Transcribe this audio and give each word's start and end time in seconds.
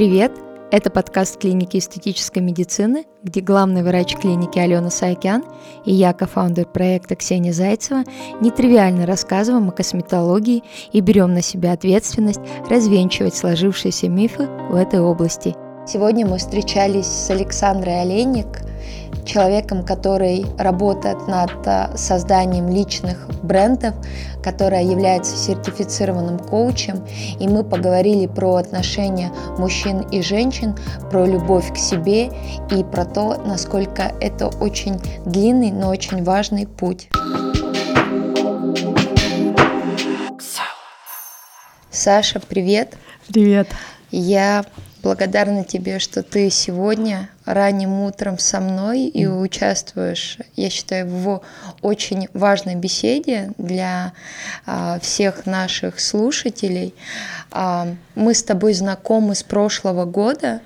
Привет! 0.00 0.32
Это 0.70 0.88
подкаст 0.88 1.38
клиники 1.38 1.76
эстетической 1.76 2.38
медицины, 2.38 3.04
где 3.22 3.42
главный 3.42 3.82
врач 3.82 4.16
клиники 4.16 4.58
Алена 4.58 4.88
Саакян 4.88 5.44
и 5.84 5.92
я, 5.92 6.14
кофаундер 6.14 6.64
проекта 6.64 7.16
Ксения 7.16 7.52
Зайцева, 7.52 8.04
нетривиально 8.40 9.04
рассказываем 9.04 9.68
о 9.68 9.72
косметологии 9.72 10.64
и 10.92 11.00
берем 11.00 11.34
на 11.34 11.42
себя 11.42 11.72
ответственность 11.72 12.40
развенчивать 12.70 13.34
сложившиеся 13.34 14.08
мифы 14.08 14.48
в 14.70 14.74
этой 14.74 15.00
области. 15.00 15.54
Сегодня 15.86 16.26
мы 16.26 16.38
встречались 16.38 17.04
с 17.04 17.28
Александрой 17.28 18.00
Олейник, 18.00 18.62
человеком, 19.24 19.84
который 19.84 20.46
работает 20.58 21.28
над 21.28 21.52
э, 21.66 21.96
созданием 21.96 22.68
личных 22.68 23.28
брендов, 23.42 23.94
которая 24.42 24.84
является 24.84 25.36
сертифицированным 25.36 26.38
коучем, 26.38 27.04
и 27.38 27.48
мы 27.48 27.64
поговорили 27.64 28.26
про 28.26 28.56
отношения 28.56 29.30
мужчин 29.58 30.00
и 30.10 30.22
женщин, 30.22 30.76
про 31.10 31.26
любовь 31.26 31.72
к 31.72 31.76
себе 31.76 32.30
и 32.70 32.84
про 32.84 33.04
то, 33.04 33.40
насколько 33.44 34.12
это 34.20 34.48
очень 34.48 34.98
длинный, 35.24 35.70
но 35.70 35.88
очень 35.88 36.24
важный 36.24 36.66
путь. 36.66 37.08
Саша, 41.90 42.40
привет. 42.40 42.96
Привет. 43.28 43.68
Я 44.10 44.64
благодарна 45.02 45.64
тебе, 45.64 45.98
что 45.98 46.22
ты 46.22 46.50
сегодня 46.50 47.28
ранним 47.44 48.00
утром 48.00 48.38
со 48.38 48.60
мной 48.60 49.06
и 49.06 49.26
участвуешь, 49.26 50.38
я 50.56 50.70
считаю, 50.70 51.08
в 51.08 51.42
очень 51.82 52.28
важной 52.34 52.74
беседе 52.74 53.52
для 53.58 54.12
а, 54.66 54.98
всех 55.00 55.46
наших 55.46 56.00
слушателей. 56.00 56.94
А, 57.50 57.88
мы 58.14 58.34
с 58.34 58.42
тобой 58.42 58.74
знакомы 58.74 59.34
с 59.34 59.42
прошлого 59.42 60.04
года. 60.04 60.60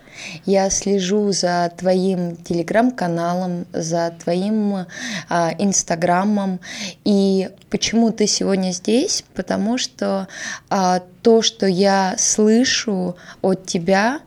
Я 0.45 0.71
слежу 0.71 1.33
за 1.33 1.73
твоим 1.77 2.37
телеграм-каналом, 2.37 3.67
за 3.73 4.15
твоим 4.23 4.87
а, 5.29 5.53
инстаграмом. 5.59 6.61
И 7.05 7.51
почему 7.71 8.13
ты 8.13 8.27
сегодня 8.27 8.73
здесь? 8.73 9.25
Потому 9.35 9.79
что 9.79 10.29
а, 10.71 11.03
то, 11.23 11.43
что 11.43 11.67
я 11.67 12.15
слышу 12.19 13.17
от 13.43 13.67
тебя, 13.67 14.21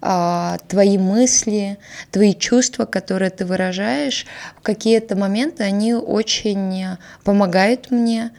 а, 0.00 0.58
твои 0.68 0.98
мысли, 0.98 1.78
твои 2.10 2.34
чувства, 2.34 2.84
которые 2.84 3.30
ты 3.30 3.44
выражаешь, 3.44 4.26
в 4.58 4.62
какие-то 4.62 5.16
моменты 5.16 5.64
они 5.64 5.94
очень 5.94 6.96
помогают 7.24 7.90
мне, 7.90 8.30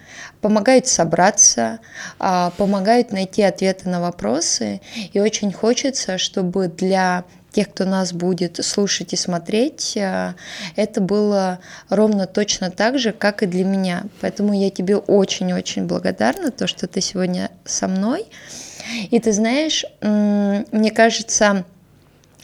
помогают 0.45 0.85
собраться, 0.85 1.79
а, 2.19 2.51
помогают 2.51 3.11
найти 3.11 3.41
ответы 3.41 3.89
на 3.89 3.99
вопросы. 3.99 4.79
И 5.11 5.19
очень 5.19 5.51
хочется, 5.51 6.19
чтобы 6.19 6.67
для 6.67 7.23
тех, 7.51 7.71
кто 7.71 7.83
нас 7.83 8.13
будет 8.13 8.63
слушать 8.63 9.11
и 9.13 9.15
смотреть, 9.15 9.97
а, 9.97 10.35
это 10.75 11.01
было 11.01 11.57
ровно 11.89 12.27
точно 12.27 12.69
так 12.69 12.99
же, 12.99 13.11
как 13.11 13.41
и 13.41 13.47
для 13.47 13.65
меня. 13.65 14.03
Поэтому 14.21 14.53
я 14.53 14.69
тебе 14.69 14.97
очень-очень 14.97 15.87
благодарна, 15.87 16.51
то, 16.51 16.67
что 16.67 16.85
ты 16.85 17.01
сегодня 17.01 17.49
со 17.65 17.87
мной. 17.87 18.27
И 19.09 19.19
ты 19.19 19.33
знаешь, 19.33 19.83
мне 19.99 20.91
кажется, 20.91 21.65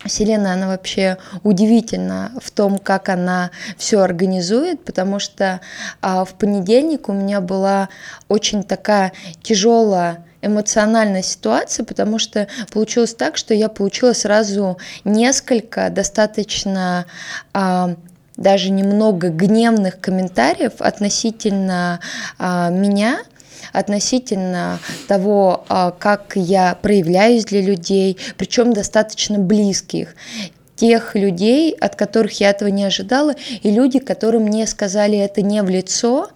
Вселенная, 0.05 0.53
она 0.53 0.67
вообще 0.67 1.17
удивительна 1.43 2.31
в 2.41 2.51
том, 2.51 2.77
как 2.77 3.09
она 3.09 3.51
все 3.77 3.99
организует, 3.99 4.83
потому 4.83 5.19
что 5.19 5.61
а, 6.01 6.25
в 6.25 6.33
понедельник 6.33 7.09
у 7.09 7.13
меня 7.13 7.41
была 7.41 7.89
очень 8.27 8.63
такая 8.63 9.13
тяжелая 9.43 10.25
эмоциональная 10.41 11.21
ситуация, 11.21 11.85
потому 11.85 12.17
что 12.17 12.47
получилось 12.71 13.13
так, 13.13 13.37
что 13.37 13.53
я 13.53 13.69
получила 13.69 14.13
сразу 14.13 14.77
несколько 15.03 15.89
достаточно 15.89 17.05
а, 17.53 17.95
даже 18.37 18.71
немного 18.71 19.29
гневных 19.29 19.99
комментариев 19.99 20.73
относительно 20.79 21.99
а, 22.39 22.69
меня, 22.69 23.19
относительно 23.73 24.79
того, 25.07 25.65
а, 25.69 25.91
как 25.91 26.33
я 26.35 26.77
проявляюсь 26.81 27.45
для 27.45 27.61
людей, 27.61 28.17
причем 28.37 28.73
достаточно 28.73 29.39
близких 29.39 30.15
тех 30.75 31.15
людей, 31.15 31.73
от 31.73 31.95
которых 31.95 32.39
я 32.39 32.49
этого 32.49 32.69
не 32.69 32.83
ожидала, 32.83 33.35
и 33.61 33.69
люди, 33.69 33.99
которые 33.99 34.41
мне 34.41 34.65
сказали 34.65 35.17
это 35.17 35.43
не 35.43 35.61
в 35.61 35.69
лицо, 35.69 36.29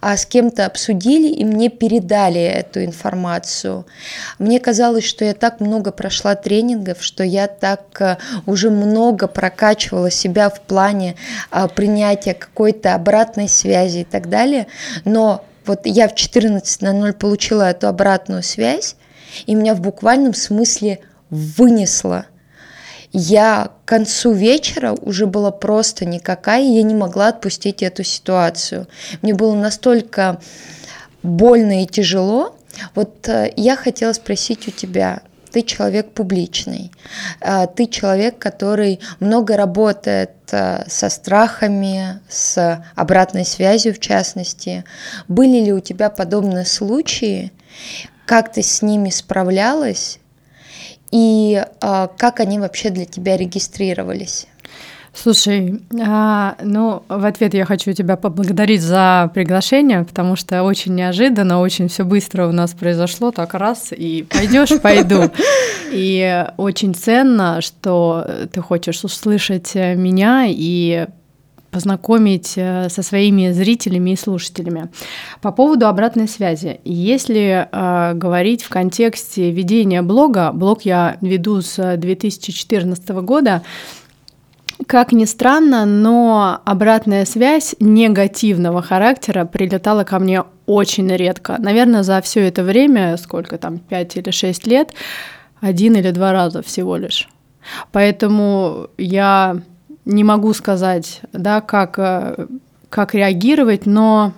а 0.00 0.16
с 0.16 0.26
кем-то 0.26 0.66
обсудили 0.66 1.28
и 1.28 1.44
мне 1.44 1.68
передали 1.68 2.40
эту 2.40 2.84
информацию. 2.84 3.86
Мне 4.38 4.58
казалось, 4.58 5.04
что 5.04 5.24
я 5.24 5.34
так 5.34 5.60
много 5.60 5.92
прошла 5.92 6.34
тренингов, 6.34 7.02
что 7.02 7.24
я 7.24 7.46
так 7.46 8.00
э, 8.00 8.16
уже 8.46 8.70
много 8.70 9.26
прокачивала 9.26 10.10
себя 10.10 10.48
в 10.48 10.60
плане 10.60 11.16
а, 11.50 11.68
принятия 11.68 12.34
какой-то 12.34 12.94
обратной 12.94 13.48
связи 13.48 13.98
и 13.98 14.04
так 14.04 14.28
далее, 14.28 14.66
но 15.04 15.44
вот 15.66 15.82
я 15.84 16.08
в 16.08 16.14
14.00 16.14 17.12
получила 17.14 17.70
эту 17.70 17.88
обратную 17.88 18.42
связь, 18.42 18.96
и 19.46 19.54
меня 19.54 19.74
в 19.74 19.80
буквальном 19.80 20.34
смысле 20.34 21.00
вынесло. 21.30 22.26
Я 23.12 23.72
к 23.84 23.88
концу 23.88 24.32
вечера 24.32 24.92
уже 24.92 25.26
была 25.26 25.50
просто 25.50 26.04
никакая, 26.04 26.62
я 26.62 26.82
не 26.82 26.94
могла 26.94 27.28
отпустить 27.28 27.82
эту 27.82 28.04
ситуацию. 28.04 28.86
Мне 29.22 29.34
было 29.34 29.54
настолько 29.54 30.40
больно 31.22 31.82
и 31.82 31.86
тяжело. 31.86 32.54
Вот 32.94 33.28
э, 33.28 33.52
я 33.56 33.76
хотела 33.76 34.12
спросить 34.12 34.68
у 34.68 34.70
тебя, 34.70 35.22
ты 35.50 35.62
человек 35.62 36.12
публичный, 36.12 36.90
а, 37.40 37.66
ты 37.66 37.86
человек, 37.86 38.38
который 38.38 39.00
много 39.18 39.56
работает 39.56 40.32
а, 40.52 40.84
со 40.88 41.08
страхами, 41.08 42.20
с 42.28 42.84
обратной 42.94 43.44
связью 43.44 43.94
в 43.94 43.98
частности. 43.98 44.84
Были 45.28 45.64
ли 45.64 45.72
у 45.72 45.80
тебя 45.80 46.10
подобные 46.10 46.64
случаи? 46.64 47.52
Как 48.26 48.52
ты 48.52 48.62
с 48.62 48.82
ними 48.82 49.10
справлялась? 49.10 50.18
И 51.10 51.62
а, 51.80 52.08
как 52.08 52.40
они 52.40 52.58
вообще 52.58 52.90
для 52.90 53.04
тебя 53.04 53.36
регистрировались? 53.36 54.46
Слушай, 55.12 55.80
а, 56.00 56.56
ну, 56.62 57.02
в 57.08 57.24
ответ 57.24 57.52
я 57.54 57.64
хочу 57.64 57.92
тебя 57.92 58.16
поблагодарить 58.16 58.80
за 58.80 59.30
приглашение, 59.34 60.04
потому 60.04 60.36
что 60.36 60.62
очень 60.62 60.94
неожиданно, 60.94 61.60
очень 61.60 61.88
все 61.88 62.04
быстро 62.04 62.46
у 62.46 62.52
нас 62.52 62.72
произошло, 62.72 63.32
так 63.32 63.54
раз, 63.54 63.92
и 63.92 64.26
пойдешь, 64.30 64.80
пойду. 64.80 65.30
И 65.92 66.46
очень 66.56 66.94
ценно, 66.94 67.60
что 67.60 68.24
ты 68.52 68.60
хочешь 68.60 69.02
услышать 69.02 69.74
меня 69.74 70.44
и 70.46 71.08
познакомить 71.70 72.54
э, 72.56 72.88
со 72.88 73.02
своими 73.02 73.50
зрителями 73.50 74.10
и 74.10 74.16
слушателями. 74.16 74.90
По 75.40 75.52
поводу 75.52 75.86
обратной 75.86 76.28
связи. 76.28 76.80
Если 76.84 77.68
э, 77.70 78.14
говорить 78.14 78.62
в 78.62 78.68
контексте 78.68 79.50
ведения 79.50 80.02
блога, 80.02 80.50
блог 80.52 80.82
я 80.82 81.16
веду 81.20 81.62
с 81.62 81.96
2014 81.96 83.08
года, 83.08 83.62
как 84.86 85.12
ни 85.12 85.24
странно, 85.24 85.84
но 85.84 86.60
обратная 86.64 87.24
связь 87.24 87.74
негативного 87.80 88.82
характера 88.82 89.44
прилетала 89.44 90.04
ко 90.04 90.18
мне 90.18 90.44
очень 90.66 91.08
редко. 91.14 91.56
Наверное, 91.58 92.02
за 92.02 92.20
все 92.20 92.46
это 92.46 92.62
время, 92.62 93.16
сколько 93.16 93.58
там, 93.58 93.78
5 93.78 94.16
или 94.16 94.30
6 94.30 94.66
лет, 94.66 94.92
один 95.60 95.96
или 95.96 96.10
два 96.10 96.32
раза 96.32 96.62
всего 96.62 96.96
лишь. 96.96 97.28
Поэтому 97.92 98.88
я 98.96 99.60
не 100.04 100.24
могу 100.24 100.54
сказать, 100.54 101.20
да, 101.32 101.60
как, 101.60 101.98
э, 101.98 102.46
как 102.88 103.14
реагировать, 103.14 103.86
но 103.86 104.32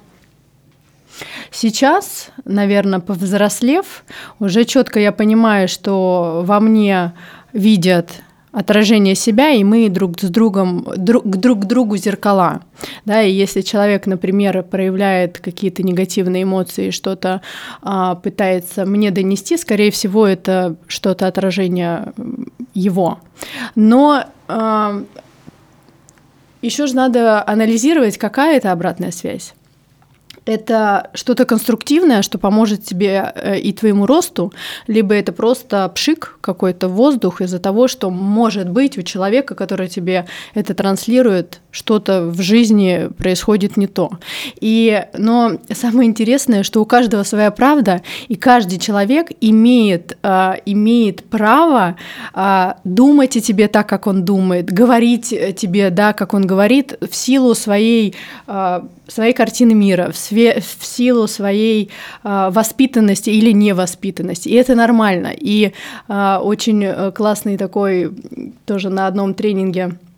Сейчас, 1.50 2.30
наверное, 2.46 2.98
повзрослев, 2.98 4.04
уже 4.38 4.64
четко 4.64 4.98
я 4.98 5.12
понимаю, 5.12 5.68
что 5.68 6.42
во 6.44 6.58
мне 6.58 7.12
видят 7.52 8.22
отражение 8.52 9.14
себя, 9.14 9.50
и 9.50 9.64
мы 9.64 9.88
друг 9.88 10.20
с 10.20 10.28
другом, 10.28 10.86
друг, 10.96 11.24
друг 11.24 11.62
к 11.62 11.64
другу 11.64 11.96
зеркала. 11.96 12.60
Да, 13.04 13.22
и 13.22 13.32
если 13.32 13.62
человек, 13.62 14.06
например, 14.06 14.62
проявляет 14.62 15.40
какие-то 15.40 15.82
негативные 15.82 16.42
эмоции, 16.42 16.90
что-то 16.90 17.40
а, 17.80 18.14
пытается 18.14 18.84
мне 18.84 19.10
донести, 19.10 19.56
скорее 19.56 19.90
всего, 19.90 20.26
это 20.26 20.76
что-то 20.86 21.26
отражение 21.26 22.12
его. 22.74 23.20
Но 23.74 24.24
а, 24.48 25.02
еще 26.60 26.86
же 26.86 26.94
надо 26.94 27.42
анализировать, 27.46 28.18
какая 28.18 28.58
это 28.58 28.70
обратная 28.70 29.10
связь. 29.12 29.54
Это 30.44 31.10
что-то 31.14 31.44
конструктивное, 31.44 32.22
что 32.22 32.38
поможет 32.38 32.84
тебе 32.84 33.32
э, 33.34 33.58
и 33.58 33.72
твоему 33.72 34.06
росту, 34.06 34.52
либо 34.86 35.14
это 35.14 35.32
просто 35.32 35.88
пшик 35.94 36.38
какой-то 36.40 36.88
воздух 36.88 37.40
из-за 37.40 37.58
того, 37.58 37.88
что 37.88 38.10
может 38.10 38.68
быть 38.68 38.98
у 38.98 39.02
человека, 39.02 39.54
который 39.54 39.88
тебе 39.88 40.26
это 40.54 40.74
транслирует, 40.74 41.60
что-то 41.72 42.26
в 42.26 42.40
жизни 42.40 43.08
происходит 43.16 43.76
не 43.76 43.88
то. 43.88 44.10
И, 44.60 45.04
но 45.16 45.52
самое 45.72 46.08
интересное, 46.08 46.62
что 46.62 46.80
у 46.80 46.84
каждого 46.84 47.24
своя 47.24 47.50
правда, 47.50 48.02
и 48.28 48.36
каждый 48.36 48.78
человек 48.78 49.28
имеет, 49.40 50.18
э, 50.22 50.54
имеет 50.66 51.24
право 51.24 51.96
э, 52.34 52.74
думать 52.84 53.36
о 53.36 53.40
тебе 53.40 53.68
так, 53.68 53.88
как 53.88 54.06
он 54.06 54.24
думает, 54.24 54.66
говорить 54.66 55.30
тебе, 55.56 55.90
да, 55.90 56.12
как 56.12 56.34
он 56.34 56.46
говорит, 56.46 56.98
в 57.00 57.14
силу 57.16 57.54
своей, 57.54 58.14
э, 58.46 58.82
своей 59.08 59.32
картины 59.32 59.74
мира, 59.74 60.12
в, 60.12 60.16
све, 60.16 60.60
в 60.60 60.84
силу 60.84 61.26
своей 61.26 61.90
э, 62.22 62.50
воспитанности 62.52 63.30
или 63.30 63.50
невоспитанности. 63.50 64.50
И 64.50 64.54
это 64.54 64.74
нормально. 64.74 65.32
И 65.34 65.72
э, 66.08 66.38
очень 66.42 67.12
классный 67.12 67.56
такой 67.56 68.12
тоже 68.66 68.90
на 68.90 69.06
одном 69.06 69.32
тренинге 69.32 69.92
Э, 69.92 70.11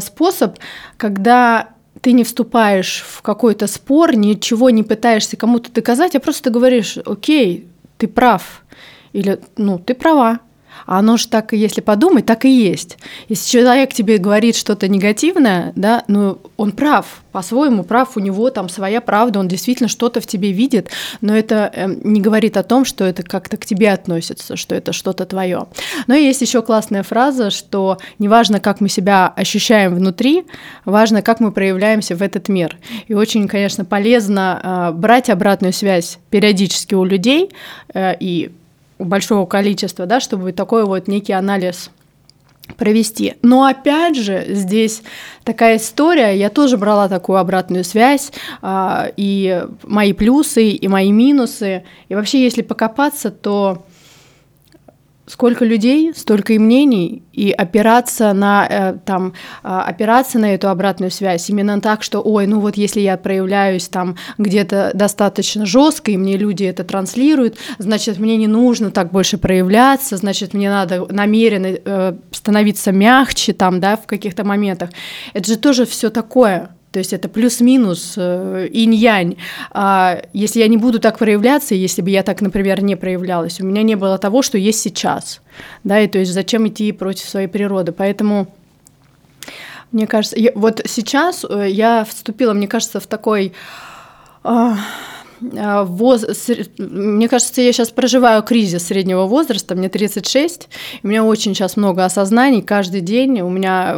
способ, 0.00 0.58
когда 0.96 1.70
ты 2.00 2.12
не 2.12 2.24
вступаешь 2.24 3.04
в 3.06 3.22
какой-то 3.22 3.66
спор, 3.66 4.14
ничего 4.14 4.70
не 4.70 4.82
пытаешься 4.82 5.36
кому-то 5.36 5.72
доказать, 5.72 6.14
а 6.14 6.20
просто 6.20 6.50
говоришь, 6.50 6.98
окей, 7.04 7.68
ты 7.98 8.06
прав, 8.06 8.64
или 9.12 9.40
ну, 9.56 9.78
ты 9.78 9.94
права, 9.94 10.40
а 10.86 10.98
оно 10.98 11.16
же 11.16 11.28
так, 11.28 11.52
если 11.52 11.80
подумать, 11.80 12.26
так 12.26 12.44
и 12.44 12.50
есть. 12.50 12.98
Если 13.28 13.50
человек 13.50 13.92
тебе 13.92 14.18
говорит 14.18 14.56
что-то 14.56 14.88
негативное, 14.88 15.72
да, 15.76 16.04
ну, 16.08 16.38
он 16.56 16.72
прав, 16.72 17.22
по-своему 17.32 17.84
прав, 17.84 18.16
у 18.16 18.20
него 18.20 18.50
там 18.50 18.68
своя 18.68 19.00
правда, 19.00 19.40
он 19.40 19.48
действительно 19.48 19.88
что-то 19.88 20.20
в 20.20 20.26
тебе 20.26 20.52
видит, 20.52 20.88
но 21.20 21.36
это 21.36 21.70
э, 21.74 21.86
не 22.02 22.20
говорит 22.20 22.56
о 22.56 22.62
том, 22.62 22.84
что 22.84 23.04
это 23.04 23.22
как-то 23.22 23.56
к 23.56 23.66
тебе 23.66 23.92
относится, 23.92 24.56
что 24.56 24.74
это 24.74 24.92
что-то 24.92 25.26
твое. 25.26 25.66
Но 26.06 26.14
есть 26.14 26.40
еще 26.40 26.62
классная 26.62 27.02
фраза, 27.02 27.50
что 27.50 27.98
неважно, 28.18 28.58
как 28.58 28.80
мы 28.80 28.88
себя 28.88 29.32
ощущаем 29.36 29.94
внутри, 29.94 30.44
важно, 30.84 31.20
как 31.20 31.40
мы 31.40 31.52
проявляемся 31.52 32.16
в 32.16 32.22
этот 32.22 32.48
мир. 32.48 32.76
И 33.06 33.14
очень, 33.14 33.48
конечно, 33.48 33.84
полезно 33.84 34.60
э, 34.62 34.92
брать 34.92 35.28
обратную 35.28 35.72
связь 35.72 36.18
периодически 36.30 36.94
у 36.94 37.04
людей 37.04 37.50
э, 37.92 38.14
и 38.18 38.50
большого 38.98 39.46
количества, 39.46 40.06
да, 40.06 40.20
чтобы 40.20 40.52
такой 40.52 40.84
вот 40.84 41.08
некий 41.08 41.32
анализ 41.32 41.90
провести. 42.76 43.34
Но 43.42 43.64
опять 43.64 44.16
же, 44.16 44.44
здесь 44.48 45.02
такая 45.44 45.76
история, 45.76 46.36
я 46.36 46.50
тоже 46.50 46.76
брала 46.76 47.08
такую 47.08 47.38
обратную 47.38 47.84
связь, 47.84 48.32
э, 48.62 49.12
и 49.16 49.64
мои 49.84 50.12
плюсы, 50.12 50.70
и 50.70 50.88
мои 50.88 51.12
минусы. 51.12 51.84
И 52.08 52.14
вообще, 52.14 52.42
если 52.42 52.62
покопаться, 52.62 53.30
то 53.30 53.84
сколько 55.26 55.64
людей, 55.64 56.12
столько 56.14 56.52
и 56.52 56.58
мнений, 56.58 57.22
и 57.32 57.50
опираться 57.50 58.32
на, 58.32 58.66
э, 58.68 58.98
там, 59.04 59.34
а, 59.62 59.82
опираться 59.82 60.38
на 60.38 60.54
эту 60.54 60.68
обратную 60.68 61.10
связь 61.10 61.50
именно 61.50 61.80
так, 61.80 62.02
что, 62.02 62.20
ой, 62.20 62.46
ну 62.46 62.60
вот 62.60 62.76
если 62.76 63.00
я 63.00 63.16
проявляюсь 63.16 63.88
там 63.88 64.16
где-то 64.38 64.92
достаточно 64.94 65.66
жестко, 65.66 66.10
и 66.12 66.16
мне 66.16 66.36
люди 66.36 66.64
это 66.64 66.84
транслируют, 66.84 67.56
значит, 67.78 68.18
мне 68.18 68.36
не 68.36 68.46
нужно 68.46 68.90
так 68.90 69.10
больше 69.10 69.36
проявляться, 69.36 70.16
значит, 70.16 70.54
мне 70.54 70.70
надо 70.70 71.06
намеренно 71.10 71.76
э, 71.84 72.16
становиться 72.30 72.92
мягче 72.92 73.52
там, 73.52 73.80
да, 73.80 73.96
в 73.96 74.06
каких-то 74.06 74.44
моментах. 74.44 74.90
Это 75.34 75.50
же 75.50 75.58
тоже 75.58 75.86
все 75.86 76.10
такое. 76.10 76.75
То 76.96 77.00
есть 77.00 77.12
это 77.12 77.28
плюс-минус, 77.28 78.14
э, 78.16 78.68
инь-янь. 78.72 79.36
А 79.70 80.22
если 80.32 80.60
я 80.60 80.66
не 80.66 80.78
буду 80.78 80.98
так 80.98 81.18
проявляться, 81.18 81.74
если 81.74 82.00
бы 82.00 82.08
я 82.08 82.22
так, 82.22 82.40
например, 82.40 82.82
не 82.82 82.96
проявлялась, 82.96 83.60
у 83.60 83.66
меня 83.66 83.82
не 83.82 83.96
было 83.96 84.16
того, 84.16 84.40
что 84.40 84.56
есть 84.56 84.80
сейчас. 84.80 85.42
Да, 85.84 86.00
и 86.00 86.08
то 86.08 86.18
есть 86.18 86.32
зачем 86.32 86.66
идти 86.66 86.92
против 86.92 87.28
своей 87.28 87.48
природы? 87.48 87.92
Поэтому 87.92 88.46
мне 89.92 90.06
кажется, 90.06 90.38
я, 90.38 90.52
вот 90.54 90.80
сейчас 90.86 91.44
э, 91.46 91.66
я 91.68 92.06
вступила, 92.06 92.54
мне 92.54 92.66
кажется, 92.66 92.98
в 92.98 93.06
такой... 93.06 93.52
Э, 95.40 95.46
а, 95.58 95.84
воз... 95.84 96.24
мне 96.78 97.28
кажется, 97.28 97.62
я 97.62 97.72
сейчас 97.72 97.90
проживаю 97.90 98.42
кризис 98.42 98.86
среднего 98.86 99.26
возраста, 99.26 99.74
мне 99.74 99.88
36, 99.88 100.68
у 101.02 101.08
меня 101.08 101.24
очень 101.24 101.54
сейчас 101.54 101.76
много 101.76 102.04
осознаний, 102.04 102.62
каждый 102.62 103.00
день 103.00 103.40
у 103.40 103.48
меня 103.48 103.96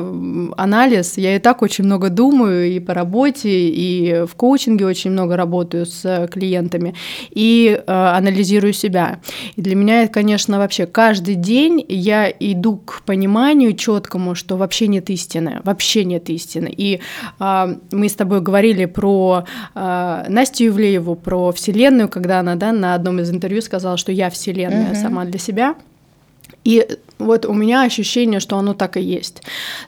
анализ, 0.56 1.19
я 1.19 1.37
и 1.37 1.38
так 1.38 1.62
очень 1.62 1.85
много 1.85 2.11
думаю 2.11 2.67
и 2.70 2.81
по 2.81 2.94
работе, 2.94 3.50
и 3.50 4.25
в 4.26 4.35
коучинге 4.35 4.87
очень 4.87 5.11
много 5.11 5.37
работаю 5.37 5.87
с 5.87 6.29
клиентами, 6.32 6.94
и 7.31 7.81
э, 7.87 7.93
анализирую 7.93 8.73
себя. 8.73 9.20
И 9.56 9.62
для 9.62 9.75
меня 9.75 10.02
это, 10.02 10.12
конечно, 10.14 10.58
вообще 10.58 10.87
каждый 10.87 11.35
день 11.35 11.85
я 11.88 12.29
иду 12.29 12.79
к 12.79 13.02
пониманию 13.02 13.75
четкому, 13.75 14.35
что 14.35 14.56
вообще 14.56 14.88
нет 14.88 15.11
истины, 15.11 15.61
вообще 15.64 16.05
нет 16.05 16.29
истины. 16.31 16.73
И 16.76 17.00
э, 17.38 17.76
мы 17.93 18.08
с 18.08 18.14
тобой 18.14 18.40
говорили 18.40 18.87
про 18.87 19.44
э, 19.75 20.25
Настю 20.29 20.64
Евлееву, 20.64 21.14
про 21.28 21.52
Вселенную, 21.52 22.08
когда 22.08 22.40
она 22.40 22.54
да, 22.54 22.72
на 22.72 22.94
одном 22.94 23.20
из 23.20 23.30
интервью 23.30 23.60
сказала, 23.60 23.98
что 23.98 24.10
я 24.12 24.30
Вселенная 24.30 24.92
угу. 24.92 24.94
сама 24.94 25.26
для 25.26 25.38
себя. 25.38 25.75
И 26.64 26.88
вот 27.19 27.47
у 27.47 27.53
меня 27.53 27.82
ощущение, 27.82 28.41
что 28.41 28.56
оно 28.59 28.75
так 28.75 28.97
и 28.97 29.00
есть. 29.00 29.43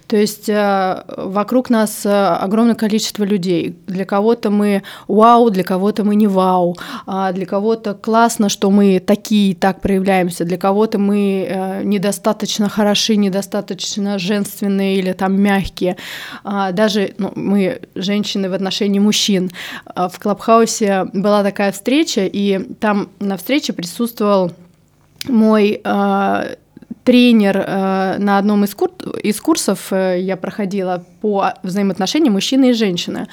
То 0.07 0.17
есть 0.17 0.49
э, 0.49 1.05
вокруг 1.17 1.71
нас 1.71 2.05
э, 2.05 2.11
огромное 2.11 2.75
количество 2.75 3.25
людей. 3.25 3.77
Для 3.87 4.05
кого-то 4.05 4.51
мы 4.51 4.83
вау, 5.07 5.51
для 5.51 5.63
кого-то 5.63 6.05
мы 6.05 6.17
не 6.17 6.27
вау, 6.27 6.77
а 7.07 7.33
для 7.33 7.47
кого-то 7.47 7.95
классно, 7.95 8.49
что 8.49 8.71
мы 8.71 9.01
такие 9.01 9.53
и 9.53 9.55
так 9.55 9.81
проявляемся, 9.81 10.45
для 10.45 10.59
кого-то 10.59 10.99
мы 10.99 11.47
э, 11.49 11.83
недостаточно 11.85 12.69
хороши, 12.69 13.17
недостаточно 13.17 14.19
женственные 14.19 14.97
или 14.97 15.13
там 15.13 15.41
мягкие. 15.41 15.97
А 16.43 16.73
даже 16.73 17.15
ну, 17.19 17.33
мы 17.37 17.81
женщины 17.95 18.51
в 18.51 18.55
отношении 18.55 18.99
мужчин. 18.99 19.51
А 19.85 20.09
в 20.09 20.19
Клабхаусе 20.19 21.07
была 21.13 21.43
такая 21.45 21.71
встреча, 21.71 22.27
и 22.27 22.59
там 22.81 23.09
на 23.21 23.37
встрече 23.37 23.73
присутствовал 23.73 24.53
мой 25.29 25.81
тренер 27.05 27.65
э, 27.67 28.19
на 28.19 28.39
одном 28.39 28.65
из, 28.65 28.75
кур 28.75 28.91
из 29.23 29.41
курсов 29.41 29.93
э, 29.93 30.21
я 30.21 30.37
проходила 30.37 31.03
по 31.21 31.55
взаимоотношениям 31.63 32.35
мужчины 32.35 32.71
и 32.71 32.73
женщины. 32.73 33.27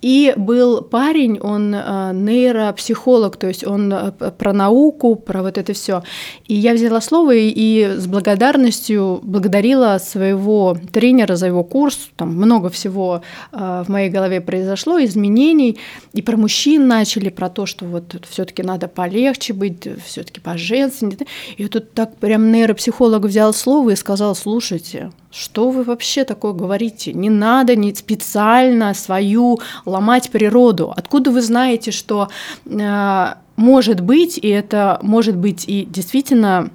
И 0.00 0.34
был 0.36 0.82
парень, 0.82 1.38
он 1.40 1.74
э, 1.74 2.12
нейропсихолог, 2.14 3.36
то 3.36 3.48
есть 3.48 3.66
он 3.66 3.94
про 4.38 4.52
науку, 4.52 5.14
про 5.14 5.42
вот 5.42 5.58
это 5.58 5.72
все. 5.72 6.02
И 6.46 6.54
я 6.54 6.74
взяла 6.74 7.00
слово 7.00 7.34
и, 7.34 7.96
с 7.98 8.06
благодарностью 8.06 9.20
благодарила 9.22 9.98
своего 9.98 10.76
тренера 10.92 11.36
за 11.36 11.46
его 11.46 11.64
курс. 11.64 12.10
Там 12.16 12.34
много 12.34 12.68
всего 12.68 13.22
в 13.52 13.86
моей 13.88 14.10
голове 14.10 14.40
произошло, 14.40 15.02
изменений. 15.02 15.78
И 16.12 16.22
про 16.22 16.36
мужчин 16.36 16.86
начали, 16.88 17.28
про 17.28 17.48
то, 17.48 17.66
что 17.66 17.84
вот 17.84 18.16
все-таки 18.28 18.62
надо 18.62 18.88
полегче 18.88 19.52
быть, 19.52 19.86
все-таки 20.04 20.40
поженственнее. 20.40 21.18
И 21.56 21.66
тут 21.68 21.92
так 21.92 22.16
прям 22.16 22.52
нейропсихолог 22.52 23.01
взял 23.08 23.52
слово 23.54 23.90
и 23.90 23.96
сказал, 23.96 24.34
слушайте, 24.34 25.12
что 25.30 25.70
вы 25.70 25.82
вообще 25.82 26.24
такое 26.24 26.52
говорите? 26.52 27.12
Не 27.12 27.30
надо 27.30 27.76
не 27.76 27.94
специально 27.94 28.94
свою 28.94 29.60
ломать 29.84 30.30
природу. 30.30 30.92
Откуда 30.96 31.30
вы 31.30 31.42
знаете, 31.42 31.90
что 31.90 32.28
э, 32.66 33.34
может 33.56 34.00
быть, 34.00 34.38
и 34.38 34.48
это 34.48 34.98
может 35.02 35.36
быть 35.36 35.64
и 35.66 35.84
действительно 35.84 36.70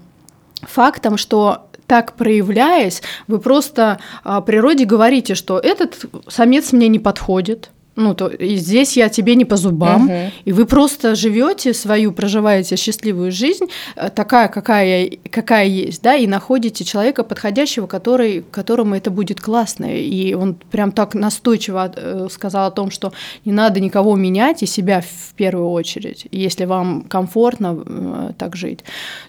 фактом, 0.61 1.17
что 1.17 1.67
так 1.87 2.13
проявляясь, 2.13 3.01
вы 3.27 3.39
просто 3.39 3.99
э, 4.23 4.41
природе 4.45 4.85
говорите, 4.85 5.35
что 5.35 5.57
этот 5.57 6.05
самец 6.27 6.73
мне 6.73 6.87
не 6.89 6.99
подходит, 6.99 7.71
ну, 7.97 8.13
то 8.13 8.27
и 8.27 8.57
здесь 8.57 8.95
я 8.95 9.09
тебе 9.09 9.35
не 9.35 9.43
по 9.43 9.57
зубам, 9.57 10.05
угу. 10.05 10.31
и 10.45 10.51
вы 10.51 10.65
просто 10.65 11.15
живете 11.15 11.73
свою, 11.73 12.11
проживаете 12.11 12.75
счастливую 12.75 13.31
жизнь, 13.31 13.65
э, 13.95 14.09
такая, 14.09 14.47
какая, 14.49 15.09
какая 15.31 15.65
есть, 15.65 16.03
да, 16.03 16.15
и 16.15 16.27
находите 16.27 16.85
человека 16.85 17.23
подходящего, 17.23 17.87
который, 17.87 18.45
которому 18.51 18.95
это 18.95 19.09
будет 19.09 19.41
классно. 19.41 19.85
И 19.85 20.35
он 20.35 20.53
прям 20.53 20.91
так 20.91 21.15
настойчиво 21.15 21.91
э, 21.95 22.27
сказал 22.31 22.67
о 22.67 22.71
том, 22.71 22.91
что 22.91 23.13
не 23.45 23.51
надо 23.51 23.79
никого 23.79 24.15
менять, 24.15 24.61
и 24.61 24.67
себя 24.67 25.01
в 25.01 25.33
первую 25.33 25.71
очередь, 25.71 26.27
если 26.31 26.65
вам 26.65 27.01
комфортно 27.01 27.83
э, 27.83 28.31
так 28.37 28.55
жить. 28.55 28.81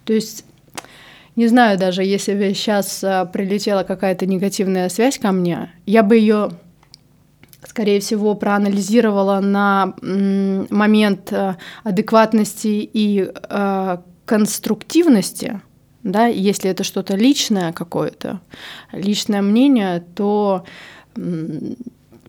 То 0.04 0.12
есть 0.12 0.44
не 1.36 1.46
знаю 1.46 1.78
даже, 1.78 2.04
если 2.04 2.34
бы 2.34 2.52
сейчас 2.52 2.98
прилетела 3.32 3.82
какая-то 3.82 4.26
негативная 4.26 4.90
связь 4.90 5.18
ко 5.18 5.32
мне, 5.32 5.70
я 5.86 6.02
бы 6.02 6.16
ее 6.16 6.50
скорее 7.78 8.00
всего, 8.00 8.34
проанализировала 8.34 9.38
на 9.38 9.94
момент 10.02 11.32
э, 11.32 11.54
адекватности 11.84 12.90
и 12.92 13.30
э, 13.30 13.98
конструктивности, 14.24 15.60
да, 16.02 16.26
если 16.26 16.70
это 16.70 16.82
что-то 16.82 17.14
личное 17.14 17.72
какое-то, 17.72 18.40
личное 18.90 19.42
мнение, 19.42 20.04
то 20.16 20.64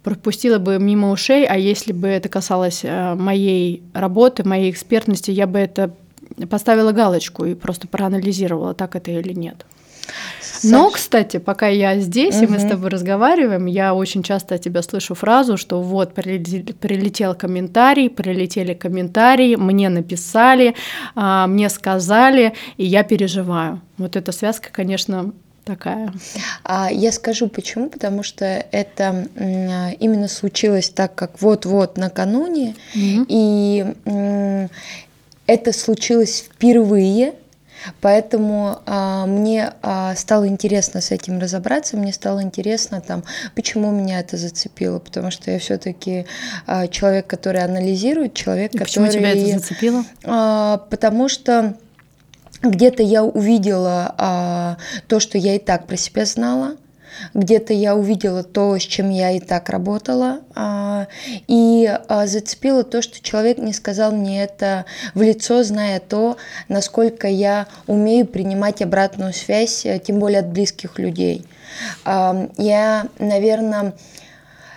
пропустила 0.03 0.59
бы 0.59 0.77
мимо 0.77 1.09
ушей, 1.09 1.47
а 1.47 1.57
если 1.57 1.93
бы 1.93 2.07
это 2.07 2.29
касалось 2.29 2.81
э, 2.83 3.15
моей 3.15 3.81
работы, 3.95 4.47
моей 4.47 4.69
экспертности, 4.69 5.31
я 5.31 5.47
бы 5.47 5.57
это 5.57 5.95
поставила 6.47 6.91
галочку 6.91 7.45
и 7.45 7.55
просто 7.55 7.87
проанализировала, 7.87 8.75
так 8.75 8.95
это 8.95 9.09
или 9.09 9.33
нет. 9.33 9.65
Но, 10.63 10.89
кстати, 10.89 11.37
пока 11.37 11.67
я 11.67 11.99
здесь, 11.99 12.35
угу. 12.35 12.45
и 12.45 12.47
мы 12.47 12.59
с 12.59 12.63
тобой 12.63 12.89
разговариваем, 12.89 13.65
я 13.65 13.93
очень 13.93 14.23
часто 14.23 14.55
от 14.55 14.61
тебя 14.61 14.81
слышу 14.81 15.15
фразу, 15.15 15.57
что 15.57 15.81
вот 15.81 16.13
прилетел 16.13 17.35
комментарий, 17.35 18.09
прилетели 18.09 18.73
комментарии, 18.73 19.55
мне 19.55 19.89
написали, 19.89 20.75
а, 21.15 21.47
мне 21.47 21.69
сказали, 21.69 22.53
и 22.77 22.85
я 22.85 23.03
переживаю. 23.03 23.81
Вот 23.97 24.15
эта 24.15 24.31
связка, 24.31 24.69
конечно, 24.71 25.31
такая. 25.65 26.11
А 26.63 26.91
я 26.91 27.11
скажу 27.11 27.47
почему, 27.47 27.89
потому 27.89 28.23
что 28.23 28.45
это 28.45 29.27
именно 29.99 30.27
случилось 30.27 30.89
так, 30.89 31.15
как 31.15 31.41
вот-вот 31.41 31.97
накануне, 31.97 32.75
mm 32.95 33.25
и 33.27 33.85
это 35.45 35.73
случилось 35.73 36.45
впервые 36.47 37.33
Поэтому 38.01 38.79
а, 38.85 39.25
мне 39.25 39.73
а, 39.81 40.15
стало 40.15 40.47
интересно 40.47 41.01
с 41.01 41.11
этим 41.11 41.39
разобраться, 41.39 41.97
мне 41.97 42.13
стало 42.13 42.41
интересно 42.41 43.01
там, 43.01 43.23
почему 43.55 43.91
меня 43.91 44.19
это 44.19 44.37
зацепило, 44.37 44.99
потому 44.99 45.31
что 45.31 45.51
я 45.51 45.59
все-таки 45.59 46.25
а, 46.65 46.87
человек, 46.87 47.27
который 47.27 47.63
анализирует, 47.63 48.33
человек, 48.33 48.73
И 48.73 48.77
который. 48.77 49.07
Почему 49.07 49.07
тебя 49.07 49.31
это 49.31 49.59
зацепило? 49.59 50.03
А, 50.23 50.77
потому 50.89 51.29
что 51.29 51.75
где-то 52.61 53.03
я 53.03 53.23
увидела 53.23 54.13
а, 54.17 54.77
то, 55.07 55.19
что 55.19 55.37
я 55.37 55.55
и 55.55 55.59
так 55.59 55.87
про 55.87 55.95
себя 55.95 56.25
знала 56.25 56.75
где-то 57.33 57.73
я 57.73 57.95
увидела 57.95 58.43
то, 58.43 58.77
с 58.77 58.81
чем 58.81 59.09
я 59.09 59.31
и 59.31 59.39
так 59.39 59.69
работала, 59.69 60.39
а, 60.55 61.07
и 61.47 61.89
а, 62.07 62.27
зацепила 62.27 62.83
то, 62.83 63.01
что 63.01 63.21
человек 63.21 63.57
не 63.57 63.73
сказал 63.73 64.11
мне 64.11 64.43
это 64.43 64.85
в 65.13 65.21
лицо, 65.21 65.63
зная 65.63 65.99
то, 65.99 66.37
насколько 66.67 67.27
я 67.27 67.67
умею 67.87 68.25
принимать 68.25 68.81
обратную 68.81 69.33
связь, 69.33 69.85
тем 70.03 70.19
более 70.19 70.39
от 70.39 70.47
близких 70.47 70.99
людей. 70.99 71.45
Я, 72.05 73.07
наверное, 73.19 73.93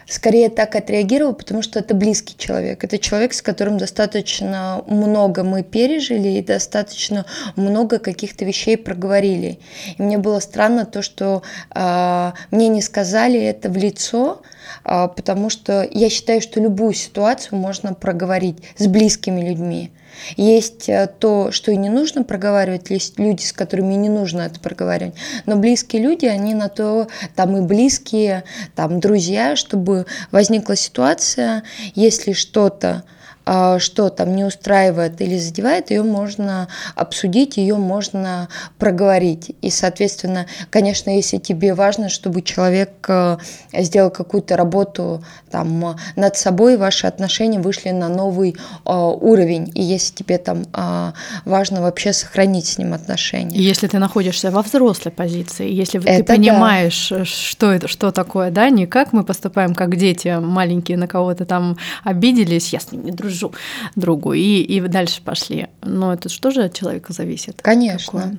скорее 0.06 0.50
так 0.50 0.74
отреагировал, 0.76 1.34
потому 1.34 1.62
что 1.62 1.78
это 1.78 1.94
близкий 1.94 2.36
человек. 2.36 2.84
Это 2.84 2.98
человек, 2.98 3.34
с 3.34 3.42
которым 3.42 3.78
достаточно 3.78 4.82
много 4.86 5.44
мы 5.44 5.62
пережили 5.62 6.28
и 6.28 6.42
достаточно 6.42 7.26
много 7.56 7.98
каких-то 7.98 8.44
вещей 8.44 8.76
проговорили. 8.76 9.58
И 9.98 10.02
мне 10.02 10.18
было 10.18 10.40
странно 10.40 10.84
то, 10.84 11.02
что 11.02 11.42
э, 11.74 12.32
мне 12.50 12.68
не 12.68 12.82
сказали 12.82 13.40
это 13.40 13.68
в 13.68 13.76
лицо, 13.76 14.42
э, 14.84 15.08
потому 15.14 15.50
что 15.50 15.86
я 15.90 16.08
считаю, 16.10 16.40
что 16.40 16.60
любую 16.60 16.94
ситуацию 16.94 17.58
можно 17.58 17.94
проговорить 17.94 18.58
с 18.76 18.86
близкими 18.86 19.40
людьми. 19.48 19.92
Есть 20.36 20.88
э, 20.88 21.10
то, 21.18 21.50
что 21.50 21.72
и 21.72 21.76
не 21.76 21.88
нужно 21.88 22.24
проговаривать, 22.24 22.90
есть 22.90 23.18
люди, 23.18 23.42
с 23.42 23.52
которыми 23.52 23.94
не 23.94 24.08
нужно 24.08 24.42
это 24.42 24.60
проговаривать. 24.60 25.14
Но 25.46 25.56
близкие 25.56 26.02
люди, 26.02 26.26
они 26.26 26.54
на 26.54 26.68
то, 26.68 27.08
там 27.34 27.56
и 27.56 27.60
близкие, 27.60 28.44
там 28.74 29.00
друзья, 29.00 29.56
чтобы 29.56 30.06
возникла 30.30 30.76
ситуация, 30.76 31.62
если 31.94 32.32
что-то 32.32 33.04
что 33.44 34.08
там 34.08 34.36
не 34.36 34.44
устраивает 34.44 35.20
или 35.20 35.38
задевает, 35.38 35.90
ее 35.90 36.02
можно 36.02 36.68
обсудить, 36.94 37.56
ее 37.56 37.76
можно 37.76 38.48
проговорить. 38.78 39.54
И, 39.62 39.70
соответственно, 39.70 40.46
конечно, 40.70 41.10
если 41.10 41.38
тебе 41.38 41.74
важно, 41.74 42.08
чтобы 42.08 42.42
человек 42.42 42.90
э, 43.08 43.38
сделал 43.72 44.10
какую-то 44.10 44.56
работу 44.56 45.24
там, 45.50 45.96
над 46.16 46.36
собой, 46.36 46.76
ваши 46.76 47.06
отношения 47.06 47.58
вышли 47.58 47.90
на 47.90 48.08
новый 48.08 48.56
э, 48.84 48.92
уровень. 48.92 49.70
И 49.74 49.82
если 49.82 50.14
тебе 50.14 50.38
там 50.38 50.64
э, 50.72 51.12
важно 51.44 51.82
вообще 51.82 52.12
сохранить 52.12 52.66
с 52.66 52.78
ним 52.78 52.94
отношения. 52.94 53.58
Если 53.58 53.86
ты 53.86 53.98
находишься 53.98 54.50
во 54.50 54.62
взрослой 54.62 55.10
позиции, 55.10 55.70
если 55.70 56.00
это 56.04 56.18
ты 56.18 56.24
понимаешь, 56.24 57.08
да. 57.10 57.24
что 57.24 57.72
это, 57.72 57.88
что 57.88 58.10
такое, 58.10 58.50
да, 58.50 58.70
не 58.70 58.86
как 58.86 59.12
мы 59.12 59.24
поступаем, 59.24 59.74
как 59.74 59.96
дети 59.96 60.38
маленькие 60.40 60.96
на 60.96 61.06
кого-то 61.06 61.44
там 61.44 61.76
обиделись, 62.04 62.72
я 62.72 62.80
с 62.80 62.92
ним 62.92 63.04
не 63.04 63.12
дружу, 63.12 63.31
дружу 63.32 63.54
другу, 63.96 64.32
и, 64.32 64.60
и 64.60 64.80
дальше 64.80 65.22
пошли. 65.22 65.68
Но 65.82 66.12
это 66.12 66.28
что 66.28 66.50
же 66.50 66.64
от 66.64 66.74
человека 66.74 67.12
зависит? 67.12 67.60
Конечно. 67.62 68.36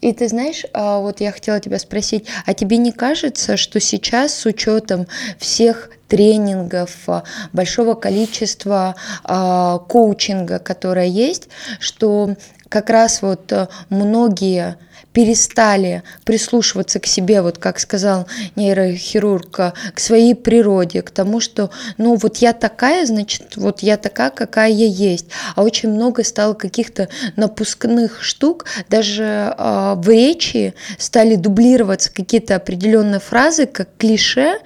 И 0.00 0.12
ты 0.12 0.28
знаешь, 0.28 0.64
а, 0.72 1.00
вот 1.00 1.20
я 1.20 1.32
хотела 1.32 1.58
тебя 1.58 1.78
спросить, 1.78 2.26
а 2.46 2.54
тебе 2.54 2.76
не 2.76 2.92
кажется, 2.92 3.56
что 3.56 3.80
сейчас 3.80 4.32
с 4.32 4.46
учетом 4.46 5.08
всех 5.38 5.90
тренингов, 6.06 7.08
а, 7.08 7.24
большого 7.52 7.94
количества 7.94 8.94
а, 9.24 9.78
коучинга, 9.78 10.60
которое 10.60 11.06
есть, 11.06 11.48
что 11.80 12.36
как 12.68 12.90
раз 12.90 13.22
вот 13.22 13.52
многие 13.88 14.76
перестали 15.18 16.04
прислушиваться 16.22 17.00
к 17.00 17.06
себе, 17.06 17.42
вот 17.42 17.58
как 17.58 17.80
сказал 17.80 18.28
нейрохирург, 18.54 19.50
к 19.92 19.98
своей 19.98 20.36
природе, 20.36 21.02
к 21.02 21.10
тому, 21.10 21.40
что, 21.40 21.70
ну, 21.96 22.14
вот 22.14 22.36
я 22.36 22.52
такая, 22.52 23.04
значит, 23.04 23.56
вот 23.56 23.80
я 23.80 23.96
такая, 23.96 24.30
какая 24.30 24.70
я 24.70 24.86
есть. 24.86 25.26
А 25.56 25.64
очень 25.64 25.88
много 25.88 26.22
стало 26.22 26.54
каких-то 26.54 27.08
напускных 27.34 28.22
штук, 28.22 28.66
даже 28.88 29.56
э, 29.58 29.94
в 29.96 30.08
речи 30.08 30.74
стали 30.98 31.34
дублироваться 31.34 32.12
какие-то 32.12 32.54
определенные 32.54 33.18
фразы, 33.18 33.66
как 33.66 33.88
клише, 33.98 34.60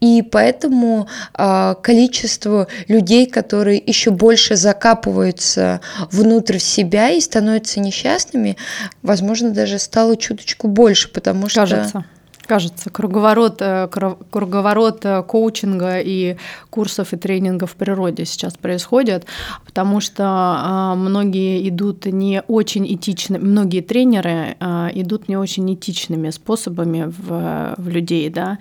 и 0.00 0.22
поэтому 0.22 1.08
э, 1.36 1.74
количество 1.82 2.66
людей, 2.88 3.26
которые 3.26 3.82
еще 3.84 4.10
больше 4.10 4.56
закапываются 4.56 5.80
внутрь 6.10 6.58
себя 6.58 7.10
и 7.10 7.20
становятся 7.20 7.80
несчастными, 7.80 8.56
возможно, 9.02 9.50
даже 9.50 9.78
стало 9.84 10.16
чуточку 10.16 10.68
больше, 10.68 11.08
потому 11.08 11.48
что... 11.48 11.60
Кажется. 11.60 12.04
Кажется, 12.46 12.90
круговорот, 12.90 13.56
э, 13.60 13.88
круговорот 13.88 15.02
э, 15.06 15.22
коучинга 15.22 16.00
и 16.00 16.36
курсов 16.68 17.14
и 17.14 17.16
тренингов 17.16 17.72
в 17.72 17.76
природе 17.76 18.26
сейчас 18.26 18.54
происходит, 18.54 19.24
потому 19.64 20.00
что 20.00 20.24
а, 20.26 20.94
многие 20.94 21.66
идут 21.66 22.04
не 22.04 22.42
очень 22.46 22.86
этично, 22.94 23.38
многие 23.38 23.80
тренеры 23.80 24.56
а, 24.60 24.90
идут 24.92 25.26
не 25.28 25.38
очень 25.38 25.72
этичными 25.72 26.28
способами 26.28 27.06
в, 27.06 27.76
в 27.78 27.88
людей, 27.88 28.28
да, 28.28 28.58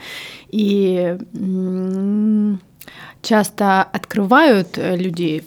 и 0.49 1.17
часто 3.23 3.83
открывают 3.83 4.77
э, 4.77 4.95
людей 4.95 5.43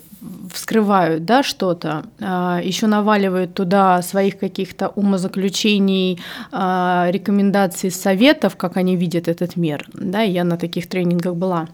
вскрывают 0.52 1.24
да, 1.24 1.42
что-то, 1.42 2.04
а, 2.20 2.60
еще 2.62 2.86
наваливают 2.86 3.54
туда 3.54 4.02
своих 4.02 4.38
каких-то 4.38 4.88
умозаключений, 4.88 6.20
а, 6.52 7.08
рекомендаций, 7.10 7.90
советов, 7.90 8.56
как 8.56 8.76
они 8.76 8.96
видят 8.96 9.28
этот 9.28 9.56
мир. 9.56 9.86
Да, 9.92 10.22
я 10.22 10.44
на 10.44 10.56
таких 10.56 10.88
тренингах 10.88 11.34
была 11.34 11.68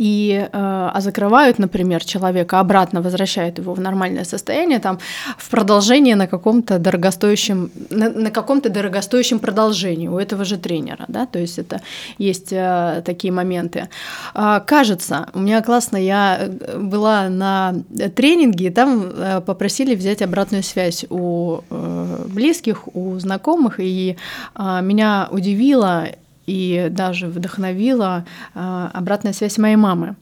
и, 0.00 0.32
э, 0.32 0.48
а 0.52 1.00
закрывают, 1.00 1.58
например, 1.58 2.02
человека, 2.04 2.60
обратно 2.60 3.02
возвращают 3.02 3.58
его 3.58 3.74
в 3.74 3.80
нормальное 3.80 4.24
состояние, 4.24 4.78
там, 4.78 4.98
в 5.36 5.50
продолжение 5.50 6.16
на 6.16 6.26
каком-то 6.26 6.78
дорогостоящем, 6.78 7.70
на, 7.90 8.08
на 8.08 8.30
каком-то 8.30 8.70
дорогостоящем 8.70 9.38
продолжении 9.38 10.08
у 10.08 10.18
этого 10.18 10.44
же 10.44 10.56
тренера, 10.56 11.04
да, 11.08 11.26
то 11.26 11.38
есть 11.38 11.58
это 11.58 11.82
есть 12.18 12.50
э, 12.50 13.02
такие 13.04 13.30
моменты. 13.30 13.88
Э, 14.34 14.60
кажется, 14.66 15.28
у 15.34 15.40
меня 15.40 15.60
классно, 15.60 15.98
я 15.98 16.38
э, 16.40 16.78
была 16.78 17.28
на 17.28 17.74
тренинге, 18.16 18.66
и 18.66 18.70
там 18.70 19.02
э, 19.02 19.40
попросили 19.42 19.94
взять 19.94 20.22
обратную 20.22 20.62
связь 20.62 21.04
у 21.10 21.60
э, 21.68 22.24
близких, 22.26 22.88
у 22.96 23.18
знакомых, 23.18 23.80
и 23.80 24.16
э, 24.54 24.80
меня 24.82 25.28
удивило, 25.30 26.06
и 26.50 26.88
даже 26.90 27.28
вдохновила 27.28 28.24
а, 28.54 28.90
обратная 28.92 29.32
связь 29.32 29.56
моей 29.58 29.76
мамы 29.76 30.16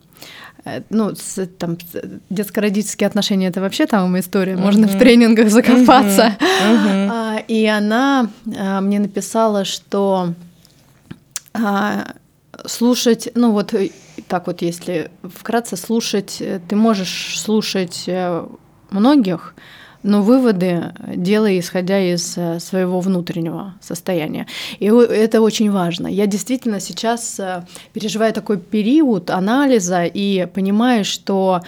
э, 0.63 0.81
ну, 0.89 1.15
с, 1.15 1.47
там, 1.57 1.77
детско-родительские 2.29 3.07
отношения 3.07 3.47
это 3.47 3.61
вообще 3.61 3.87
там 3.87 4.17
история, 4.19 4.53
uh-huh. 4.53 4.61
можно 4.61 4.87
в 4.87 4.97
тренингах 4.97 5.49
закопаться. 5.49 6.35
Uh-huh. 6.39 7.09
А, 7.11 7.37
и 7.47 7.65
она 7.65 8.29
а, 8.57 8.81
мне 8.81 8.99
написала, 8.99 9.65
что 9.65 10.33
слушать, 12.65 13.29
ну 13.35 13.51
вот 13.51 13.73
э, 13.73 13.89
так 14.27 14.47
вот, 14.47 14.61
если 14.61 15.09
вкратце 15.23 15.75
слушать, 15.77 16.37
э, 16.39 16.59
ты 16.67 16.75
можешь 16.75 17.39
слушать 17.41 18.07
многих, 18.91 19.55
но 20.03 20.21
выводы 20.21 20.93
делай, 21.15 21.59
исходя 21.59 21.99
из 21.99 22.37
э, 22.37 22.59
своего 22.59 22.99
внутреннего 22.99 23.73
состояния. 23.81 24.47
И 24.79 24.85
это 24.85 25.41
очень 25.41 25.71
важно. 25.71 26.07
Я 26.07 26.25
действительно 26.25 26.79
сейчас 26.79 27.39
э, 27.39 27.65
переживаю 27.93 28.33
такой 28.33 28.57
период 28.57 29.29
анализа 29.29 30.05
и 30.05 30.47
понимаю, 30.53 31.03
что 31.03 31.61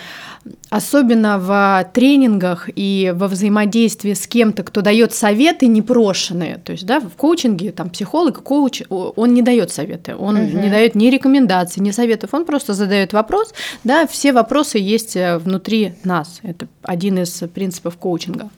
особенно 0.69 1.37
в 1.37 1.89
тренингах 1.93 2.69
и 2.75 3.13
во 3.15 3.27
взаимодействии 3.27 4.13
с 4.13 4.27
кем-то, 4.27 4.63
кто 4.63 4.81
дает 4.81 5.13
советы 5.13 5.67
непрошенные, 5.67 6.57
то 6.57 6.71
есть, 6.71 6.85
да, 6.85 6.99
в 6.99 7.11
коучинге 7.11 7.71
там 7.71 7.89
психолог, 7.89 8.41
коуч, 8.41 8.83
он 8.89 9.33
не 9.33 9.41
дает 9.41 9.71
советы, 9.71 10.15
он 10.15 10.37
угу. 10.37 10.57
не 10.57 10.69
дает 10.69 10.95
ни 10.95 11.07
рекомендаций, 11.07 11.83
ни 11.83 11.91
советов, 11.91 12.33
он 12.33 12.45
просто 12.45 12.73
задает 12.73 13.13
вопрос, 13.13 13.53
да, 13.83 14.07
все 14.07 14.33
вопросы 14.33 14.79
есть 14.79 15.15
э, 15.15 15.37
внутри 15.37 15.93
нас, 16.03 16.39
это 16.43 16.67
один 16.83 17.19
из 17.19 17.43
принципов 17.53 17.97
коучинга. 17.97 18.49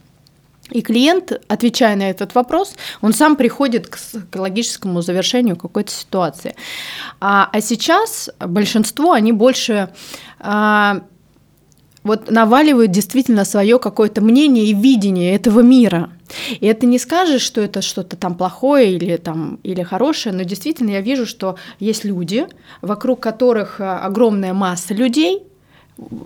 И 0.71 0.81
клиент, 0.81 1.33
отвечая 1.49 1.95
на 1.95 2.09
этот 2.09 2.35
вопрос, 2.35 2.75
он 3.01 3.13
сам 3.13 3.35
приходит 3.35 3.87
к, 3.87 3.99
к 4.31 4.35
логическому 4.35 5.01
завершению 5.01 5.57
какой-то 5.57 5.91
ситуации. 5.91 6.55
А, 7.19 7.49
а 7.51 7.61
сейчас 7.61 8.29
большинство, 8.39 9.11
они 9.11 9.33
больше 9.33 9.89
а, 10.39 11.01
вот 12.03 12.29
наваливают 12.29 12.91
действительно 12.91 13.45
свое 13.45 13.79
какое-то 13.79 14.21
мнение 14.21 14.65
и 14.65 14.73
видение 14.73 15.35
этого 15.35 15.61
мира. 15.61 16.09
И 16.59 16.65
это 16.65 16.85
не 16.85 16.99
скажешь, 16.99 17.41
что 17.41 17.61
это 17.61 17.81
что-то 17.81 18.17
там 18.17 18.35
плохое 18.35 18.93
или, 18.93 19.17
там, 19.17 19.59
или 19.63 19.83
хорошее, 19.83 20.35
но 20.35 20.43
действительно 20.43 20.91
я 20.91 21.01
вижу, 21.01 21.25
что 21.25 21.57
есть 21.79 22.03
люди, 22.03 22.47
вокруг 22.81 23.19
которых 23.19 23.79
а, 23.79 23.99
огромная 23.99 24.53
масса 24.53 24.93
людей, 24.93 25.43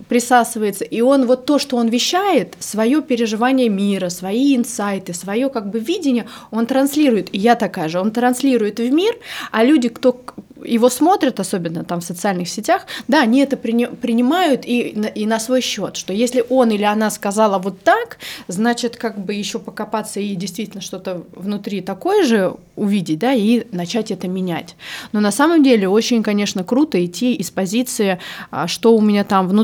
присасывается, 0.07 0.85
и 0.85 1.01
он 1.01 1.25
вот 1.25 1.45
то, 1.45 1.59
что 1.59 1.77
он 1.77 1.89
вещает, 1.89 2.55
свое 2.59 3.01
переживание 3.01 3.69
мира, 3.69 4.09
свои 4.09 4.55
инсайты, 4.55 5.13
свое 5.13 5.49
как 5.49 5.69
бы 5.69 5.79
видение, 5.79 6.27
он 6.51 6.65
транслирует, 6.65 7.33
и 7.33 7.37
я 7.37 7.55
такая 7.55 7.89
же, 7.89 7.99
он 7.99 8.11
транслирует 8.11 8.79
в 8.79 8.89
мир, 8.91 9.15
а 9.51 9.63
люди, 9.63 9.89
кто 9.89 10.21
его 10.63 10.89
смотрят, 10.89 11.39
особенно 11.39 11.83
там 11.83 12.01
в 12.01 12.03
социальных 12.03 12.49
сетях, 12.49 12.85
да, 13.07 13.21
они 13.21 13.41
это 13.41 13.57
принимают 13.57 14.65
и, 14.65 14.89
и 15.15 15.25
на 15.25 15.39
свой 15.39 15.61
счет, 15.61 15.95
что 15.97 16.13
если 16.13 16.43
он 16.49 16.71
или 16.71 16.83
она 16.83 17.09
сказала 17.09 17.57
вот 17.59 17.81
так, 17.81 18.17
значит, 18.47 18.97
как 18.97 19.19
бы 19.19 19.33
еще 19.33 19.59
покопаться 19.59 20.19
и 20.19 20.35
действительно 20.35 20.81
что-то 20.81 21.23
внутри 21.35 21.81
такое 21.81 22.23
же 22.23 22.55
увидеть, 22.75 23.19
да, 23.19 23.33
и 23.33 23.65
начать 23.71 24.11
это 24.11 24.27
менять. 24.27 24.75
Но 25.11 25.19
на 25.19 25.31
самом 25.31 25.63
деле 25.63 25.89
очень, 25.89 26.23
конечно, 26.23 26.63
круто 26.63 27.03
идти 27.03 27.33
из 27.33 27.49
позиции, 27.49 28.19
а, 28.51 28.67
что 28.67 28.95
у 28.95 29.01
меня 29.01 29.23
там 29.23 29.47
внутри, 29.47 29.56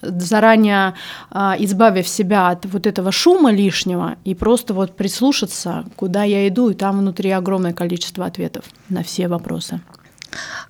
заранее 0.00 0.94
а, 1.30 1.56
избавив 1.58 2.08
себя 2.08 2.48
от 2.48 2.66
вот 2.66 2.86
этого 2.86 3.12
шума 3.12 3.50
лишнего 3.50 4.16
и 4.24 4.34
просто 4.34 4.74
вот 4.74 4.96
прислушаться, 4.96 5.84
куда 5.96 6.24
я 6.24 6.46
иду, 6.48 6.70
и 6.70 6.74
там 6.74 6.98
внутри 6.98 7.30
огромное 7.30 7.72
количество 7.72 8.24
ответов 8.26 8.64
на 8.88 9.02
все 9.02 9.28
вопросы. 9.28 9.80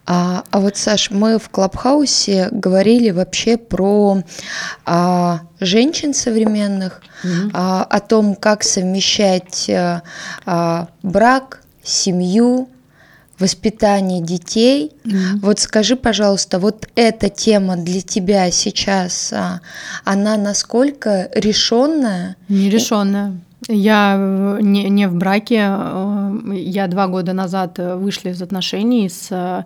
А, 0.07 0.45
а 0.51 0.61
вот, 0.61 0.77
Саш, 0.77 1.11
мы 1.11 1.39
в 1.39 1.51
Клабхаусе 1.51 2.49
говорили 2.51 3.11
вообще 3.11 3.59
про 3.59 4.23
а, 4.87 5.41
женщин 5.61 6.15
современных, 6.15 7.03
mm-hmm. 7.23 7.51
а, 7.53 7.83
о 7.85 8.01
том, 8.01 8.35
как 8.35 8.63
совмещать 8.63 9.69
а, 9.69 10.03
а, 10.47 10.89
брак, 11.03 11.63
семью, 11.83 12.69
воспитание 13.39 14.21
детей. 14.23 14.93
Mm-hmm. 15.05 15.41
Вот 15.43 15.59
скажи, 15.59 15.97
пожалуйста, 15.97 16.59
вот 16.59 16.89
эта 16.95 17.29
тема 17.29 17.77
для 17.77 18.01
тебя 18.01 18.51
сейчас, 18.51 19.33
а, 19.33 19.61
она 20.05 20.37
насколько 20.37 21.31
решенная? 21.35 22.37
Нерешенная. 22.49 23.41
Я 23.69 24.17
не, 24.61 24.89
не 24.89 25.09
в 25.09 25.15
браке. 25.15 25.57
Я 26.55 26.87
два 26.87 27.09
года 27.09 27.33
назад 27.33 27.79
вышла 27.79 28.29
из 28.29 28.41
отношений 28.41 29.09
с 29.09 29.29
э, 29.31 29.65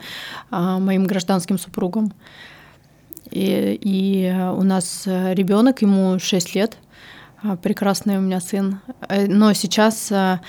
моим 0.51 1.07
гражданским 1.07 1.59
супругом. 1.59 2.13
И, 3.31 3.79
и 3.81 4.35
у 4.57 4.63
нас 4.63 5.03
ребенок, 5.07 5.83
ему 5.83 6.19
6 6.19 6.55
лет. 6.55 6.79
А, 7.45 7.57
прекрасный 7.57 8.19
у 8.19 8.21
меня 8.21 8.41
сын. 8.41 8.79
Э, 9.09 9.27
но 9.27 9.53
сейчас 9.53 10.13
а, 10.13 10.41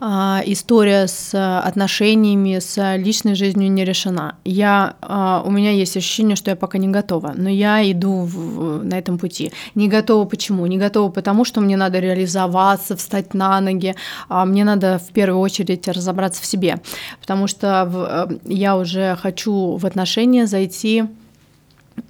а, 0.00 0.42
история 0.44 1.06
с 1.06 1.32
отношениями, 1.58 2.58
с 2.58 2.96
личной 2.96 3.34
жизнью 3.34 3.70
не 3.72 3.84
решена. 3.84 4.36
Я, 4.44 4.96
у 5.44 5.50
меня 5.50 5.70
есть 5.70 5.96
ощущение, 5.96 6.36
что 6.36 6.50
я 6.50 6.56
пока 6.56 6.78
не 6.78 6.88
готова, 6.88 7.32
но 7.36 7.48
я 7.48 7.90
иду 7.90 8.24
в, 8.24 8.84
на 8.84 8.98
этом 8.98 9.18
пути. 9.18 9.52
Не 9.74 9.88
готова 9.88 10.26
почему? 10.26 10.66
Не 10.66 10.78
готова 10.78 11.10
потому, 11.10 11.44
что 11.44 11.60
мне 11.60 11.76
надо 11.76 12.00
реализоваться, 12.00 12.96
встать 12.96 13.34
на 13.34 13.60
ноги. 13.60 13.94
Мне 14.28 14.64
надо 14.64 14.98
в 14.98 15.12
первую 15.12 15.40
очередь 15.40 15.88
разобраться 15.88 16.42
в 16.42 16.46
себе, 16.46 16.80
потому 17.20 17.46
что 17.46 18.28
э, 18.28 18.36
я 18.44 18.76
уже 18.76 19.16
хочу 19.20 19.76
в 19.76 19.86
отношения 19.86 20.46
зайти 20.46 21.04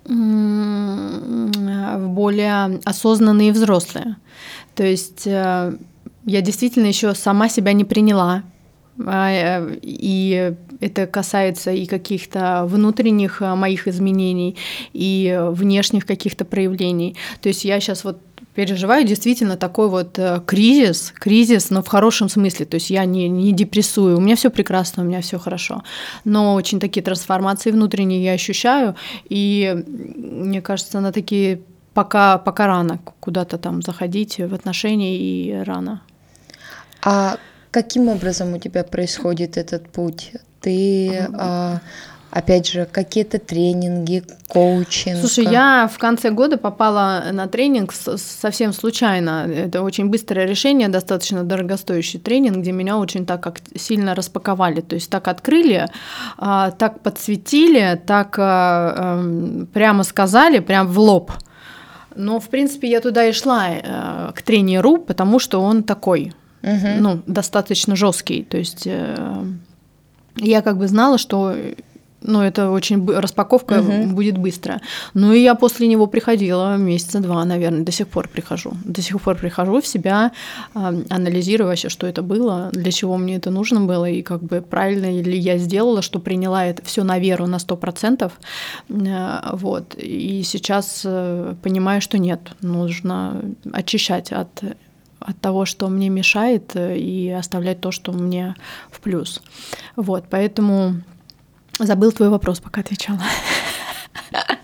в 0.05 2.07
более 2.09 2.81
осознанные 2.85 3.53
взрослые. 3.53 4.17
То 4.75 4.85
есть 4.85 5.27
э, 5.27 5.77
я 6.25 6.41
действительно 6.41 6.87
еще 6.87 7.15
сама 7.15 7.49
себя 7.49 7.73
не 7.73 7.85
приняла, 7.85 8.43
а, 8.99 9.31
э, 9.31 9.79
и 9.83 10.55
это 10.81 11.07
касается 11.07 11.73
и 11.73 11.87
каких-то 11.87 12.65
внутренних 12.67 13.43
э, 13.43 13.55
моих 13.55 13.89
изменений, 13.89 14.57
и 14.93 15.39
внешних 15.51 16.07
каких-то 16.07 16.45
проявлений. 16.45 17.17
То 17.41 17.49
есть 17.49 17.65
я 17.65 17.81
сейчас 17.81 18.05
вот 18.05 18.21
переживаю 18.55 19.05
действительно 19.05 19.57
такой 19.57 19.89
вот 19.89 20.19
кризис, 20.47 21.13
кризис, 21.15 21.71
но 21.71 21.83
в 21.83 21.89
хорошем 21.89 22.29
смысле. 22.29 22.67
То 22.67 22.75
есть 22.75 22.91
я 22.91 23.05
не, 23.05 23.29
не 23.29 23.53
депрессую, 23.53 24.19
у 24.19 24.21
меня 24.21 24.37
все 24.37 24.51
прекрасно, 24.51 25.03
у 25.03 25.07
меня 25.07 25.21
все 25.21 25.39
хорошо. 25.39 25.83
Но 26.25 26.55
очень 26.55 26.81
такие 26.81 27.03
трансформации 27.03 27.71
внутренние 27.71 28.23
я 28.23 28.33
ощущаю, 28.33 28.95
и 29.29 29.85
мне 29.87 30.61
кажется, 30.61 31.01
на 31.01 31.13
такие 31.13 31.61
пока, 31.95 32.39
пока 32.39 32.67
рано 32.67 33.01
куда-то 33.21 33.59
там 33.59 33.83
заходить 33.83 34.39
в 34.39 34.55
отношения 34.55 35.17
и 35.17 35.53
рано. 35.65 36.03
А 37.03 37.37
каким 37.71 38.09
образом 38.09 38.55
у 38.55 38.59
тебя 38.59 38.85
происходит 38.85 39.57
этот 39.57 39.89
путь? 39.91 40.33
Ты 40.61 41.27
а, 41.35 41.81
опять 42.33 42.69
же, 42.69 42.89
какие-то 42.91 43.39
тренинги, 43.39 44.25
коучинг? 44.49 45.21
Слушай, 45.21 45.47
я 45.53 45.89
в 45.93 45.99
конце 45.99 46.31
года 46.31 46.57
попала 46.57 47.27
на 47.31 47.47
тренинг 47.47 47.93
совсем 47.93 48.73
случайно. 48.73 49.47
Это 49.47 49.83
очень 49.83 50.09
быстрое 50.09 50.47
решение, 50.47 50.89
достаточно 50.89 51.45
дорогостоящий 51.45 52.19
тренинг, 52.19 52.59
где 52.59 52.73
меня 52.73 52.99
очень 52.99 53.27
так 53.27 53.43
как 53.43 53.61
сильно 53.77 54.15
распаковали. 54.15 54.81
То 54.81 54.97
есть 54.97 55.11
так 55.11 55.29
открыли, 55.29 55.87
а, 56.39 56.73
так 56.73 57.01
подсветили, 57.01 58.01
так 58.05 58.35
а, 58.39 59.19
эм, 59.21 59.69
прямо 59.73 60.03
сказали, 60.03 60.59
прям 60.59 60.89
в 60.89 60.99
лоб– 60.99 61.31
но, 62.17 62.41
в 62.41 62.49
принципе, 62.49 62.91
я 62.91 63.01
туда 63.01 63.25
и 63.25 63.33
шла 63.33 63.69
э, 63.71 64.33
к 64.35 64.43
тренеру, 64.43 64.99
потому 64.99 65.39
что 65.39 65.61
он 65.61 65.83
такой, 65.83 66.33
угу. 66.63 66.89
ну, 66.99 67.23
достаточно 67.27 67.97
жесткий. 67.97 68.45
То 68.45 68.59
есть 68.59 68.87
э, 68.87 69.45
я 70.37 70.63
как 70.63 70.79
бы 70.79 70.89
знала, 70.89 71.19
что 71.19 71.55
ну, 72.23 72.43
это 72.43 72.71
очень 72.71 73.05
распаковка 73.11 73.81
угу. 73.81 74.15
будет 74.15 74.39
быстро. 74.39 74.81
Ну 75.15 75.33
и 75.33 75.41
я 75.41 75.55
после 75.55 75.87
него 75.87 76.07
приходила 76.07 76.77
месяца 76.77 77.21
два, 77.21 77.45
наверное, 77.45 77.85
до 77.85 77.93
сих 77.93 78.09
пор 78.09 78.29
прихожу. 78.29 78.73
До 78.85 79.03
сих 79.03 79.21
пор 79.21 79.37
прихожу 79.37 79.81
в 79.81 79.87
себя, 79.87 80.33
анализирую 80.75 81.69
вообще, 81.69 81.89
что 81.89 82.07
это 82.07 82.23
было, 82.23 82.71
для 82.73 82.93
чего 82.93 83.17
мне 83.17 83.37
это 83.37 83.51
нужно 83.51 83.81
было, 83.81 84.09
и 84.09 84.23
как 84.23 84.43
бы 84.43 84.61
правильно 84.61 85.07
ли 85.11 85.39
я 85.39 85.59
сделала, 85.59 86.03
что 86.03 86.19
приняла 86.19 86.67
это 86.67 86.85
все 86.85 87.05
на 87.05 87.19
веру 87.19 87.47
на 87.47 87.59
сто 87.59 87.77
процентов. 87.77 88.33
Э, 88.89 89.39
вот. 89.53 89.95
И 89.97 90.43
сейчас 90.45 91.03
э, 91.05 91.55
понимаю, 91.63 92.01
что 92.01 92.19
нет, 92.19 92.53
нужно 92.61 93.43
очищать 93.73 94.33
от 94.33 94.63
от 95.25 95.41
того, 95.41 95.67
что 95.67 95.89
мне 95.89 96.09
мешает, 96.09 96.73
э, 96.75 96.99
и 96.99 97.31
оставлять 97.31 97.81
то, 97.81 97.93
что 97.93 98.13
мне 98.13 98.55
в 98.91 99.01
плюс. 99.01 99.41
Вот, 99.97 100.25
поэтому 100.29 100.97
Забыл 101.83 102.13
твой 102.13 102.29
вопрос, 102.29 102.61
пока 102.61 102.81
отвечала. 102.81 103.21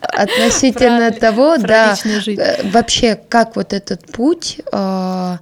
Относительно 0.01 1.11
про, 1.11 1.21
того, 1.21 1.57
про 1.57 1.67
да, 1.67 1.97
э, 2.05 2.71
вообще, 2.71 3.15
как 3.17 3.57
вот 3.57 3.73
этот 3.73 4.11
путь 4.11 4.61
э, 4.73 5.39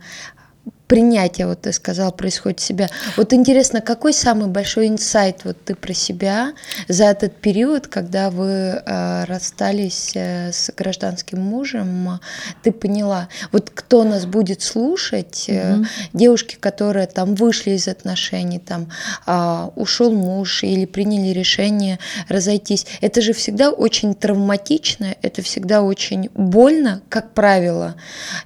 принятие, 0.87 1.47
вот 1.47 1.63
ты 1.63 1.73
сказал, 1.73 2.13
происходит 2.13 2.61
в 2.61 2.63
себя. 2.63 2.89
Вот 3.17 3.33
интересно, 3.33 3.81
какой 3.81 4.13
самый 4.13 4.49
большой 4.49 4.89
инсайт 4.89 5.41
вот 5.45 5.57
ты 5.65 5.75
про 5.75 5.93
себя 5.93 6.53
за 6.89 7.05
этот 7.05 7.37
период, 7.37 7.89
когда 7.89 8.31
вы 8.31 8.49
э, 8.49 9.25
расстались 9.25 10.13
э, 10.15 10.53
с 10.53 10.71
гражданским 10.77 11.41
мужем, 11.41 12.21
ты 12.63 12.73
поняла? 12.73 13.29
Вот 13.53 13.71
кто 13.75 14.05
нас 14.05 14.27
будет 14.27 14.63
слушать, 14.63 15.47
э, 15.49 15.75
mm 15.75 15.87
девушки, 16.13 16.57
которые 16.59 17.07
там 17.07 17.35
вышли 17.35 17.73
из 17.73 17.89
отношений, 17.89 18.59
там 18.59 18.89
э, 19.27 19.69
ушел 19.77 20.13
муж 20.13 20.63
или 20.63 20.85
приняли 20.87 21.33
решение 21.33 21.99
разойтись, 22.29 22.87
это 23.01 23.21
же 23.21 23.33
всегда 23.33 23.71
очень 23.71 24.15
травматично, 24.15 25.15
это 25.23 25.43
всегда 25.43 25.83
очень 25.83 26.31
больно, 26.35 27.03
как 27.09 27.35
правило. 27.35 27.97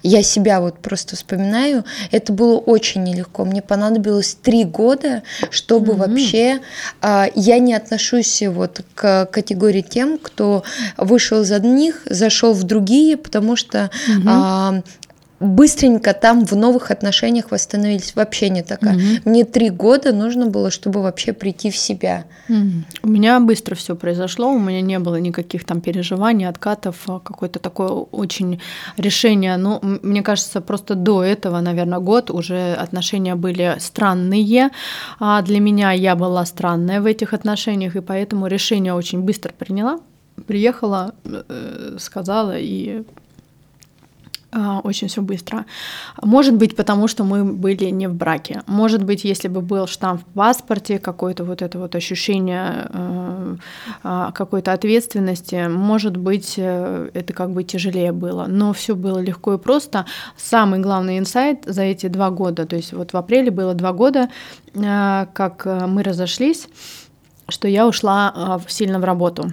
Я 0.02 0.22
себя 0.22 0.60
вот 0.60 0.80
просто 0.80 1.16
вспоминаю, 1.16 1.84
это 2.10 2.29
это 2.30 2.32
было 2.32 2.58
очень 2.58 3.02
нелегко. 3.02 3.44
Мне 3.44 3.60
понадобилось 3.60 4.36
три 4.40 4.64
года, 4.64 5.22
чтобы 5.50 5.92
mm-hmm. 5.92 5.96
вообще 5.96 6.60
а, 7.00 7.26
я 7.34 7.58
не 7.58 7.74
отношусь 7.74 8.42
вот 8.42 8.80
к 8.94 9.26
категории 9.26 9.82
тем, 9.82 10.18
кто 10.18 10.62
вышел 10.96 11.42
из 11.42 11.50
одних, 11.50 12.02
зашел 12.06 12.52
в 12.52 12.62
другие, 12.62 13.16
потому 13.16 13.56
что 13.56 13.90
mm-hmm. 14.08 14.22
а, 14.26 14.82
быстренько 15.40 16.12
там 16.12 16.44
в 16.44 16.52
новых 16.52 16.90
отношениях 16.90 17.50
восстановились. 17.50 18.14
Вообще 18.14 18.50
не 18.50 18.62
такая. 18.62 18.96
Угу. 18.96 19.30
Мне 19.30 19.44
три 19.44 19.70
года 19.70 20.12
нужно 20.12 20.46
было, 20.46 20.70
чтобы 20.70 21.02
вообще 21.02 21.32
прийти 21.32 21.70
в 21.70 21.76
себя. 21.76 22.24
Угу. 22.48 22.58
У 23.02 23.08
меня 23.08 23.40
быстро 23.40 23.74
все 23.74 23.96
произошло, 23.96 24.50
у 24.52 24.58
меня 24.58 24.82
не 24.82 24.98
было 24.98 25.16
никаких 25.16 25.64
там 25.64 25.80
переживаний, 25.80 26.46
откатов, 26.46 26.96
а 27.06 27.20
какое-то 27.20 27.58
такое 27.58 27.88
очень 27.88 28.60
решение. 28.98 29.56
Ну, 29.56 29.80
мне 29.82 30.22
кажется, 30.22 30.60
просто 30.60 30.94
до 30.94 31.24
этого, 31.24 31.60
наверное, 31.60 31.98
год 31.98 32.30
уже 32.30 32.74
отношения 32.74 33.34
были 33.34 33.76
странные. 33.78 34.70
А 35.18 35.40
для 35.42 35.60
меня 35.60 35.92
я 35.92 36.16
была 36.16 36.44
странная 36.44 37.00
в 37.00 37.06
этих 37.06 37.32
отношениях, 37.32 37.96
и 37.96 38.00
поэтому 38.00 38.46
решение 38.46 38.92
очень 38.94 39.20
быстро 39.20 39.52
приняла 39.52 40.00
приехала, 40.46 41.14
э, 41.24 41.96
сказала 41.98 42.56
и 42.56 43.04
очень 44.52 45.08
все 45.08 45.22
быстро. 45.22 45.64
Может 46.22 46.54
быть, 46.54 46.74
потому 46.76 47.08
что 47.08 47.24
мы 47.24 47.44
были 47.44 47.86
не 47.86 48.08
в 48.08 48.14
браке. 48.14 48.62
Может 48.66 49.04
быть, 49.04 49.24
если 49.24 49.48
бы 49.48 49.60
был 49.60 49.86
штамп 49.86 50.22
в 50.22 50.24
паспорте, 50.34 50.98
какое-то 50.98 51.44
вот 51.44 51.62
это 51.62 51.78
вот 51.78 51.94
ощущение 51.94 52.88
э, 52.92 53.56
а, 54.02 54.32
какой-то 54.32 54.72
ответственности, 54.72 55.68
может 55.68 56.16
быть, 56.16 56.54
э, 56.56 57.10
это 57.14 57.32
как 57.32 57.52
бы 57.52 57.62
тяжелее 57.62 58.12
было. 58.12 58.46
Но 58.48 58.72
все 58.72 58.96
было 58.96 59.18
легко 59.18 59.54
и 59.54 59.58
просто. 59.58 60.06
Самый 60.36 60.80
главный 60.80 61.18
инсайт 61.18 61.64
за 61.66 61.82
эти 61.82 62.08
два 62.08 62.30
года, 62.30 62.66
то 62.66 62.76
есть 62.76 62.92
вот 62.92 63.12
в 63.12 63.16
апреле 63.16 63.50
было 63.50 63.74
два 63.74 63.92
года, 63.92 64.30
э, 64.74 65.26
как 65.32 65.64
мы 65.64 66.02
разошлись, 66.02 66.68
что 67.48 67.68
я 67.68 67.86
ушла 67.86 68.60
сильно 68.68 68.98
в 68.98 69.04
работу 69.04 69.52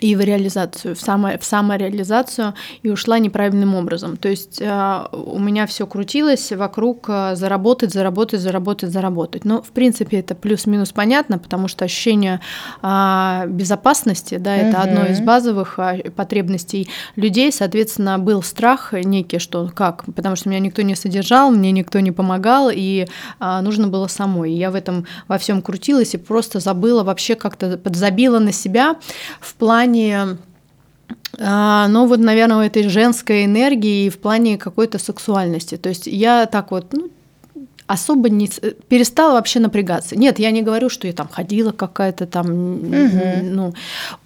и 0.00 0.16
в 0.16 0.20
реализацию, 0.20 0.94
в, 0.94 1.00
само, 1.00 1.38
в 1.38 1.44
самореализацию 1.44 2.54
и 2.82 2.90
ушла 2.90 3.18
неправильным 3.18 3.74
образом. 3.74 4.16
То 4.16 4.28
есть 4.28 4.60
э, 4.60 5.04
у 5.12 5.38
меня 5.38 5.66
все 5.66 5.86
крутилось 5.86 6.52
вокруг 6.52 7.06
э, 7.08 7.36
заработать, 7.36 7.92
заработать, 7.92 8.40
заработать, 8.40 8.90
заработать. 8.90 9.44
Но 9.44 9.62
в 9.62 9.70
принципе 9.70 10.20
это 10.20 10.34
плюс-минус 10.34 10.92
понятно, 10.92 11.38
потому 11.38 11.68
что 11.68 11.84
ощущение 11.84 12.40
э, 12.82 13.46
безопасности, 13.48 14.38
да, 14.38 14.56
это 14.56 14.78
угу. 14.78 14.88
одно 14.88 15.06
из 15.06 15.20
базовых 15.20 15.78
э, 15.78 16.10
потребностей 16.10 16.88
людей. 17.16 17.52
Соответственно, 17.52 18.18
был 18.18 18.42
страх 18.42 18.92
некий, 18.92 19.38
что 19.38 19.70
как, 19.74 20.04
потому 20.14 20.36
что 20.36 20.48
меня 20.48 20.60
никто 20.60 20.82
не 20.82 20.96
содержал, 20.96 21.50
мне 21.50 21.72
никто 21.72 22.00
не 22.00 22.12
помогал, 22.12 22.70
и 22.72 23.06
э, 23.40 23.60
нужно 23.60 23.88
было 23.88 24.06
самой. 24.06 24.52
И 24.52 24.56
я 24.56 24.70
в 24.70 24.74
этом 24.74 25.06
во 25.28 25.38
всем 25.38 25.60
крутилась 25.60 26.14
и 26.14 26.18
просто 26.18 26.60
забыла 26.60 27.04
вообще 27.04 27.34
как-то 27.34 27.76
подзабила 27.76 28.38
на 28.38 28.52
себя 28.52 28.96
в 29.40 29.54
плане 29.54 29.73
плане 29.74 30.38
а, 31.40 31.88
ну 31.88 32.06
вот, 32.06 32.20
наверное, 32.20 32.66
этой 32.66 32.88
женской 32.88 33.44
энергии 33.44 34.06
и 34.06 34.08
в 34.08 34.18
плане 34.18 34.56
какой-то 34.56 34.98
сексуальности. 34.98 35.76
То 35.76 35.88
есть 35.88 36.06
я 36.06 36.46
так 36.46 36.70
вот, 36.70 36.92
ну, 36.92 37.10
особо 37.88 38.28
не 38.30 38.48
перестала 38.88 39.32
вообще 39.32 39.58
напрягаться. 39.58 40.16
Нет, 40.16 40.38
я 40.38 40.52
не 40.52 40.62
говорю, 40.62 40.88
что 40.88 41.08
я 41.08 41.12
там 41.12 41.28
ходила 41.28 41.72
какая-то 41.72 42.26
там, 42.26 42.46
угу. 42.46 43.20
ну, 43.42 43.74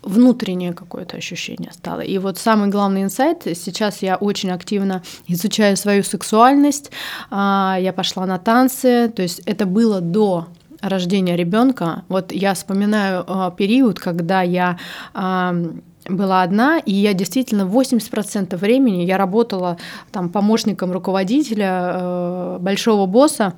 внутреннее 0.02 0.74
какое-то 0.74 1.16
ощущение 1.16 1.72
стало. 1.72 2.02
И 2.02 2.18
вот 2.18 2.36
самый 2.36 2.68
главный 2.68 3.02
инсайт, 3.02 3.42
сейчас 3.44 4.02
я 4.02 4.16
очень 4.16 4.50
активно 4.50 5.02
изучаю 5.28 5.78
свою 5.78 6.02
сексуальность, 6.02 6.90
а, 7.30 7.78
я 7.80 7.94
пошла 7.94 8.26
на 8.26 8.38
танцы, 8.38 9.10
то 9.16 9.22
есть 9.22 9.40
это 9.46 9.64
было 9.64 10.02
до 10.02 10.46
рождения 10.80 11.36
ребенка, 11.36 12.04
вот 12.08 12.32
я 12.32 12.54
вспоминаю 12.54 13.24
э, 13.26 13.50
период, 13.56 13.98
когда 13.98 14.42
я 14.42 14.78
э, 15.14 15.72
была 16.08 16.42
одна, 16.42 16.78
и 16.78 16.92
я 16.92 17.12
действительно 17.12 17.62
80% 17.62 18.56
времени 18.56 19.02
я 19.02 19.18
работала 19.18 19.76
там 20.10 20.28
помощником 20.28 20.92
руководителя, 20.92 21.90
э, 21.92 22.58
большого 22.60 23.06
босса, 23.06 23.54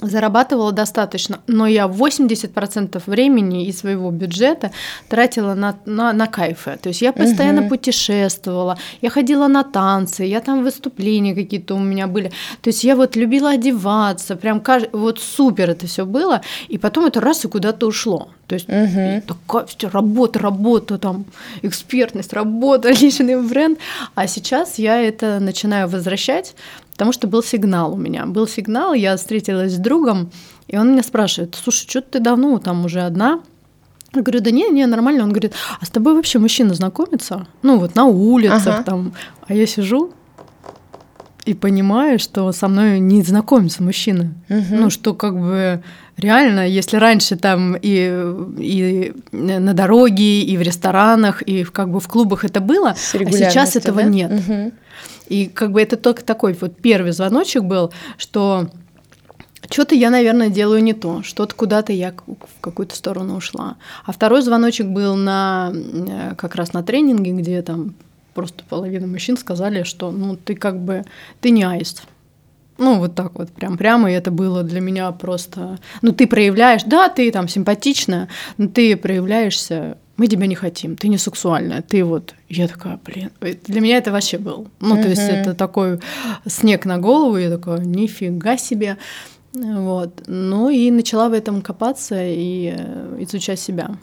зарабатывала 0.00 0.72
достаточно, 0.72 1.40
но 1.46 1.66
я 1.66 1.86
80% 1.86 3.02
времени 3.06 3.66
и 3.66 3.72
своего 3.72 4.10
бюджета 4.10 4.70
тратила 5.08 5.54
на, 5.54 5.76
на, 5.86 6.12
на 6.12 6.26
кайфы. 6.26 6.78
То 6.82 6.88
есть 6.88 7.02
я 7.02 7.12
постоянно 7.12 7.62
угу. 7.62 7.70
путешествовала, 7.70 8.76
я 9.02 9.10
ходила 9.10 9.46
на 9.46 9.62
танцы, 9.62 10.24
я 10.24 10.40
там 10.40 10.64
выступления 10.64 11.34
какие-то 11.34 11.74
у 11.74 11.78
меня 11.78 12.06
были. 12.06 12.32
То 12.60 12.68
есть 12.70 12.84
я 12.84 12.96
вот 12.96 13.16
любила 13.16 13.50
одеваться, 13.50 14.36
прям 14.36 14.60
кажд... 14.60 14.88
вот 14.92 15.20
супер 15.20 15.70
это 15.70 15.86
все 15.86 16.04
было, 16.04 16.40
и 16.68 16.78
потом 16.78 17.06
это 17.06 17.20
раз 17.20 17.44
и 17.44 17.48
куда-то 17.48 17.86
ушло. 17.86 18.28
То 18.46 18.56
есть 18.56 18.68
угу. 18.68 19.22
такая 19.26 19.66
все, 19.66 19.88
работа, 19.88 20.38
работа, 20.38 20.98
там, 20.98 21.24
экспертность, 21.62 22.32
работа, 22.32 22.90
личный 23.00 23.40
бренд. 23.40 23.78
А 24.14 24.26
сейчас 24.26 24.78
я 24.78 25.00
это 25.00 25.38
начинаю 25.40 25.88
возвращать, 25.88 26.54
потому 26.94 27.12
что 27.12 27.26
был 27.26 27.42
сигнал 27.42 27.94
у 27.94 27.96
меня. 27.96 28.24
Был 28.24 28.46
сигнал, 28.46 28.94
я 28.94 29.16
встретилась 29.16 29.74
с 29.74 29.78
другом, 29.78 30.30
и 30.68 30.78
он 30.78 30.92
меня 30.92 31.02
спрашивает, 31.02 31.58
слушай, 31.60 31.88
что 31.88 32.00
ты 32.00 32.20
давно 32.20 32.58
там 32.58 32.84
уже 32.84 33.00
одна? 33.00 33.40
Я 34.14 34.22
говорю, 34.22 34.40
да 34.40 34.52
не, 34.52 34.70
не, 34.70 34.86
нормально. 34.86 35.24
Он 35.24 35.30
говорит, 35.30 35.54
а 35.80 35.84
с 35.84 35.90
тобой 35.90 36.14
вообще 36.14 36.38
мужчина 36.38 36.72
знакомится? 36.72 37.48
Ну 37.62 37.78
вот 37.80 37.96
на 37.96 38.04
улицах 38.04 38.66
ага. 38.66 38.82
там. 38.84 39.12
А 39.48 39.54
я 39.54 39.66
сижу, 39.66 40.12
и 41.44 41.52
понимаю, 41.52 42.18
что 42.18 42.52
со 42.52 42.68
мной 42.68 42.98
не 43.00 43.22
знакомится 43.22 43.82
мужчина. 43.82 44.32
Угу. 44.48 44.64
Ну, 44.70 44.90
что 44.90 45.14
как 45.14 45.38
бы 45.38 45.82
реально, 46.16 46.66
если 46.66 46.96
раньше 46.96 47.36
там 47.36 47.76
и, 47.80 48.34
и 48.58 49.12
на 49.32 49.74
дороге, 49.74 50.42
и 50.42 50.56
в 50.56 50.62
ресторанах, 50.62 51.42
и 51.42 51.62
в, 51.62 51.72
как 51.72 51.90
бы 51.90 52.00
в 52.00 52.08
клубах 52.08 52.44
это 52.44 52.60
было, 52.60 52.90
а 52.90 52.94
сейчас 52.96 53.76
этого 53.76 54.02
да? 54.02 54.08
нет. 54.08 54.32
Угу. 54.32 54.72
И 55.28 55.46
как 55.46 55.72
бы 55.72 55.80
это 55.80 55.96
только 55.96 56.24
такой 56.24 56.52
вот 56.54 56.76
первый 56.76 57.12
звоночек 57.12 57.62
был, 57.62 57.92
что 58.18 58.68
что-то 59.70 59.94
я, 59.94 60.10
наверное, 60.10 60.50
делаю 60.50 60.82
не 60.82 60.92
то, 60.92 61.22
что-то 61.22 61.54
куда-то 61.54 61.92
я 61.92 62.12
в 62.26 62.60
какую-то 62.60 62.94
сторону 62.94 63.36
ушла. 63.36 63.76
А 64.04 64.12
второй 64.12 64.42
звоночек 64.42 64.86
был 64.86 65.16
на 65.16 65.72
э, 65.72 66.34
как 66.36 66.54
раз 66.54 66.72
на 66.72 66.82
тренинге, 66.82 67.32
где 67.32 67.62
там 67.62 67.94
просто 68.34 68.64
половина 68.68 69.06
мужчин 69.06 69.36
сказали, 69.36 69.84
что 69.84 70.10
ну 70.10 70.36
ты 70.36 70.54
как 70.54 70.78
бы 70.78 71.04
ты 71.40 71.50
не 71.50 71.64
аист. 71.64 72.04
Ну, 72.76 72.98
вот 72.98 73.14
так 73.14 73.38
вот, 73.38 73.50
прям 73.52 73.78
прямо, 73.78 74.10
и 74.10 74.14
это 74.14 74.32
было 74.32 74.64
для 74.64 74.80
меня 74.80 75.12
просто... 75.12 75.78
Ну, 76.02 76.10
ты 76.10 76.26
проявляешь, 76.26 76.82
да, 76.82 77.08
ты 77.08 77.30
там 77.30 77.46
симпатичная, 77.46 78.28
но 78.58 78.66
ты 78.66 78.96
проявляешься, 78.96 79.96
мы 80.16 80.26
тебя 80.28 80.46
не 80.46 80.54
хотим, 80.54 80.96
ты 80.96 81.08
не 81.08 81.18
сексуальная, 81.18 81.82
ты 81.82 82.04
вот... 82.04 82.34
Я 82.48 82.68
такая, 82.68 82.98
блин, 83.04 83.30
для 83.40 83.80
меня 83.80 83.96
это 83.96 84.12
вообще 84.12 84.38
был. 84.38 84.68
Ну, 84.80 84.96
то 84.96 85.08
есть 85.08 85.22
это 85.22 85.54
такой 85.54 85.98
снег 86.46 86.86
на 86.86 86.98
голову, 86.98 87.36
я 87.36 87.50
такая, 87.50 87.80
нифига 87.80 88.56
себе. 88.56 88.96
Вот. 89.52 90.22
Ну 90.26 90.68
и 90.68 90.90
начала 90.90 91.28
в 91.28 91.32
этом 91.32 91.62
копаться 91.62 92.16
и 92.20 92.74
э, 92.76 93.16
изучать 93.20 93.60
себя. 93.60 93.96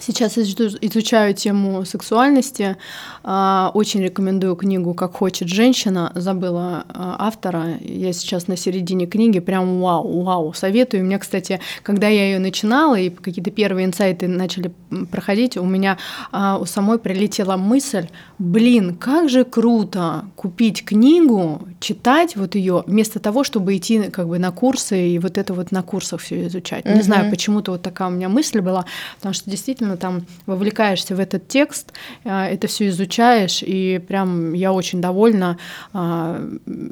Сейчас 0.00 0.38
изучаю 0.38 1.34
тему 1.34 1.84
сексуальности. 1.84 2.76
А, 3.22 3.70
очень 3.74 4.02
рекомендую 4.02 4.56
книгу 4.56 4.94
«Как 4.94 5.16
хочет 5.16 5.48
женщина». 5.48 6.10
Забыла 6.14 6.84
а, 6.88 7.16
автора. 7.18 7.78
Я 7.80 8.12
сейчас 8.12 8.48
на 8.48 8.56
середине 8.56 9.06
книги. 9.06 9.40
Прям 9.40 9.80
вау, 9.80 10.22
вау. 10.22 10.52
Советую. 10.54 11.02
У 11.02 11.06
меня, 11.06 11.18
кстати, 11.18 11.60
когда 11.82 12.08
я 12.08 12.24
ее 12.24 12.38
начинала 12.38 12.98
и 12.98 13.10
какие-то 13.10 13.50
первые 13.50 13.86
инсайты 13.86 14.26
начали 14.26 14.72
проходить, 15.10 15.56
у 15.56 15.66
меня 15.66 15.98
а, 16.32 16.58
у 16.58 16.64
самой 16.64 16.98
прилетела 16.98 17.56
мысль, 17.56 18.08
блин, 18.38 18.96
как 18.96 19.28
же 19.28 19.44
круто 19.44 20.24
купить 20.34 20.84
книгу, 20.84 21.68
читать 21.78 22.36
вот 22.36 22.54
ее 22.54 22.84
вместо 22.86 23.20
того, 23.20 23.44
чтобы 23.44 23.76
идти 23.76 24.04
как 24.04 24.28
бы 24.28 24.38
на 24.38 24.50
курсы 24.50 25.08
и 25.10 25.18
вот 25.18 25.36
это 25.36 25.52
вот 25.52 25.72
на 25.72 25.82
курсах 25.82 26.20
все 26.20 26.46
изучать. 26.46 26.84
Не 26.86 27.02
знаю, 27.02 27.30
почему-то 27.30 27.72
вот 27.72 27.82
такая 27.82 28.08
у 28.08 28.12
меня 28.12 28.28
мысль 28.28 28.60
была, 28.60 28.86
потому 29.16 29.34
что 29.34 29.50
действительно 29.50 29.89
действительно 29.90 29.96
там 29.96 30.26
вовлекаешься 30.46 31.14
в 31.14 31.20
этот 31.20 31.48
текст, 31.48 31.92
а, 32.24 32.46
это 32.46 32.66
все 32.66 32.88
изучаешь, 32.88 33.62
и 33.62 34.00
прям 34.06 34.52
я 34.52 34.72
очень 34.72 35.00
довольна 35.00 35.58
а, 35.92 36.40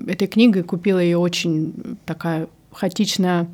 этой 0.06 0.26
книгой, 0.26 0.62
купила 0.62 0.98
ее 0.98 1.18
очень 1.18 1.98
такая 2.06 2.48
хаотичная 2.72 3.48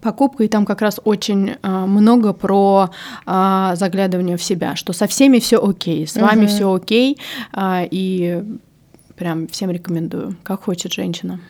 покупка, 0.00 0.44
и 0.44 0.48
там 0.48 0.64
как 0.64 0.82
раз 0.82 1.00
очень 1.04 1.56
а, 1.62 1.86
много 1.86 2.32
про 2.32 2.90
заглядывание 3.24 4.36
в 4.36 4.42
себя, 4.42 4.76
что 4.76 4.92
со 4.92 5.06
всеми 5.06 5.38
все 5.38 5.58
окей, 5.58 6.06
с 6.06 6.14
вами 6.14 6.44
угу. 6.44 6.48
все 6.48 6.72
окей, 6.72 7.18
и 7.56 8.44
прям 9.16 9.48
всем 9.48 9.70
рекомендую, 9.70 10.36
как 10.42 10.64
хочет 10.64 10.92
женщина. 10.92 11.40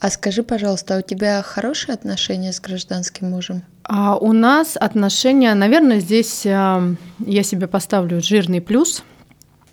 А 0.00 0.10
скажи, 0.10 0.42
пожалуйста, 0.42 0.96
а 0.96 0.98
у 0.98 1.02
тебя 1.02 1.42
хорошие 1.42 1.94
отношения 1.94 2.52
с 2.52 2.60
гражданским 2.60 3.30
мужем? 3.30 3.62
А 3.84 4.16
у 4.16 4.32
нас 4.32 4.76
отношения, 4.78 5.54
наверное, 5.54 6.00
здесь 6.00 6.44
э, 6.44 6.94
я 7.26 7.42
себе 7.42 7.66
поставлю 7.66 8.20
жирный 8.20 8.60
плюс. 8.60 9.02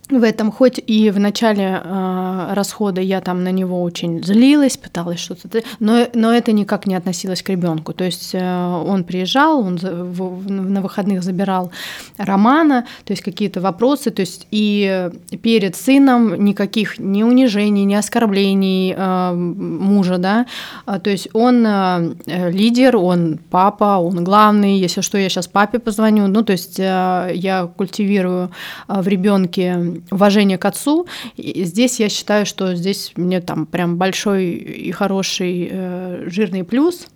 В 0.10 0.24
этом, 0.24 0.52
хоть 0.52 0.80
и 0.86 1.10
в 1.10 1.20
начале 1.20 1.82
э, 1.84 2.54
расхода 2.54 3.02
я 3.02 3.22
там 3.22 3.44
на 3.44 3.52
него 3.52 3.82
очень 3.82 4.24
злилась, 4.24 4.78
пыталась 4.78 5.20
что-то, 5.20 5.64
но, 5.80 6.08
но 6.14 6.34
это 6.34 6.52
никак 6.52 6.86
не 6.86 6.96
относилось 6.96 7.42
к 7.42 7.50
ребенку. 7.50 7.94
То 7.94 8.04
есть 8.04 8.32
э, 8.34 8.84
он 8.88 9.04
приезжал, 9.04 9.60
он 9.62 9.78
в, 9.78 10.52
на 10.52 10.82
выходных 10.82 11.24
забирал 11.24 11.72
Романа, 12.18 12.86
то 13.04 13.14
есть 13.14 13.24
какие-то 13.24 13.62
вопросы, 13.62 14.12
то 14.12 14.22
есть 14.22 14.48
и 14.52 15.10
перед 15.42 15.76
сыном 15.76 16.44
никаких 16.44 17.00
ни 17.00 17.24
унижений, 17.24 17.86
ни 17.86 17.96
оскорблений 17.96 18.94
э, 18.96 19.34
мужа, 19.34 20.18
да, 20.18 20.46
а, 20.86 21.00
то 21.00 21.10
есть 21.10 21.30
он 21.34 21.66
э, 21.66 22.16
лидер, 22.52 22.98
он 22.98 23.40
папа, 23.50 23.98
он 23.98 24.24
главный, 24.24 24.78
если 24.78 25.02
что, 25.02 25.18
я 25.18 25.30
сейчас 25.30 25.48
папе 25.48 25.80
позвоню, 25.80 26.28
ну, 26.28 26.44
то 26.44 26.52
есть 26.52 26.80
э, 26.80 27.32
я 27.34 27.70
культивирую 27.76 28.52
э, 28.88 29.02
в 29.02 29.08
ребенке 29.08 29.95
уважение 30.12 30.58
к 30.58 30.66
отцу. 30.66 31.08
И 31.36 31.64
здесь 31.64 32.00
я 32.00 32.10
считаю, 32.10 32.46
что 32.46 32.76
здесь 32.76 33.14
мне 33.16 33.42
там 33.42 33.66
прям 33.66 33.98
большой 33.98 34.52
и 34.54 34.92
хороший 34.92 35.70
э, 35.72 36.24
жирный 36.28 36.64
плюс. 36.64 37.08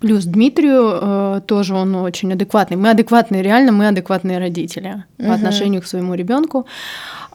Плюс 0.00 0.24
Дмитрию 0.24 0.98
э, 1.00 1.40
тоже 1.46 1.74
он 1.74 1.94
очень 1.94 2.32
адекватный. 2.32 2.76
Мы 2.76 2.90
адекватные, 2.90 3.42
реально 3.42 3.72
мы 3.72 3.88
адекватные 3.88 4.38
родители 4.38 5.04
угу. 5.18 5.28
по 5.28 5.34
отношению 5.34 5.82
к 5.82 5.86
своему 5.86 6.14
ребенку. 6.14 6.66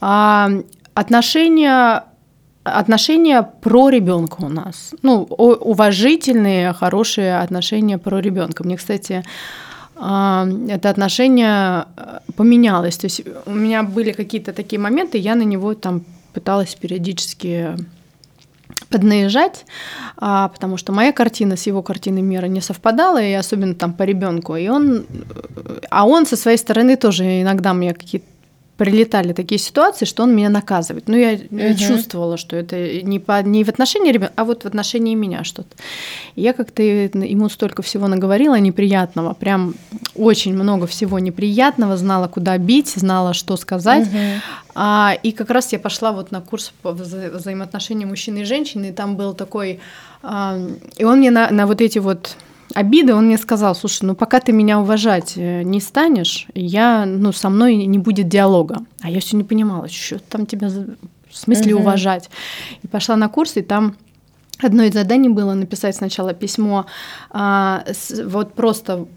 А, 0.01 0.49
отношения 0.93 2.03
отношения 2.63 3.43
про 3.43 3.89
ребенка 3.89 4.37
у 4.41 4.49
нас. 4.49 4.93
Ну, 5.01 5.23
уважительные, 5.23 6.73
хорошие 6.73 7.39
отношения 7.39 7.97
про 7.97 8.19
ребенка. 8.19 8.63
Мне, 8.63 8.77
кстати, 8.77 9.23
это 9.99 10.89
отношение 10.89 11.85
э, 11.95 12.19
поменялось. 12.35 12.97
То 12.97 13.05
есть 13.05 13.21
у 13.45 13.51
меня 13.51 13.83
были 13.83 14.11
какие-то 14.11 14.53
такие 14.53 14.79
моменты, 14.79 15.17
я 15.17 15.35
на 15.35 15.43
него 15.43 15.73
там 15.73 16.03
пыталась 16.33 16.75
периодически 16.75 17.75
поднаезжать, 18.89 19.65
а, 20.17 20.47
потому 20.49 20.77
что 20.77 20.93
моя 20.93 21.11
картина 21.11 21.57
с 21.57 21.67
его 21.67 21.81
картиной 21.81 22.21
мира 22.21 22.45
не 22.45 22.61
совпадала, 22.61 23.21
и 23.21 23.33
особенно 23.33 23.73
там 23.73 23.93
по 23.93 24.03
ребенку. 24.03 24.55
И 24.55 24.67
он, 24.67 24.99
э, 24.99 25.79
а 25.89 26.05
он 26.07 26.25
со 26.25 26.35
своей 26.35 26.57
стороны 26.57 26.95
тоже 26.95 27.41
иногда 27.41 27.73
мне 27.73 27.93
какие-то 27.93 28.27
прилетали 28.77 29.33
такие 29.33 29.59
ситуации, 29.59 30.05
что 30.05 30.23
он 30.23 30.35
меня 30.35 30.49
наказывает. 30.49 31.07
Ну, 31.07 31.17
я, 31.17 31.33
угу. 31.33 31.57
я 31.57 31.75
чувствовала, 31.75 32.37
что 32.37 32.55
это 32.55 33.01
не, 33.01 33.19
по, 33.19 33.41
не 33.41 33.63
в 33.63 33.69
отношении 33.69 34.11
ребенка, 34.11 34.33
а 34.35 34.45
вот 34.45 34.63
в 34.63 34.65
отношении 34.65 35.15
меня 35.15 35.43
что-то. 35.43 35.75
И 36.35 36.41
я 36.41 36.53
как-то 36.53 36.83
ему 36.83 37.49
столько 37.49 37.81
всего 37.81 38.07
наговорила 38.07 38.59
неприятного, 38.59 39.33
прям 39.33 39.73
очень 40.15 40.53
много 40.53 40.85
всего 40.85 41.19
неприятного, 41.19 41.97
знала, 41.97 42.27
куда 42.27 42.57
бить, 42.57 42.89
знала, 42.89 43.33
что 43.33 43.57
сказать. 43.57 44.07
Угу. 44.07 44.17
А, 44.75 45.17
и 45.23 45.31
как 45.31 45.49
раз 45.49 45.73
я 45.73 45.79
пошла 45.79 46.11
вот 46.11 46.31
на 46.31 46.39
курс 46.41 46.71
по 46.83 46.91
вза 46.91 47.29
взаимоотношения 47.33 48.05
мужчины 48.05 48.39
и 48.39 48.43
женщины, 48.43 48.89
и 48.89 48.91
там 48.91 49.15
был 49.15 49.33
такой... 49.33 49.79
А, 50.21 50.59
и 50.97 51.03
он 51.03 51.17
мне 51.17 51.31
на, 51.31 51.49
на 51.49 51.65
вот 51.65 51.81
эти 51.81 51.97
вот 51.97 52.35
обиды, 52.73 53.13
он 53.13 53.27
мне 53.27 53.37
сказал, 53.37 53.75
слушай, 53.75 54.03
ну 54.03 54.15
пока 54.15 54.39
ты 54.39 54.51
меня 54.51 54.79
уважать 54.79 55.33
э, 55.35 55.63
не 55.63 55.79
станешь, 55.79 56.47
я, 56.53 57.05
ну, 57.05 57.31
со 57.31 57.49
мной 57.49 57.75
не 57.75 57.97
будет 57.97 58.27
диалога. 58.27 58.79
А 59.01 59.09
я 59.09 59.19
все 59.19 59.37
не 59.37 59.43
понимала, 59.43 59.87
что 59.87 60.19
там 60.19 60.45
тебя 60.45 60.69
в 60.69 61.37
смысле 61.37 61.75
угу. 61.75 61.83
уважать. 61.83 62.29
И 62.83 62.87
пошла 62.87 63.15
на 63.15 63.29
курс, 63.29 63.57
и 63.57 63.61
там 63.61 63.95
одно 64.59 64.83
из 64.83 64.93
заданий 64.93 65.29
было 65.29 65.53
написать 65.53 65.95
сначала 65.95 66.33
письмо, 66.33 66.85
а, 67.29 67.83
с, 67.87 68.23
вот 68.25 68.53
просто 68.53 69.07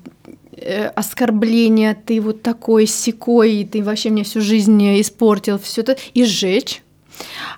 э, 0.52 0.86
оскорбление, 0.86 1.94
ты 1.94 2.20
вот 2.20 2.42
такой 2.42 2.86
секой, 2.86 3.68
ты 3.70 3.82
вообще 3.82 4.10
мне 4.10 4.24
всю 4.24 4.40
жизнь 4.40 5.00
испортил, 5.00 5.58
все 5.58 5.80
это, 5.80 5.96
и 6.14 6.24
сжечь 6.24 6.82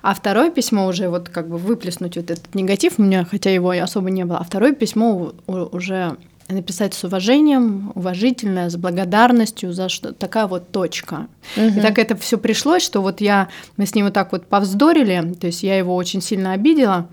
а 0.01 0.13
второе 0.13 0.49
письмо 0.49 0.87
уже 0.87 1.09
вот 1.09 1.29
как 1.29 1.47
бы 1.47 1.57
выплеснуть 1.57 2.17
вот 2.17 2.31
этот 2.31 2.53
негатив 2.55 2.93
у 2.97 3.03
меня, 3.03 3.25
хотя 3.29 3.49
его 3.49 3.73
и 3.73 3.79
особо 3.79 4.09
не 4.09 4.25
было, 4.25 4.37
а 4.37 4.43
второе 4.43 4.73
письмо 4.73 5.33
уже 5.47 6.17
написать 6.49 6.93
с 6.93 7.03
уважением, 7.03 7.91
уважительное, 7.95 8.69
с 8.69 8.75
благодарностью 8.75 9.73
за 9.73 9.89
что 9.89 10.13
такая 10.13 10.47
вот 10.47 10.71
точка. 10.71 11.27
Угу. 11.55 11.65
И 11.65 11.81
так 11.81 11.97
это 11.97 12.15
все 12.15 12.37
пришлось, 12.37 12.83
что 12.83 13.01
вот 13.01 13.21
я 13.21 13.49
мы 13.77 13.85
с 13.85 13.95
ним 13.95 14.05
вот 14.05 14.13
так 14.13 14.31
вот 14.31 14.45
повздорили, 14.45 15.33
то 15.39 15.47
есть 15.47 15.63
я 15.63 15.77
его 15.77 15.95
очень 15.95 16.21
сильно 16.21 16.53
обидела, 16.53 17.07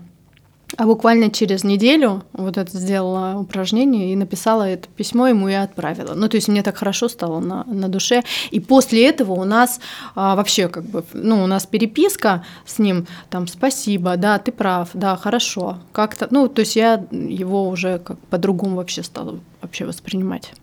а 0.77 0.85
буквально 0.85 1.29
через 1.29 1.63
неделю 1.63 2.23
вот 2.33 2.57
это 2.57 2.77
сделала 2.77 3.37
упражнение 3.37 4.13
и 4.13 4.15
написала 4.15 4.63
это 4.63 4.87
письмо 4.87 5.27
ему 5.27 5.49
и 5.49 5.53
отправила. 5.53 6.13
Ну, 6.13 6.29
то 6.29 6.37
есть 6.37 6.47
мне 6.47 6.63
так 6.63 6.77
хорошо 6.77 7.09
стало 7.09 7.39
на, 7.39 7.63
на 7.65 7.89
душе. 7.89 8.23
И 8.51 8.59
после 8.59 9.07
этого 9.07 9.33
у 9.33 9.43
нас 9.43 9.79
а, 10.15 10.35
вообще 10.35 10.67
как 10.69 10.85
бы, 10.85 11.03
ну, 11.13 11.43
у 11.43 11.47
нас 11.47 11.65
переписка 11.65 12.45
с 12.65 12.79
ним, 12.79 13.07
там, 13.29 13.47
спасибо, 13.47 14.15
да, 14.17 14.37
ты 14.39 14.51
прав, 14.51 14.89
да, 14.93 15.15
хорошо. 15.17 15.79
Как-то, 15.91 16.27
ну, 16.31 16.47
то 16.47 16.61
есть 16.61 16.75
я 16.75 17.05
его 17.11 17.67
уже 17.67 17.99
как 17.99 18.19
по-другому 18.29 18.77
вообще 18.77 19.03
стала 19.03 19.39
вообще 19.61 19.85
воспринимать. 19.85 20.53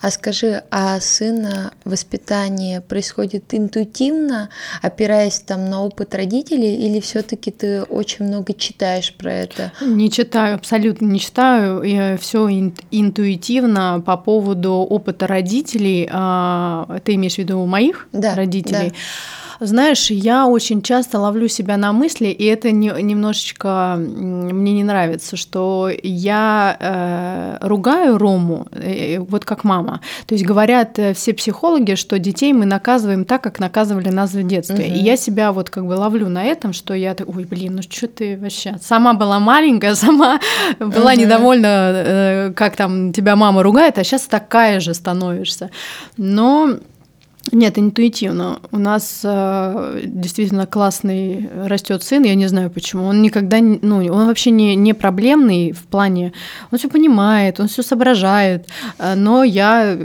А 0.00 0.10
скажи, 0.10 0.62
а 0.70 1.00
сына 1.00 1.72
воспитание 1.84 2.80
происходит 2.80 3.54
интуитивно, 3.54 4.48
опираясь 4.82 5.40
там 5.40 5.68
на 5.70 5.82
опыт 5.82 6.14
родителей, 6.14 6.74
или 6.76 7.00
все-таки 7.00 7.50
ты 7.50 7.82
очень 7.82 8.26
много 8.26 8.54
читаешь 8.54 9.12
про 9.14 9.32
это? 9.32 9.72
Не 9.80 10.10
читаю, 10.10 10.56
абсолютно 10.56 11.06
не 11.06 11.20
читаю. 11.20 11.82
И 11.82 12.16
все 12.18 12.48
интуитивно 12.90 14.02
по 14.04 14.16
поводу 14.16 14.72
опыта 14.72 15.26
родителей. 15.26 16.08
А, 16.10 16.98
ты 17.04 17.14
имеешь 17.14 17.34
в 17.34 17.38
виду 17.38 17.64
моих 17.66 18.08
да, 18.12 18.34
родителей? 18.34 18.90
Да. 18.90 18.94
Знаешь, 19.60 20.10
я 20.10 20.46
очень 20.46 20.82
часто 20.82 21.18
ловлю 21.18 21.48
себя 21.48 21.76
на 21.76 21.92
мысли, 21.92 22.28
и 22.28 22.44
это 22.44 22.70
не, 22.70 22.88
немножечко 23.02 23.96
мне 23.98 24.72
не 24.72 24.84
нравится, 24.84 25.36
что 25.36 25.90
я 26.02 26.76
э, 27.60 27.66
ругаю 27.66 28.18
Рому, 28.18 28.68
э, 28.72 29.18
вот 29.18 29.44
как 29.44 29.64
мама. 29.64 30.00
То 30.26 30.34
есть 30.34 30.46
говорят 30.46 30.98
э, 30.98 31.12
все 31.14 31.34
психологи, 31.34 31.94
что 31.94 32.18
детей 32.18 32.52
мы 32.52 32.66
наказываем 32.66 33.24
так, 33.24 33.42
как 33.42 33.58
наказывали 33.58 34.10
нас 34.10 34.32
в 34.32 34.46
детстве. 34.46 34.86
Угу. 34.86 34.94
И 34.94 34.98
я 34.98 35.16
себя 35.16 35.52
вот 35.52 35.70
как 35.70 35.86
бы 35.86 35.92
ловлю 35.94 36.28
на 36.28 36.44
этом, 36.44 36.72
что 36.72 36.94
я 36.94 37.14
так, 37.14 37.28
ой, 37.28 37.44
блин, 37.44 37.76
ну 37.76 37.82
что 37.82 38.06
ты 38.06 38.38
вообще? 38.38 38.76
Сама 38.80 39.14
была 39.14 39.40
маленькая, 39.40 39.94
сама 39.96 40.38
была 40.78 41.12
угу. 41.12 41.20
недовольна, 41.20 41.66
э, 41.66 42.52
как 42.54 42.76
там 42.76 43.12
тебя 43.12 43.34
мама 43.34 43.62
ругает, 43.62 43.98
а 43.98 44.04
сейчас 44.04 44.22
такая 44.22 44.78
же 44.78 44.94
становишься. 44.94 45.70
Но 46.16 46.78
нет, 47.52 47.78
интуитивно. 47.78 48.60
У 48.72 48.78
нас 48.78 49.20
э, 49.24 50.02
действительно 50.04 50.66
классный 50.66 51.48
растет 51.66 52.02
сын, 52.02 52.22
я 52.24 52.34
не 52.34 52.46
знаю 52.46 52.70
почему. 52.70 53.04
Он 53.04 53.22
никогда, 53.22 53.58
ну, 53.60 54.04
он 54.12 54.26
вообще 54.26 54.50
не, 54.50 54.76
не 54.76 54.92
проблемный 54.92 55.72
в 55.72 55.86
плане, 55.86 56.32
он 56.70 56.78
все 56.78 56.88
понимает, 56.88 57.60
он 57.60 57.68
все 57.68 57.82
соображает. 57.82 58.68
Э, 58.98 59.14
но 59.14 59.44
я 59.44 59.98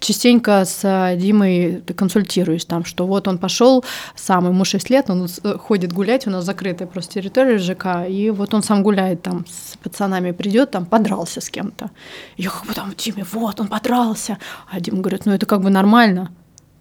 частенько 0.00 0.64
с 0.64 1.16
Димой 1.16 1.82
консультируюсь 1.96 2.64
там, 2.64 2.84
что 2.84 3.06
вот 3.06 3.28
он 3.28 3.38
пошел 3.38 3.84
сам, 4.14 4.46
ему 4.46 4.64
6 4.64 4.90
лет, 4.90 5.10
он 5.10 5.28
ходит 5.58 5.92
гулять, 5.92 6.26
у 6.26 6.30
нас 6.30 6.44
закрытая 6.44 6.88
просто 6.88 7.14
территория 7.14 7.58
ЖК, 7.58 8.08
и 8.08 8.30
вот 8.30 8.54
он 8.54 8.62
сам 8.62 8.82
гуляет 8.82 9.22
там 9.22 9.44
с 9.48 9.76
пацанами, 9.78 10.32
придет 10.32 10.70
там, 10.70 10.86
подрался 10.86 11.40
с 11.40 11.48
кем-то. 11.50 11.90
Я 12.36 12.50
как 12.50 12.66
бы 12.66 12.74
там, 12.74 12.92
Диме, 12.96 13.24
вот 13.32 13.60
он 13.60 13.68
подрался. 13.68 14.38
А 14.70 14.80
Дима 14.80 14.98
говорит, 14.98 15.26
ну 15.26 15.32
это 15.32 15.46
как 15.46 15.62
бы 15.62 15.70
нормально. 15.70 16.30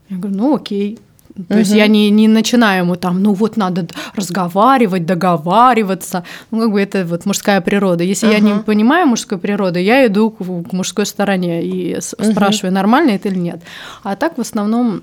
Я 0.10 0.18
говорю, 0.18 0.38
ну 0.38 0.56
окей. 0.56 1.00
То 1.36 1.42
угу. 1.42 1.58
есть 1.58 1.72
я 1.72 1.88
не, 1.88 2.12
не 2.12 2.28
начинаю 2.28 2.84
ему 2.84 2.96
там, 2.96 3.24
ну 3.24 3.34
вот 3.34 3.58
надо 3.58 3.88
разговаривать, 4.16 5.06
договариваться. 5.06 6.24
Ну, 6.52 6.62
как 6.62 6.72
бы 6.72 6.82
это 6.82 7.06
вот 7.06 7.26
мужская 7.26 7.60
природа. 7.62 8.04
Если 8.04 8.28
угу. 8.28 8.34
я 8.34 8.39
не 8.39 8.60
понимаю 8.60 9.08
мужской 9.08 9.39
природы, 9.39 9.82
я 9.82 10.06
иду 10.06 10.30
к, 10.30 10.38
к 10.38 10.74
мужской 10.74 11.08
стороне 11.08 11.63
и 11.63 11.96
угу. 11.96 12.02
спрашиваю, 12.32 12.72
нормально 12.72 13.12
это 13.12 13.30
или 13.30 13.39
нет. 13.39 13.62
А 14.04 14.16
так 14.16 14.38
в 14.38 14.42
основном 14.42 15.02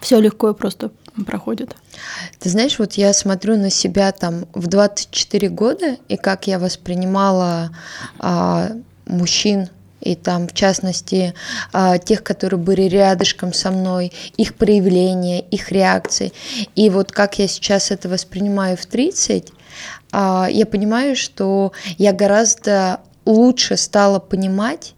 все 0.00 0.20
легко 0.20 0.50
и 0.50 0.54
просто 0.54 0.90
проходит. 1.24 1.76
Ты 2.40 2.48
знаешь, 2.48 2.78
вот 2.78 2.94
я 2.94 3.12
смотрю 3.12 3.56
на 3.56 3.70
себя 3.70 4.10
там 4.10 4.46
в 4.52 4.66
24 4.66 5.48
года, 5.48 5.96
и 6.08 6.16
как 6.16 6.48
я 6.48 6.58
воспринимала 6.58 7.70
а, 8.18 8.72
мужчин 9.06 9.68
и 10.04 10.14
там, 10.14 10.46
в 10.46 10.52
частности, 10.52 11.34
а, 11.72 11.98
тех, 11.98 12.22
которые 12.22 12.60
были 12.60 12.82
рядышком 12.82 13.52
со 13.52 13.70
мной, 13.70 14.12
их 14.36 14.54
проявления, 14.54 15.40
их 15.40 15.72
реакции. 15.72 16.32
И 16.76 16.90
вот 16.90 17.10
как 17.10 17.38
я 17.38 17.48
сейчас 17.48 17.90
это 17.90 18.08
воспринимаю 18.08 18.76
в 18.76 18.86
30, 18.86 19.52
а, 20.12 20.46
я 20.50 20.66
понимаю, 20.66 21.16
что 21.16 21.72
я 21.98 22.12
гораздо 22.12 23.00
лучше 23.24 23.76
стала 23.76 24.18
понимать, 24.18 24.93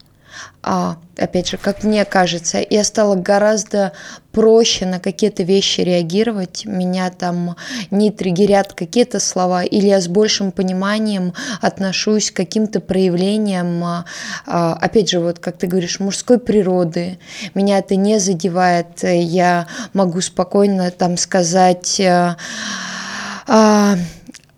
а, 0.62 0.96
опять 1.16 1.48
же, 1.48 1.58
как 1.58 1.84
мне 1.84 2.04
кажется, 2.04 2.58
я 2.68 2.82
стала 2.82 3.14
гораздо 3.14 3.92
проще 4.32 4.84
на 4.84 4.98
какие-то 4.98 5.44
вещи 5.44 5.80
реагировать, 5.80 6.64
меня 6.64 7.10
там 7.10 7.56
не 7.90 8.10
триггерят 8.10 8.72
какие-то 8.72 9.20
слова, 9.20 9.62
или 9.62 9.86
я 9.86 10.00
с 10.00 10.08
большим 10.08 10.50
пониманием 10.50 11.34
отношусь 11.60 12.30
к 12.30 12.36
каким-то 12.36 12.80
проявлениям, 12.80 13.84
а, 13.84 14.04
а, 14.46 14.74
опять 14.74 15.10
же, 15.10 15.20
вот 15.20 15.38
как 15.38 15.56
ты 15.56 15.68
говоришь, 15.68 16.00
мужской 16.00 16.38
природы, 16.38 17.18
меня 17.54 17.78
это 17.78 17.94
не 17.94 18.18
задевает, 18.18 19.02
я 19.02 19.68
могу 19.92 20.20
спокойно 20.20 20.90
там 20.90 21.16
сказать 21.16 22.00
а, 23.46 23.96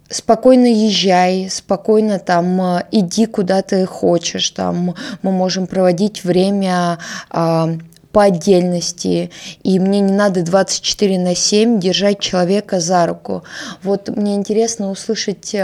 спокойно 0.08 0.66
езжай, 0.66 1.48
спокойно 1.50 2.18
там 2.18 2.60
э, 2.60 2.84
иди 2.92 3.26
куда 3.26 3.62
ты 3.62 3.86
хочешь, 3.86 4.50
там 4.50 4.94
мы 5.22 5.32
можем 5.32 5.66
проводить 5.66 6.24
время 6.24 6.98
а, 7.30 7.76
по 8.12 8.24
отдельности, 8.24 9.30
и 9.62 9.78
мне 9.78 10.00
не 10.00 10.12
надо 10.12 10.42
24 10.42 11.18
на 11.18 11.34
7 11.34 11.78
держать 11.78 12.20
человека 12.20 12.80
за 12.80 13.06
руку. 13.06 13.44
Вот 13.82 14.08
мне 14.08 14.34
интересно 14.34 14.90
услышать, 14.90 15.54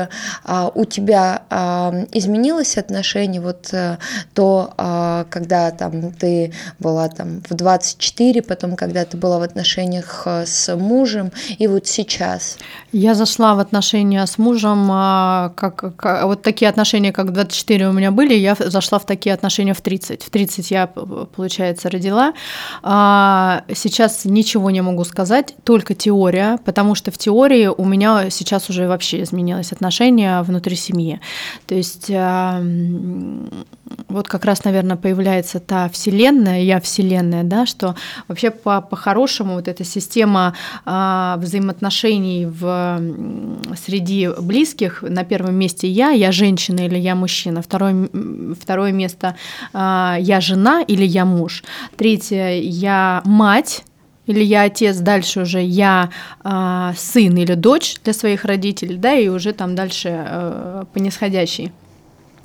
а, 0.44 0.70
у 0.74 0.84
тебя 0.84 1.42
а, 1.48 1.94
изменилось 2.12 2.76
отношение 2.76 3.40
вот 3.40 3.70
а, 3.72 3.98
то, 4.34 4.74
а, 4.76 5.26
когда 5.30 5.70
там 5.70 6.12
ты 6.12 6.52
была 6.78 7.08
там 7.08 7.42
в 7.48 7.54
24, 7.54 8.42
потом 8.42 8.76
когда 8.76 9.04
ты 9.04 9.16
была 9.16 9.38
в 9.38 9.42
отношениях 9.42 10.22
э, 10.26 10.44
с 10.46 10.74
мужем, 10.76 11.32
и 11.58 11.66
вот 11.66 11.86
сейчас? 11.86 12.58
Я 12.92 13.14
зашла 13.14 13.54
в 13.54 13.58
отношения 13.58 14.26
с 14.26 14.38
мужем, 14.38 14.86
как, 14.88 15.96
как 15.96 16.24
вот 16.24 16.42
такие 16.42 16.68
отношения, 16.68 17.12
как 17.12 17.32
24 17.32 17.88
у 17.88 17.92
меня 17.92 18.10
были, 18.10 18.34
я 18.34 18.54
зашла 18.54 18.98
в 18.98 19.06
такие 19.06 19.34
отношения 19.34 19.74
в 19.74 19.80
30. 19.80 20.22
В 20.22 20.30
30 20.30 20.70
я, 20.70 20.86
получается, 20.86 21.90
родила, 21.90 22.34
а, 22.82 23.64
сейчас 23.74 24.24
ничего 24.24 24.70
не 24.70 24.80
могу 24.80 25.04
сказать, 25.04 25.54
только 25.64 25.94
теория, 25.94 26.58
потому 26.64 26.94
что 26.94 27.10
в 27.10 27.18
теории 27.18 27.66
у 27.66 27.84
меня 27.84 28.30
сейчас 28.30 28.70
уже 28.70 28.88
вообще 28.88 29.22
изменилось 29.22 29.72
отношение 29.72 30.42
внутри 30.42 30.76
семьи. 30.76 31.20
То 31.66 31.74
есть 31.74 32.10
а, 32.10 32.62
вот 34.08 34.28
как 34.28 34.44
раз, 34.44 34.64
наверное, 34.64 34.96
появляется 34.96 35.60
та 35.60 35.88
вселенная, 35.88 36.62
я 36.62 36.80
вселенная, 36.80 37.44
да, 37.44 37.66
что 37.66 37.94
вообще 38.28 38.50
по- 38.50 38.80
по-хорошему 38.80 39.54
вот 39.54 39.68
эта 39.68 39.84
система 39.84 40.54
а, 40.84 41.36
взаимоотношений 41.38 42.46
в, 42.46 43.00
среди 43.76 44.30
близких, 44.40 45.02
на 45.02 45.24
первом 45.24 45.54
месте 45.54 45.88
я, 45.88 46.10
я 46.10 46.32
женщина 46.32 46.86
или 46.86 46.98
я 46.98 47.14
мужчина, 47.14 47.62
второе, 47.62 48.08
второе 48.60 48.92
место 48.92 49.36
я 49.72 50.38
жена 50.40 50.82
или 50.82 51.04
я 51.04 51.24
муж, 51.24 51.64
третье 51.96 52.60
я 52.60 53.22
мать, 53.24 53.84
или 54.26 54.42
я 54.42 54.62
отец, 54.62 54.98
дальше 54.98 55.40
уже 55.42 55.62
я 55.62 56.10
э, 56.42 56.92
сын 56.96 57.36
или 57.36 57.54
дочь 57.54 57.96
для 58.04 58.12
своих 58.12 58.44
родителей, 58.44 58.96
да, 58.96 59.14
и 59.14 59.28
уже 59.28 59.52
там 59.52 59.74
дальше 59.74 60.08
э, 60.12 60.84
по 60.92 60.98
нисходящей. 60.98 61.72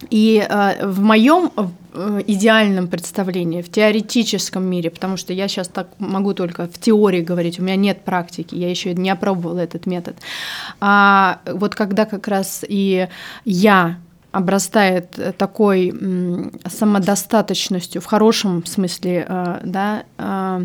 И 0.10 0.46
э, 0.48 0.86
в 0.88 1.02
моем 1.02 1.52
э, 1.94 2.22
идеальном 2.28 2.88
представлении, 2.88 3.62
в 3.62 3.70
теоретическом 3.70 4.64
мире, 4.66 4.90
потому 4.90 5.18
что 5.18 5.34
я 5.34 5.48
сейчас 5.48 5.68
так 5.68 5.90
могу 6.00 6.34
только 6.34 6.68
в 6.68 6.80
теории 6.80 7.22
говорить, 7.22 7.60
у 7.60 7.64
меня 7.64 7.76
нет 7.76 8.04
практики, 8.04 8.56
я 8.56 8.70
еще 8.70 8.94
не 8.94 9.10
опробовала 9.10 9.60
этот 9.60 9.86
метод. 9.86 10.16
А 10.80 11.40
вот 11.46 11.76
когда 11.76 12.06
как 12.06 12.28
раз 12.28 12.64
и 12.68 13.08
я 13.46 13.98
обрастает 14.32 15.18
э, 15.18 15.34
такой 15.34 15.94
самодостаточностью 16.66 18.02
в 18.02 18.06
хорошем 18.06 18.66
смысле, 18.66 19.26
э, 19.28 19.60
да, 19.64 20.62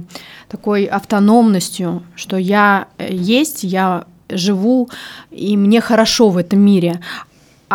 такой 0.49 0.85
автономностью, 0.85 2.03
что 2.15 2.37
я 2.37 2.87
есть, 2.99 3.65
я 3.65 4.05
живу, 4.29 4.91
и 5.31 5.57
мне 5.57 5.81
хорошо 5.81 6.29
в 6.29 6.37
этом 6.37 6.61
мире. 6.61 7.01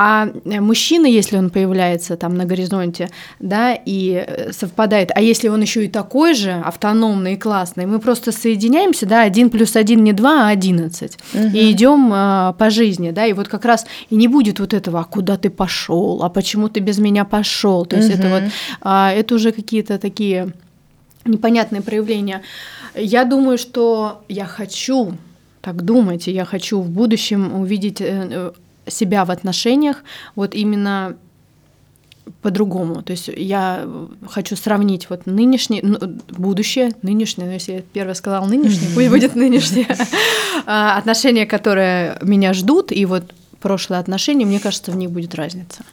А 0.01 0.29
э, 0.45 0.61
мужчина, 0.61 1.07
если 1.07 1.37
он 1.37 1.49
появляется 1.49 2.15
там 2.15 2.37
на 2.37 2.45
горизонте, 2.45 3.09
да, 3.39 3.73
и 3.73 4.23
э, 4.25 4.53
совпадает, 4.53 5.11
а 5.13 5.21
если 5.21 5.49
он 5.49 5.61
еще 5.61 5.83
и 5.83 5.89
такой 5.89 6.35
же, 6.35 6.51
автономный 6.51 7.33
и 7.33 7.37
классный, 7.37 7.85
мы 7.85 7.99
просто 7.99 8.31
соединяемся, 8.31 9.05
да, 9.05 9.23
один 9.23 9.49
плюс 9.49 9.75
один 9.75 10.05
не 10.05 10.13
два, 10.13 10.47
а 10.47 10.51
одиннадцать, 10.51 11.17
угу. 11.33 11.47
и 11.53 11.71
идем 11.71 12.13
э, 12.13 12.53
по 12.57 12.69
жизни, 12.69 13.11
да, 13.11 13.25
и 13.25 13.33
вот 13.33 13.49
как 13.49 13.65
раз 13.65 13.85
и 14.09 14.15
не 14.15 14.29
будет 14.29 14.61
вот 14.61 14.73
этого, 14.73 15.01
а 15.01 15.03
куда 15.03 15.35
ты 15.35 15.49
пошел, 15.49 16.23
а 16.23 16.29
почему 16.29 16.69
ты 16.69 16.79
без 16.79 16.97
меня 16.99 17.25
пошел, 17.25 17.85
то 17.85 17.97
есть 17.97 18.09
угу. 18.09 18.19
это 18.19 18.29
вот, 18.29 18.43
а, 18.81 19.11
это 19.11 19.35
уже 19.35 19.51
какие-то 19.51 19.97
такие 19.97 20.53
непонятные 21.25 21.81
проявления. 21.81 22.41
Я 22.95 23.25
думаю, 23.25 23.57
что 23.57 24.23
я 24.29 24.45
хочу 24.45 25.17
так 25.59 25.81
думать, 25.81 26.29
и 26.29 26.31
я 26.31 26.45
хочу 26.45 26.79
в 26.79 26.89
будущем 26.89 27.53
увидеть 27.59 28.01
себя 28.87 29.25
в 29.25 29.31
отношениях 29.31 30.03
вот 30.35 30.55
именно 30.55 31.17
по-другому. 32.41 33.01
То 33.01 33.11
есть 33.11 33.27
я 33.27 33.87
хочу 34.29 34.55
сравнить 34.55 35.09
вот 35.09 35.25
нынешнее, 35.25 35.81
ну, 35.83 35.97
будущее, 36.29 36.91
нынешнее, 37.01 37.47
ну, 37.47 37.53
если 37.53 37.73
я 37.73 37.81
первое 37.81 38.13
сказала 38.13 38.45
нынешнее, 38.45 38.89
пусть 38.93 39.09
будет 39.09 39.35
нынешнее, 39.35 39.87
а, 40.65 40.97
отношения, 40.97 41.45
которые 41.45 42.17
меня 42.21 42.53
ждут, 42.53 42.91
и 42.91 43.05
вот 43.05 43.33
прошлые 43.59 43.99
отношения, 43.99 44.45
мне 44.45 44.59
кажется, 44.59 44.91
в 44.91 44.95
них 44.95 45.11
будет 45.11 45.35
разница, 45.35 45.83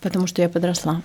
потому 0.00 0.26
что 0.26 0.42
я 0.42 0.48
подросла. 0.48 1.02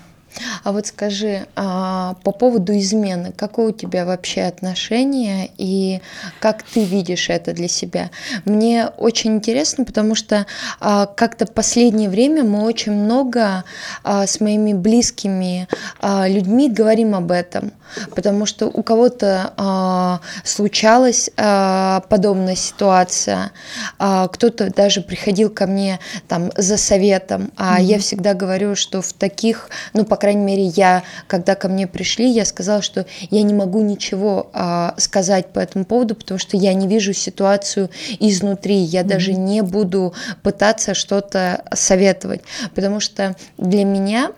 А 0.64 0.72
вот 0.72 0.86
скажи, 0.86 1.46
а, 1.56 2.14
по 2.22 2.32
поводу 2.32 2.76
измены, 2.76 3.32
какое 3.36 3.68
у 3.68 3.72
тебя 3.72 4.04
вообще 4.04 4.42
отношение 4.42 5.50
и 5.58 6.00
как 6.40 6.62
ты 6.62 6.84
видишь 6.84 7.28
это 7.30 7.52
для 7.52 7.68
себя? 7.68 8.10
Мне 8.44 8.86
очень 8.86 9.34
интересно, 9.34 9.84
потому 9.84 10.14
что 10.14 10.46
а, 10.80 11.06
как-то 11.06 11.46
последнее 11.46 12.08
время 12.08 12.44
мы 12.44 12.64
очень 12.64 12.92
много 12.92 13.64
а, 14.04 14.26
с 14.26 14.40
моими 14.40 14.72
близкими 14.72 15.68
людьми 16.02 16.70
говорим 16.70 17.14
об 17.14 17.30
этом, 17.30 17.72
потому 18.14 18.46
что 18.46 18.66
у 18.66 18.82
кого-то 18.82 20.20
случалась 20.44 21.30
подобная 21.36 22.56
ситуация, 22.56 23.52
кто-то 23.98 24.72
даже 24.72 25.02
приходил 25.02 25.50
ко 25.50 25.66
мне 25.66 26.00
там 26.28 26.50
за 26.56 26.76
советом, 26.76 27.52
а 27.56 27.78
mm-hmm. 27.78 27.84
я 27.84 27.98
всегда 27.98 28.34
говорю, 28.34 28.74
что 28.76 29.02
в 29.02 29.12
таких, 29.12 29.70
ну, 29.92 30.04
по 30.04 30.16
крайней 30.22 30.44
мере, 30.44 30.62
я, 30.66 31.02
когда 31.26 31.56
ко 31.56 31.68
мне 31.68 31.88
пришли, 31.88 32.30
я 32.30 32.44
сказала, 32.44 32.80
что 32.80 33.06
я 33.30 33.42
не 33.42 33.52
могу 33.52 33.80
ничего 33.82 34.50
а, 34.52 34.94
сказать 34.96 35.48
по 35.48 35.58
этому 35.58 35.84
поводу, 35.84 36.14
потому 36.14 36.38
что 36.38 36.56
я 36.56 36.74
не 36.74 36.86
вижу 36.86 37.12
ситуацию 37.12 37.90
изнутри, 38.20 38.76
я 38.76 39.00
mm-hmm. 39.00 39.04
даже 39.04 39.32
не 39.32 39.62
буду 39.62 40.14
пытаться 40.44 40.94
что-то 40.94 41.64
советовать, 41.74 42.42
потому 42.72 43.00
что 43.00 43.34
для 43.58 43.84
меня 43.84 44.30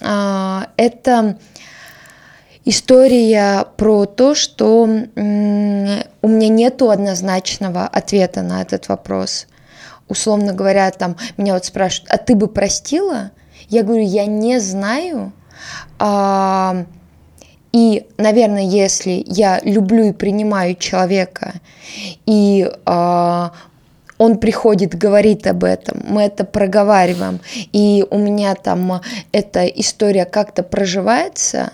а, 0.00 0.68
это 0.78 1.36
история 2.64 3.66
про 3.76 4.06
то, 4.06 4.34
что 4.34 4.86
м- 4.86 6.02
у 6.22 6.28
меня 6.28 6.48
нету 6.48 6.88
однозначного 6.88 7.84
ответа 7.86 8.40
на 8.40 8.62
этот 8.62 8.88
вопрос. 8.88 9.48
Условно 10.08 10.54
говоря, 10.54 10.90
там 10.92 11.18
меня 11.36 11.52
вот 11.52 11.66
спрашивают, 11.66 12.10
а 12.10 12.16
ты 12.16 12.34
бы 12.34 12.48
простила? 12.48 13.32
Я 13.70 13.84
говорю, 13.84 14.04
я 14.04 14.26
не 14.26 14.58
знаю. 14.58 15.32
А, 15.98 16.84
и, 17.72 18.06
наверное, 18.18 18.64
если 18.64 19.24
я 19.26 19.60
люблю 19.62 20.04
и 20.08 20.12
принимаю 20.12 20.74
человека, 20.74 21.54
и 22.26 22.68
а, 22.84 23.52
он 24.18 24.38
приходит, 24.38 24.96
говорит 24.96 25.46
об 25.46 25.62
этом, 25.62 26.02
мы 26.06 26.22
это 26.22 26.44
проговариваем, 26.44 27.40
и 27.72 28.04
у 28.10 28.18
меня 28.18 28.54
там 28.56 29.00
эта 29.32 29.64
история 29.66 30.24
как-то 30.24 30.64
проживается, 30.64 31.72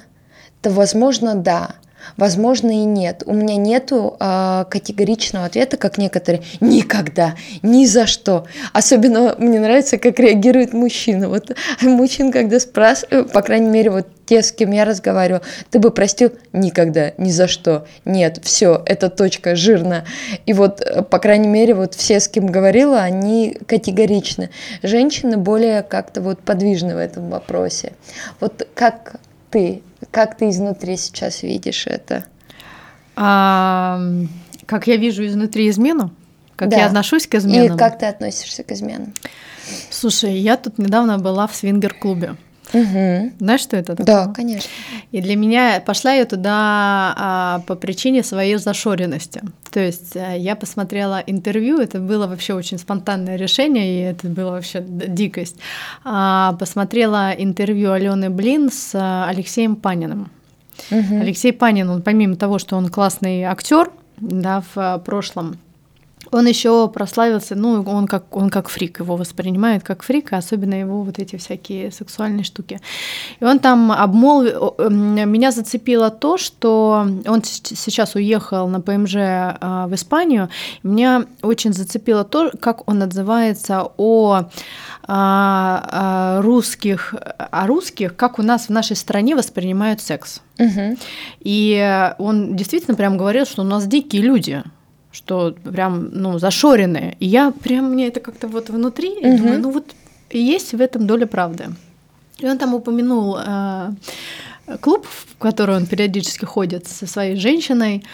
то, 0.60 0.70
возможно, 0.70 1.34
да. 1.34 1.76
Возможно 2.16 2.70
и 2.70 2.84
нет. 2.84 3.22
У 3.26 3.34
меня 3.34 3.56
нету 3.56 4.16
э, 4.18 4.64
категоричного 4.68 5.46
ответа, 5.46 5.76
как 5.76 5.98
некоторые. 5.98 6.42
Никогда, 6.60 7.34
ни 7.62 7.86
за 7.86 8.06
что. 8.06 8.46
Особенно 8.72 9.34
мне 9.38 9.60
нравится, 9.60 9.98
как 9.98 10.18
реагирует 10.18 10.72
мужчина. 10.72 11.28
Вот 11.28 11.56
мужчин, 11.82 12.32
когда 12.32 12.60
спрашивают, 12.60 13.32
по 13.32 13.42
крайней 13.42 13.70
мере, 13.70 13.90
вот 13.90 14.06
те, 14.26 14.42
с 14.42 14.52
кем 14.52 14.72
я 14.72 14.84
разговариваю, 14.84 15.42
ты 15.70 15.78
бы 15.78 15.90
простил? 15.90 16.32
Никогда, 16.52 17.12
ни 17.16 17.30
за 17.30 17.46
что. 17.46 17.86
Нет, 18.04 18.40
все, 18.42 18.82
это 18.84 19.08
точка 19.08 19.54
жирно. 19.54 20.04
И 20.44 20.52
вот, 20.52 20.80
э, 20.80 21.02
по 21.02 21.18
крайней 21.18 21.48
мере, 21.48 21.74
вот 21.74 21.94
все, 21.94 22.20
с 22.20 22.28
кем 22.28 22.46
говорила, 22.46 23.00
они 23.00 23.56
категоричны. 23.66 24.50
Женщины 24.82 25.36
более 25.36 25.82
как-то 25.82 26.20
вот 26.20 26.40
подвижны 26.40 26.94
в 26.94 26.98
этом 26.98 27.30
вопросе. 27.30 27.92
Вот 28.40 28.66
как 28.74 29.16
ты 29.50 29.82
как 30.16 30.34
ты 30.34 30.48
изнутри 30.48 30.96
сейчас 30.96 31.42
видишь 31.42 31.86
это? 31.86 32.24
А, 33.16 34.00
как 34.64 34.86
я 34.86 34.96
вижу 34.96 35.26
изнутри 35.26 35.68
измену? 35.68 36.10
Как 36.56 36.70
да. 36.70 36.78
я 36.78 36.86
отношусь 36.86 37.26
к 37.26 37.34
изменам? 37.34 37.76
И 37.76 37.78
как 37.78 37.98
ты 37.98 38.06
относишься 38.06 38.62
к 38.62 38.72
изменам? 38.72 39.12
Слушай, 39.90 40.38
я 40.38 40.56
тут 40.56 40.78
недавно 40.78 41.18
была 41.18 41.46
в 41.46 41.54
свингер-клубе. 41.54 42.36
Угу. 42.72 43.32
Знаешь, 43.38 43.60
что 43.60 43.76
это 43.76 43.94
такое? 43.94 44.06
Да, 44.06 44.32
конечно. 44.32 44.68
И 45.12 45.20
для 45.20 45.36
меня 45.36 45.82
пошла 45.84 46.12
я 46.12 46.24
туда 46.24 47.14
а, 47.16 47.62
по 47.66 47.76
причине 47.76 48.22
своей 48.22 48.56
зашоренности. 48.56 49.42
То 49.70 49.80
есть 49.80 50.16
а, 50.16 50.36
я 50.36 50.56
посмотрела 50.56 51.22
интервью, 51.26 51.78
это 51.78 52.00
было 52.00 52.26
вообще 52.26 52.54
очень 52.54 52.78
спонтанное 52.78 53.36
решение, 53.36 54.00
и 54.00 54.02
это 54.02 54.26
было 54.28 54.50
вообще 54.50 54.84
дикость. 54.86 55.56
А, 56.04 56.54
посмотрела 56.58 57.30
интервью 57.30 57.92
Алены 57.92 58.30
Блин 58.30 58.70
с 58.72 58.92
а, 58.94 59.28
Алексеем 59.28 59.76
Паниным. 59.76 60.30
Угу. 60.90 61.20
Алексей 61.20 61.52
Панин, 61.52 61.88
он 61.88 62.02
помимо 62.02 62.36
того, 62.36 62.58
что 62.58 62.76
он 62.76 62.88
классный 62.88 63.42
актер, 63.44 63.90
да, 64.18 64.60
в 64.60 64.76
а, 64.76 64.98
прошлом, 64.98 65.58
он 66.30 66.46
еще 66.46 66.88
прославился, 66.88 67.54
ну, 67.54 67.82
он 67.82 68.06
как, 68.06 68.34
он 68.36 68.50
как 68.50 68.68
фрик, 68.68 69.00
его 69.00 69.16
воспринимают 69.16 69.84
как 69.84 70.02
фрика, 70.02 70.36
особенно 70.36 70.74
его 70.74 71.02
вот 71.02 71.18
эти 71.18 71.36
всякие 71.36 71.90
сексуальные 71.90 72.44
штуки. 72.44 72.80
И 73.40 73.44
он 73.44 73.58
там 73.58 73.92
обмолвил... 73.92 74.74
Меня 74.78 75.50
зацепило 75.50 76.10
то, 76.10 76.36
что 76.36 77.06
он 77.26 77.42
сейчас 77.44 78.14
уехал 78.14 78.68
на 78.68 78.80
ПМЖ 78.80 79.14
а, 79.16 79.86
в 79.88 79.94
Испанию. 79.94 80.48
Меня 80.82 81.24
очень 81.42 81.72
зацепило 81.72 82.24
то, 82.24 82.50
как 82.60 82.88
он 82.88 83.02
отзывается 83.02 83.88
о 83.96 84.48
а, 85.08 85.88
а, 85.90 86.42
русских, 86.42 87.14
о 87.38 87.66
русских, 87.66 88.16
как 88.16 88.38
у 88.38 88.42
нас 88.42 88.66
в 88.66 88.70
нашей 88.70 88.96
стране 88.96 89.36
воспринимают 89.36 90.00
секс. 90.00 90.40
Угу. 90.58 90.96
И 91.40 92.12
он 92.18 92.56
действительно 92.56 92.96
прям 92.96 93.16
говорил, 93.16 93.46
что 93.46 93.62
у 93.62 93.66
нас 93.66 93.86
дикие 93.86 94.22
люди 94.22 94.62
что 95.16 95.54
прям, 95.64 96.10
ну, 96.12 96.38
зашоренные. 96.38 97.16
И 97.20 97.26
я 97.26 97.50
прям, 97.50 97.92
мне 97.92 98.08
это 98.08 98.20
как-то 98.20 98.48
вот 98.48 98.68
внутри, 98.68 99.10
угу. 99.10 99.36
думаю, 99.38 99.60
ну 99.60 99.70
вот 99.70 99.94
есть 100.30 100.74
в 100.74 100.80
этом 100.80 101.06
доля 101.06 101.26
правды. 101.26 101.68
И 102.38 102.46
он 102.46 102.58
там 102.58 102.74
упомянул 102.74 103.38
э, 103.38 103.92
клуб, 104.80 105.06
в 105.06 105.38
который 105.38 105.76
он 105.76 105.86
периодически 105.86 106.44
ходит 106.44 106.86
со 106.86 107.06
своей 107.06 107.36
женщиной, 107.36 108.04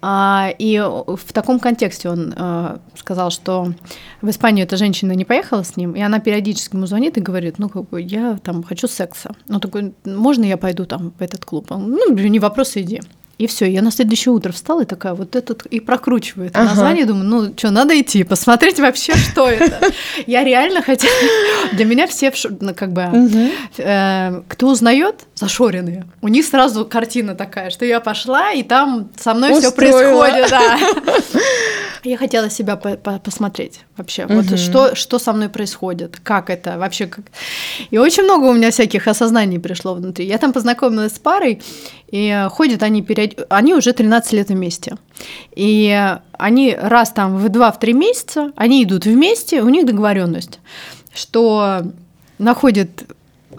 а, 0.00 0.52
и 0.58 0.78
в 0.78 1.32
таком 1.32 1.58
контексте 1.58 2.08
он 2.08 2.32
э, 2.36 2.78
сказал, 2.96 3.30
что 3.30 3.72
в 4.22 4.30
Испанию 4.30 4.64
эта 4.64 4.76
женщина 4.76 5.12
не 5.12 5.24
поехала 5.24 5.64
с 5.64 5.76
ним, 5.76 5.94
и 5.94 6.00
она 6.00 6.20
периодически 6.20 6.76
ему 6.76 6.86
звонит 6.86 7.18
и 7.18 7.20
говорит, 7.20 7.58
ну, 7.58 7.68
как 7.68 7.88
бы, 7.88 8.00
я 8.00 8.38
там 8.42 8.62
хочу 8.62 8.86
секса. 8.86 9.34
Он 9.48 9.60
такой, 9.60 9.92
можно 10.04 10.44
я 10.44 10.56
пойду 10.56 10.86
там 10.86 11.12
в 11.18 11.22
этот 11.22 11.44
клуб? 11.44 11.70
Он, 11.70 11.90
ну, 11.90 12.12
не 12.12 12.38
вопрос, 12.38 12.76
иди. 12.76 13.00
И 13.38 13.46
все, 13.46 13.66
я 13.66 13.82
на 13.82 13.92
следующее 13.92 14.32
утро 14.32 14.50
встала 14.50 14.82
и 14.82 14.84
такая, 14.84 15.14
вот 15.14 15.36
этот 15.36 15.64
и 15.66 15.78
прокручиваю 15.78 16.48
это 16.48 16.58
ага. 16.58 16.70
название, 16.70 17.06
думаю, 17.06 17.24
ну 17.24 17.54
что, 17.56 17.70
надо 17.70 17.98
идти, 17.98 18.24
посмотреть 18.24 18.80
вообще, 18.80 19.14
что 19.16 19.48
это. 19.48 19.92
Я 20.26 20.42
реально 20.42 20.82
хотела, 20.82 21.14
для 21.72 21.84
меня 21.84 22.08
все, 22.08 22.32
ну, 22.60 22.74
как 22.74 22.92
бы, 22.92 23.08
э, 23.76 24.42
кто 24.48 24.68
узнает, 24.68 25.26
зашоренные, 25.36 26.04
у 26.20 26.26
них 26.26 26.44
сразу 26.46 26.84
картина 26.84 27.36
такая, 27.36 27.70
что 27.70 27.84
я 27.84 28.00
пошла, 28.00 28.50
и 28.50 28.64
там 28.64 29.08
со 29.16 29.34
мной 29.34 29.60
все 29.60 29.70
происходит, 29.70 30.50
да. 30.50 30.78
Я 32.04 32.16
хотела 32.16 32.48
себя 32.48 32.76
по 32.76 32.88
-по 32.88 33.18
посмотреть 33.18 33.80
вообще, 33.96 34.24
угу. 34.24 34.34
вот 34.34 34.58
что, 34.58 34.94
что 34.94 35.18
со 35.18 35.32
мной 35.32 35.48
происходит, 35.48 36.18
как 36.22 36.48
это 36.48 36.78
вообще. 36.78 37.06
Как... 37.06 37.24
И 37.90 37.98
очень 37.98 38.22
много 38.22 38.46
у 38.46 38.52
меня 38.52 38.70
всяких 38.70 39.08
осознаний 39.08 39.58
пришло 39.58 39.94
внутри. 39.94 40.24
Я 40.26 40.38
там 40.38 40.52
познакомилась 40.52 41.16
с 41.16 41.18
парой, 41.18 41.60
и 42.10 42.46
ходят 42.50 42.82
они, 42.82 43.02
период... 43.02 43.46
они 43.50 43.74
уже 43.74 43.92
13 43.92 44.32
лет 44.32 44.48
вместе. 44.48 44.96
И 45.54 46.16
они 46.32 46.76
раз 46.78 47.10
там 47.12 47.36
в 47.36 47.46
2-3 47.46 47.92
месяца, 47.92 48.52
они 48.56 48.82
идут 48.84 49.04
вместе, 49.04 49.62
у 49.62 49.68
них 49.68 49.86
договоренность, 49.86 50.60
что 51.12 51.82
находят 52.38 52.90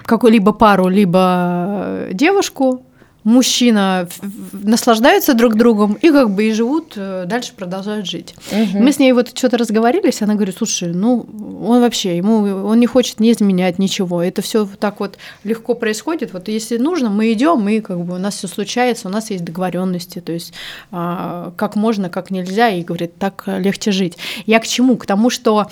какую-либо 0.05 0.53
пару, 0.53 0.87
либо 0.87 2.07
девушку, 2.11 2.83
мужчина 3.23 4.07
наслаждаются 4.53 5.33
друг 5.33 5.55
другом 5.55 5.93
и 5.93 6.09
как 6.09 6.31
бы 6.31 6.45
и 6.45 6.53
живут, 6.53 6.93
э, 6.95 7.25
дальше 7.27 7.53
продолжают 7.53 8.07
жить. 8.07 8.35
Угу. 8.51 8.79
Мы 8.79 8.91
с 8.91 8.99
ней 8.99 9.11
вот 9.11 9.37
что-то 9.37 9.57
разговорились, 9.57 10.21
она 10.21 10.35
говорит, 10.35 10.55
слушай, 10.57 10.93
ну 10.93 11.25
он 11.65 11.81
вообще, 11.81 12.17
ему 12.17 12.41
он 12.65 12.79
не 12.79 12.87
хочет 12.87 13.19
не 13.19 13.31
изменять 13.31 13.77
ничего, 13.77 14.23
это 14.23 14.41
все 14.41 14.67
так 14.79 14.99
вот 14.99 15.17
легко 15.43 15.73
происходит, 15.75 16.33
вот 16.33 16.47
если 16.47 16.77
нужно, 16.77 17.09
мы 17.09 17.31
идем, 17.33 17.67
и 17.67 17.81
как 17.81 17.99
бы 17.99 18.15
у 18.15 18.19
нас 18.19 18.35
все 18.35 18.47
случается, 18.47 19.07
у 19.07 19.11
нас 19.11 19.29
есть 19.29 19.43
договоренности, 19.43 20.19
то 20.19 20.31
есть 20.31 20.53
а, 20.91 21.51
как 21.57 21.75
можно, 21.75 22.09
как 22.09 22.31
нельзя, 22.31 22.69
и 22.69 22.83
говорит, 22.83 23.17
так 23.17 23.43
легче 23.47 23.91
жить. 23.91 24.17
Я 24.45 24.59
к 24.59 24.67
чему? 24.67 24.97
К 24.97 25.05
тому, 25.05 25.29
что 25.29 25.67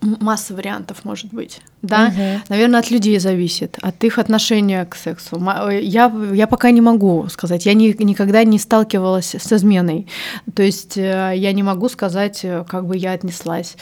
масса 0.00 0.54
вариантов 0.54 1.04
может 1.04 1.32
быть 1.32 1.60
да, 1.82 2.08
угу. 2.08 2.42
наверное, 2.48 2.80
от 2.80 2.90
людей 2.90 3.18
зависит, 3.20 3.78
от 3.80 4.02
их 4.02 4.18
отношения 4.18 4.84
к 4.84 4.96
сексу. 4.96 5.36
Э, 5.36 5.80
я, 5.80 6.12
я 6.32 6.46
пока 6.46 6.70
не 6.72 6.80
могу 6.80 7.28
сказать, 7.28 7.66
я 7.66 7.74
ни, 7.74 7.94
никогда 8.02 8.42
не 8.44 8.58
сталкивалась 8.58 9.34
с 9.34 9.52
изменой, 9.52 10.08
то 10.54 10.62
есть 10.62 10.96
э, 10.96 11.32
я 11.36 11.52
не 11.52 11.62
могу 11.62 11.88
сказать, 11.88 12.40
э, 12.42 12.64
как 12.68 12.86
бы 12.86 12.96
я 12.96 13.12
отнеслась. 13.12 13.76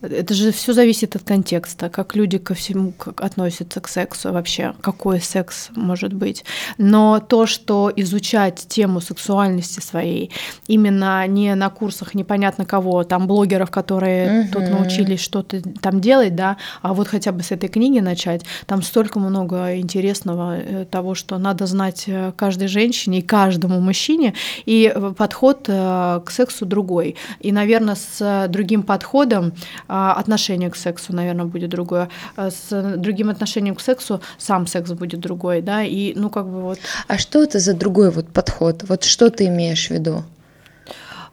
Это 0.00 0.32
же 0.34 0.50
все 0.50 0.72
зависит 0.72 1.14
от 1.14 1.22
контекста, 1.22 1.90
как 1.90 2.16
люди 2.16 2.38
ко 2.38 2.54
всему 2.54 2.92
как 2.92 3.20
относятся 3.20 3.80
к 3.80 3.88
сексу 3.88 4.32
вообще, 4.32 4.74
какой 4.80 5.20
секс 5.20 5.68
может 5.76 6.14
быть. 6.14 6.44
Но 6.78 7.20
то, 7.20 7.46
что 7.46 7.92
изучать 7.94 8.66
тему 8.66 9.00
сексуальности 9.00 9.80
своей, 9.80 10.30
именно 10.66 11.26
не 11.26 11.54
на 11.54 11.68
курсах 11.68 12.14
непонятно 12.14 12.64
кого, 12.64 13.04
там 13.04 13.26
блогеров, 13.26 13.70
которые 13.70 14.40
угу. 14.40 14.52
тут 14.52 14.70
научились 14.70 15.20
что-то 15.20 15.60
там 15.80 16.00
делать, 16.00 16.34
да, 16.34 16.56
а 16.80 16.94
вот 16.94 17.08
хотя 17.08 17.30
бы 17.32 17.41
с 17.42 17.50
этой 17.50 17.68
книги 17.68 18.00
начать. 18.00 18.42
Там 18.66 18.82
столько 18.82 19.18
много 19.18 19.76
интересного 19.78 20.56
э, 20.58 20.84
того, 20.84 21.14
что 21.14 21.38
надо 21.38 21.66
знать 21.66 22.04
э, 22.06 22.32
каждой 22.36 22.68
женщине 22.68 23.18
и 23.18 23.22
каждому 23.22 23.80
мужчине, 23.80 24.34
и 24.66 24.92
э, 24.94 25.14
подход 25.16 25.66
к 25.66 26.24
сексу 26.30 26.66
другой. 26.66 27.16
И, 27.40 27.52
наверное, 27.52 27.96
с 27.96 28.46
другим 28.48 28.82
подходом 28.82 29.52
отношение 29.86 30.70
к 30.70 30.76
сексу, 30.76 31.14
наверное, 31.14 31.44
будет 31.46 31.70
другое. 31.70 32.08
С 32.36 32.96
другим 32.96 33.30
отношением 33.30 33.74
к 33.74 33.80
сексу 33.80 34.20
сам 34.38 34.66
секс 34.66 34.90
будет 34.90 35.20
другой, 35.20 35.62
да, 35.62 35.82
и 35.84 36.12
ну 36.14 36.30
как 36.30 36.46
бы 36.46 36.60
вот. 36.60 36.78
А 37.08 37.18
что 37.18 37.42
это 37.42 37.58
за 37.58 37.74
другой 37.74 38.10
вот 38.10 38.28
подход? 38.28 38.84
Вот 38.88 39.04
что 39.04 39.30
ты 39.30 39.46
имеешь 39.46 39.88
в 39.88 39.90
виду? 39.90 40.24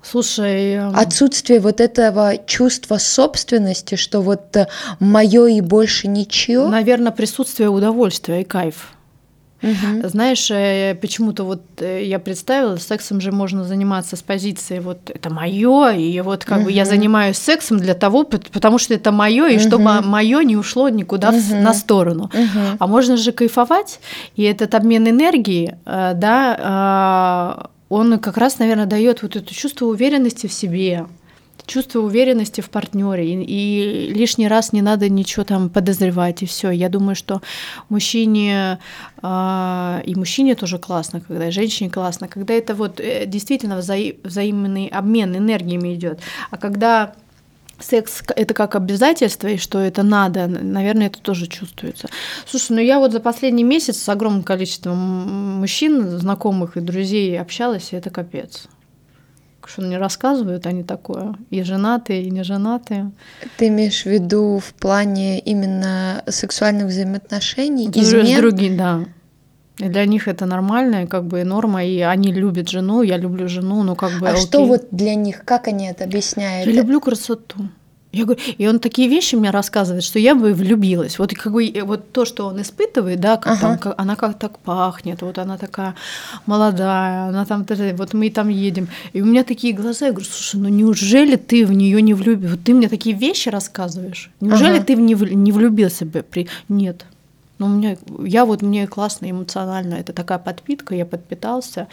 Слушай, 0.02 0.74
эм, 0.76 0.96
отсутствие 0.96 1.60
вот 1.60 1.82
этого 1.82 2.38
чувства 2.46 2.98
собственности, 2.98 3.96
что 3.96 4.22
вот 4.22 4.56
э, 4.56 4.68
мое 5.00 5.48
и 5.48 5.62
больше 5.62 6.08
ничего. 6.08 6.68
Наверное, 6.70 7.12
присутствие 7.12 7.70
удовольствия 7.70 8.42
и 8.42 8.44
кайф. 8.44 8.94
Угу. 9.62 10.08
Знаешь, 10.08 10.50
э, 10.52 10.96
почему-то 11.02 11.44
вот 11.44 11.62
э, 11.80 12.06
я 12.06 12.18
представила, 12.20 12.78
сексом 12.78 13.20
же 13.20 13.34
можно 13.34 13.66
заниматься 13.66 14.16
с 14.16 14.22
позиции 14.22 14.80
вот 14.80 15.10
это 15.10 15.30
мое, 15.30 15.90
и 15.90 16.22
вот 16.22 16.46
как 16.46 16.60
угу. 16.60 16.66
бы 16.66 16.72
я 16.72 16.86
занимаюсь 16.86 17.38
сексом 17.38 17.78
для 17.78 17.94
того, 17.94 18.24
потому 18.24 18.78
что 18.78 18.94
это 18.94 19.12
мое, 19.12 19.48
и 19.48 19.58
угу. 19.58 19.68
чтобы 19.68 20.02
мое 20.02 20.44
не 20.44 20.56
ушло 20.56 20.88
никуда 20.88 21.30
угу. 21.30 21.56
на 21.56 21.74
сторону. 21.74 22.32
Угу. 22.34 22.78
А 22.80 22.88
можно 22.88 23.18
же 23.18 23.34
кайфовать, 23.34 24.00
и 24.38 24.44
этот 24.44 24.76
обмен 24.76 25.10
энергии, 25.10 25.76
да, 25.86 26.58
а, 26.62 27.70
он 27.90 28.20
как 28.20 28.38
раз, 28.38 28.60
наверное, 28.60 28.86
дает 28.86 29.24
вот 29.24 29.36
это 29.36 29.54
чувство 29.54 29.86
уверенности 29.86 30.48
в 30.48 30.54
себе, 30.54 31.08
чувство 31.66 32.00
уверенности 32.00 32.62
в 32.62 32.70
партнере, 32.70 33.34
и, 33.34 33.44
и 33.44 34.14
лишний 34.14 34.48
раз 34.48 34.74
не 34.74 34.82
надо 34.82 35.10
ничего 35.10 35.44
там 35.44 35.70
подозревать, 35.70 36.42
и 36.44 36.46
все. 36.46 36.72
Я 36.72 36.90
думаю, 36.90 37.16
что 37.16 37.42
мужчине 37.90 38.80
э, 39.22 40.02
и 40.06 40.16
мужчине 40.16 40.56
тоже 40.56 40.78
классно, 40.80 41.22
когда 41.22 41.48
и 41.48 41.52
женщине 41.52 41.90
классно, 41.90 42.28
когда 42.28 42.54
это 42.54 42.74
вот 42.76 43.00
э, 43.00 43.26
действительно 43.26 43.78
вза 43.78 43.96
взаимный 44.24 44.88
обмен 44.88 45.36
энергиями 45.36 45.94
идет. 45.94 46.20
А 46.52 46.58
когда 46.58 47.14
секс 47.82 48.24
это 48.36 48.54
как 48.54 48.76
обязательство, 48.76 49.48
и 49.48 49.58
что 49.58 49.80
это 49.80 50.04
надо, 50.04 50.48
наверное, 50.48 51.08
это 51.08 51.20
тоже 51.20 51.48
чувствуется. 51.48 52.08
Слушай, 52.46 52.74
ну 52.74 52.80
я 52.80 53.00
вот 53.00 53.12
за 53.12 53.20
последний 53.20 53.64
месяц 53.64 53.98
с 53.98 54.10
огромным 54.10 54.44
количеством 54.44 54.98
мужчин, 55.60 56.20
знакомых 56.20 56.78
и 56.78 56.82
друзей 56.82 57.40
общалась, 57.40 57.94
и 57.94 57.96
это 57.96 58.10
капец. 58.10 58.68
Что 59.66 59.84
мне 59.84 60.00
рассказывают 60.00 60.66
они 60.66 60.84
такое, 60.84 61.36
и 61.52 61.62
женатые, 61.62 62.24
и 62.24 62.32
не 62.32 62.44
женатые. 62.44 63.12
Ты 63.58 63.68
имеешь 63.68 64.02
в 64.02 64.08
виду 64.08 64.58
в 64.58 64.74
плане 64.74 65.40
именно 65.40 66.24
сексуальных 66.28 66.88
взаимоотношений? 66.88 67.88
Измен? 67.94 68.26
С 68.26 68.38
другими, 68.38 68.78
да. 68.78 69.06
И 69.80 69.88
для 69.88 70.06
них 70.06 70.28
это 70.28 70.46
нормальная 70.46 71.08
как 71.08 71.24
бы 71.24 71.44
норма, 71.44 71.86
и 71.86 72.00
они 72.02 72.34
любят 72.34 72.70
жену, 72.70 73.02
я 73.02 73.18
люблю 73.18 73.48
жену, 73.48 73.84
ну 73.84 73.96
как 73.96 74.20
бы. 74.20 74.28
А 74.28 74.32
окей. 74.32 74.44
что 74.44 74.66
вот 74.66 74.88
для 74.92 75.16
них, 75.16 75.44
как 75.46 75.68
они 75.68 75.88
это 75.88 76.04
объясняют? 76.04 76.68
Я 76.68 76.74
люблю 76.74 77.00
красоту. 77.00 77.70
Я 78.12 78.26
говорю, 78.26 78.42
и 78.58 78.68
он 78.68 78.80
такие 78.80 79.08
вещи 79.08 79.36
мне 79.36 79.52
рассказывает, 79.52 80.04
что 80.04 80.18
я 80.18 80.34
бы 80.34 80.54
влюбилась. 80.54 81.20
Вот 81.20 81.32
как 81.34 81.54
бы 81.54 81.72
вот 81.84 82.12
то, 82.12 82.26
что 82.26 82.48
он 82.48 82.60
испытывает, 82.60 83.20
да, 83.20 83.38
как 83.38 83.54
ага. 83.54 83.62
там, 83.62 83.78
как, 83.78 83.94
она 84.00 84.16
как 84.16 84.40
так 84.40 84.58
пахнет, 84.58 85.22
вот 85.22 85.38
она 85.38 85.58
такая 85.58 85.94
молодая, 86.48 87.28
она 87.28 87.46
там, 87.46 87.68
вот 87.94 88.14
мы 88.14 88.32
там 88.32 88.50
едем, 88.50 88.88
и 89.14 89.22
у 89.22 89.26
меня 89.26 89.44
такие 89.44 89.74
глаза, 89.74 90.08
я 90.08 90.12
говорю, 90.12 90.28
слушай, 90.28 90.60
ну 90.60 90.70
неужели 90.70 91.36
ты 91.36 91.68
в 91.68 91.72
нее 91.72 92.02
не 92.02 92.16
влюбился? 92.16 92.56
Вот 92.56 92.64
ты 92.64 92.74
мне 92.74 92.90
такие 92.90 93.16
вещи 93.16 93.50
рассказываешь, 93.50 94.32
неужели 94.42 94.78
ага. 94.78 94.86
ты 94.86 94.96
в 94.96 95.00
не, 95.00 95.14
не 95.14 95.52
влюбился 95.52 96.06
бы 96.06 96.24
при? 96.24 96.48
Нет. 96.68 97.06
Ну, 97.60 97.66
у 97.66 97.70
меня, 97.70 97.98
я 98.24 98.46
вот, 98.46 98.62
мне 98.62 98.88
классно 98.88 99.30
эмоционально, 99.30 99.96
это 99.96 100.14
такая 100.14 100.40
подпитка, 100.40 100.96
я 100.96 101.06
подпитался, 101.06 101.88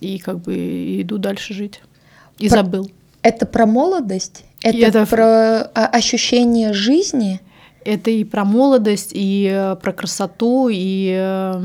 и 0.00 0.18
как 0.18 0.40
бы 0.40 1.00
иду 1.00 1.18
дальше 1.18 1.54
жить. 1.54 1.80
И 2.38 2.48
про... 2.48 2.56
забыл. 2.56 2.90
Это 3.22 3.46
про 3.46 3.66
молодость? 3.66 4.44
Это, 4.62 4.78
это 4.78 5.06
про 5.06 5.62
ощущение 5.74 6.72
жизни? 6.72 7.40
Это 7.84 8.10
и 8.10 8.24
про 8.24 8.44
молодость, 8.44 9.10
и 9.12 9.48
э, 9.52 9.76
про 9.76 9.92
красоту, 9.92 10.68
и 10.70 11.56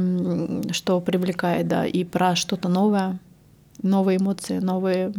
что 0.71 0.99
привлекает, 1.01 1.67
да, 1.67 1.85
и 1.85 2.03
про 2.03 2.35
что-то 2.35 2.69
новое, 2.69 3.19
новые 3.81 4.17
эмоции, 4.17 4.59
новые 4.59 5.13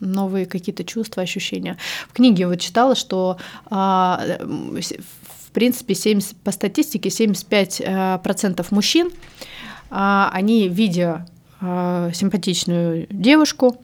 новые 0.00 0.46
какие-то 0.46 0.84
чувства, 0.84 1.22
ощущения. 1.22 1.78
В 2.08 2.12
книге 2.12 2.46
вот 2.46 2.60
читала, 2.60 2.94
что 2.94 3.38
а, 3.70 4.22
в 4.40 5.25
принципе 5.56 5.94
70, 5.94 6.36
по 6.36 6.52
статистике 6.52 7.08
75% 7.08 8.60
э, 8.60 8.64
мужчин, 8.72 9.10
а, 9.88 10.28
они 10.30 10.68
видя 10.68 11.26
а, 11.62 12.10
симпатичную 12.12 13.06
девушку, 13.08 13.78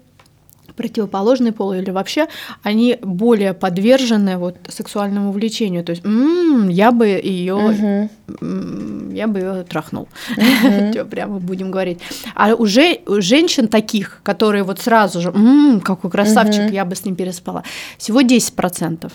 противоположный 0.77 1.53
пол 1.53 1.73
или 1.73 1.91
вообще, 1.91 2.29
они 2.63 2.99
более 3.03 3.55
подвержены 3.55 4.37
вот 4.37 4.57
сексуальному 4.69 5.33
влечению. 5.33 5.85
То 5.85 5.91
есть, 5.91 6.05
м-м, 6.05 6.69
я 6.69 6.93
бы 6.93 7.07
ее, 7.07 8.09
uh-huh. 8.39 9.13
я 9.13 9.27
бы 9.27 9.39
ее 9.39 9.65
трахнул. 9.65 10.09
Uh-huh. 10.37 11.05
Прямо 11.11 11.39
будем 11.39 11.71
говорить. 11.71 11.99
А 12.35 12.55
уже 12.55 13.01
у 13.07 13.21
женщин 13.21 13.69
таких, 13.69 14.21
которые 14.23 14.65
вот 14.65 14.81
сразу 14.81 15.21
же, 15.21 15.29
м-м, 15.29 15.81
какой 15.81 16.11
красавчик, 16.11 16.63
uh-huh. 16.63 16.73
я 16.73 16.85
бы 16.85 16.95
с 16.95 17.05
ним 17.05 17.17
переспала, 17.17 17.63
всего 17.99 18.21
10%. 18.21 19.11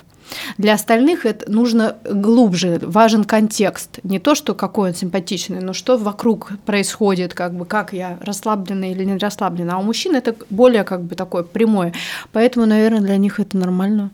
Для 0.57 0.73
остальных 0.73 1.25
это 1.25 1.49
нужно 1.51 1.97
глубже, 2.03 2.79
важен 2.81 3.23
контекст. 3.23 3.99
Не 4.03 4.19
то, 4.19 4.35
что 4.35 4.53
какой 4.53 4.89
он 4.89 4.95
симпатичный, 4.95 5.61
но 5.61 5.73
что 5.73 5.97
вокруг 5.97 6.51
происходит, 6.65 7.33
как 7.33 7.53
бы 7.53 7.65
как 7.65 7.93
я 7.93 8.17
расслаблена 8.21 8.91
или 8.91 9.03
не 9.03 9.17
расслаблена. 9.17 9.75
А 9.75 9.77
у 9.79 9.83
мужчин 9.83 10.15
это 10.15 10.35
более 10.49 10.83
как 10.83 11.03
бы 11.03 11.15
такое 11.15 11.43
прямое. 11.47 11.93
Поэтому, 12.31 12.65
наверное, 12.65 13.01
для 13.01 13.17
них 13.17 13.39
это 13.39 13.57
нормально. 13.57 14.11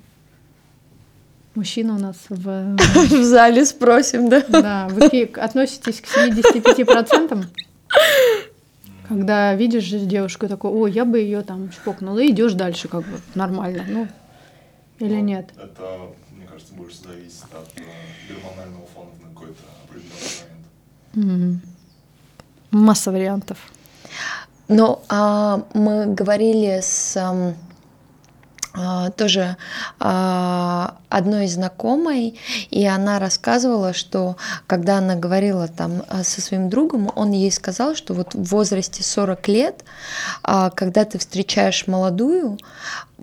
Мужчина 1.55 1.95
у 1.95 1.99
нас 1.99 2.17
в... 2.29 2.75
в 2.77 3.23
зале 3.23 3.65
спросим, 3.65 4.29
да? 4.29 4.43
Да, 4.47 4.87
вы 4.89 5.29
относитесь 5.35 6.01
к 6.01 6.05
75%? 6.05 7.45
Когда 9.07 9.53
видишь 9.53 9.89
девушку 9.89 10.47
такой, 10.47 10.71
о, 10.71 10.87
я 10.87 11.05
бы 11.05 11.19
ее 11.19 11.41
там 11.41 11.69
чпокнула, 11.69 12.19
и 12.19 12.31
идешь 12.31 12.53
дальше, 12.53 12.87
как 12.87 13.01
бы 13.01 13.19
нормально. 13.35 13.85
Ну, 13.87 14.07
или 14.99 15.19
нет? 15.19 15.51
Это, 15.57 16.07
мне 16.31 16.47
кажется, 16.47 16.73
больше 16.73 17.03
зависит 17.03 17.43
от 17.51 17.69
э, 17.75 17.81
гормонального 18.29 18.87
фона 18.87 19.09
на 19.21 19.29
какой-то 19.29 19.61
определенный 19.83 20.13
момент. 21.13 21.61
Mm. 21.61 21.67
Масса 22.71 23.11
вариантов. 23.11 23.57
Но 24.67 25.01
а, 25.09 25.63
мы 25.73 26.05
говорили 26.05 26.79
с 26.81 27.17
а, 28.75 29.11
тоже 29.11 29.57
а, 29.99 30.95
одной 31.09 31.45
знакомой, 31.45 32.39
и 32.71 32.85
она 32.87 33.19
рассказывала, 33.19 33.93
что 33.93 34.35
когда 34.65 34.97
она 34.97 35.13
говорила 35.13 35.67
там 35.67 36.01
а, 36.09 36.23
со 36.23 36.41
своим 36.41 36.69
другом, 36.69 37.11
он 37.15 37.31
ей 37.31 37.51
сказал, 37.51 37.93
что 37.93 38.15
вот 38.15 38.33
в 38.33 38.43
возрасте 38.45 39.03
40 39.03 39.47
лет, 39.47 39.85
а, 40.41 40.71
когда 40.71 41.05
ты 41.05 41.19
встречаешь 41.19 41.85
молодую, 41.85 42.57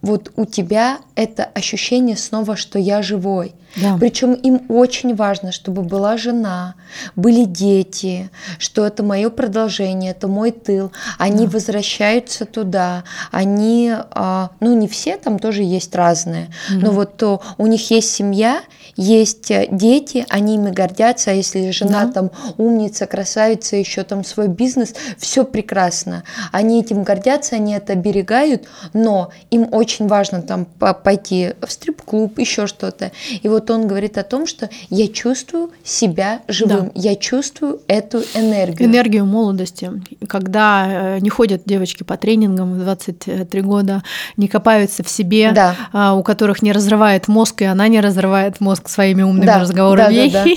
вот 0.03 0.33
у 0.37 0.45
тебя 0.45 0.99
это 1.15 1.45
ощущение 1.45 2.17
снова, 2.17 2.57
что 2.57 2.79
я 2.79 3.03
живой. 3.03 3.55
Да. 3.77 3.97
Причем 4.01 4.33
им 4.33 4.63
очень 4.69 5.15
важно, 5.15 5.53
чтобы 5.53 5.83
была 5.83 6.17
жена, 6.17 6.75
были 7.15 7.45
дети, 7.45 8.31
что 8.59 8.85
это 8.85 9.03
мое 9.03 9.31
продолжение, 9.31 10.11
это 10.11 10.27
мой 10.27 10.51
тыл. 10.51 10.91
Они 11.19 11.47
да. 11.47 11.53
возвращаются 11.53 12.47
туда, 12.47 13.05
они, 13.31 13.93
а, 14.11 14.51
ну 14.59 14.77
не 14.77 14.89
все, 14.89 15.17
там 15.17 15.39
тоже 15.39 15.63
есть 15.63 15.95
разные, 15.95 16.51
угу. 16.69 16.81
но 16.81 16.91
вот 16.91 17.17
то 17.17 17.43
у 17.59 17.67
них 17.67 17.91
есть 17.91 18.11
семья, 18.11 18.63
есть 18.97 19.51
э, 19.51 19.69
дети, 19.71 20.27
они 20.29 20.57
ими 20.57 20.71
гордятся, 20.71 21.31
а 21.31 21.35
если 21.35 21.71
жена 21.71 22.07
да. 22.07 22.13
там 22.13 22.31
умница, 22.59 23.07
красавица, 23.07 23.77
еще 23.77 24.03
там 24.03 24.25
свой 24.25 24.49
бизнес, 24.49 24.95
все 25.17 25.45
прекрасно. 25.45 26.25
Они 26.51 26.81
этим 26.81 27.05
гордятся, 27.05 27.57
они 27.57 27.75
это 27.75 27.93
оберегают, 27.93 28.67
но 28.93 29.31
им 29.51 29.69
очень 29.71 29.90
важно 29.99 30.43
там 30.43 30.65
пойти 30.65 31.55
в 31.61 31.71
стрип-клуб, 31.71 32.39
еще 32.39 32.67
что-то. 32.67 33.13
И 33.43 33.49
вот 33.49 33.71
он 33.71 33.87
говорит 33.87 34.19
о 34.19 34.23
том, 34.23 34.47
что 34.47 34.69
я 34.89 35.09
чувствую 35.09 35.71
себя 35.85 36.41
живым, 36.49 36.87
да. 36.87 36.91
я 36.95 37.17
чувствую 37.17 37.81
эту 37.89 38.19
энергию. 38.35 38.89
Энергию 38.89 39.27
молодости. 39.27 39.91
Когда 40.29 41.17
э, 41.17 41.19
не 41.21 41.31
ходят 41.31 41.63
девочки 41.65 42.03
по 42.03 42.17
тренингам 42.17 42.75
в 42.75 42.79
23 42.79 43.61
года, 43.63 44.03
не 44.37 44.49
копаются 44.49 45.03
в 45.03 45.09
себе, 45.09 45.53
да. 45.53 45.77
А, 45.93 46.15
у 46.15 46.23
которых 46.23 46.63
не 46.63 46.73
разрывает 46.73 47.29
мозг, 47.29 47.63
и 47.63 47.65
она 47.65 47.89
не 47.89 48.01
разрывает 48.01 48.61
мозг 48.61 48.89
своими 48.89 49.23
умными 49.23 49.47
да, 49.47 49.61
разговорами. 49.61 50.29
Да, 50.29 50.45
да, 50.45 50.45
да. 50.45 50.51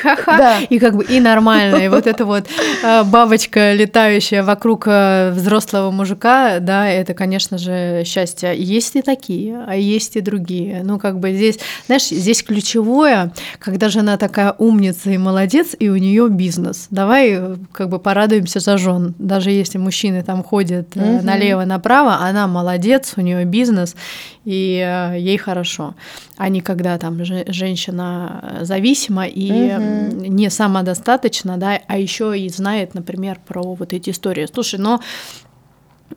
ха-ха, 0.00 0.38
да. 0.38 0.58
и 0.68 0.78
как 0.78 0.96
бы 0.96 1.04
и 1.04 1.20
нормально. 1.20 1.76
И 1.76 1.88
вот 1.88 2.06
эта 2.06 2.24
вот 2.24 2.46
э, 2.82 3.02
бабочка, 3.04 3.72
летающая 3.72 4.42
вокруг 4.42 4.84
э, 4.86 5.30
взрослого 5.30 5.90
мужика, 5.90 6.58
да, 6.60 6.88
это, 6.88 7.14
конечно 7.14 7.58
же, 7.58 8.02
счастье. 8.04 8.54
Есть 8.70 8.94
и 8.94 9.02
такие, 9.02 9.64
а 9.66 9.74
есть 9.74 10.14
и 10.16 10.20
другие. 10.20 10.82
Ну, 10.84 10.98
как 11.00 11.18
бы 11.18 11.32
здесь, 11.32 11.58
знаешь, 11.86 12.06
здесь 12.06 12.42
ключевое, 12.42 13.32
когда 13.58 13.88
жена 13.88 14.16
такая 14.16 14.54
умница 14.58 15.10
и 15.10 15.18
молодец, 15.18 15.74
и 15.76 15.88
у 15.88 15.96
нее 15.96 16.28
бизнес. 16.28 16.86
Давай 16.90 17.30
э, 17.32 17.56
как 17.72 17.88
бы 17.88 17.98
порадуемся 17.98 18.60
за 18.60 18.78
жен. 18.78 19.14
Даже 19.18 19.50
если 19.50 19.78
мужчины 19.78 20.22
там 20.22 20.44
ходят 20.44 20.96
угу. 20.96 21.20
налево-направо, 21.22 22.18
она 22.20 22.46
молодец, 22.46 23.14
у 23.16 23.22
нее 23.22 23.44
бизнес, 23.44 23.96
и 24.44 25.10
ей 25.18 25.36
хорошо. 25.36 25.94
А 26.36 26.48
не 26.48 26.60
когда 26.60 26.96
там 26.98 27.24
женщина 27.24 28.60
зависима 28.62 29.26
и 29.26 29.50
угу. 29.50 30.26
не 30.26 30.48
самодостаточна, 30.48 31.56
да, 31.56 31.80
а 31.88 31.98
еще 31.98 32.38
и 32.38 32.48
знает, 32.48 32.94
например, 32.94 33.40
про 33.44 33.74
вот 33.74 33.92
эти 33.92 34.10
истории. 34.10 34.46
Слушай, 34.52 34.78
но 34.78 35.00
э, 35.00 35.49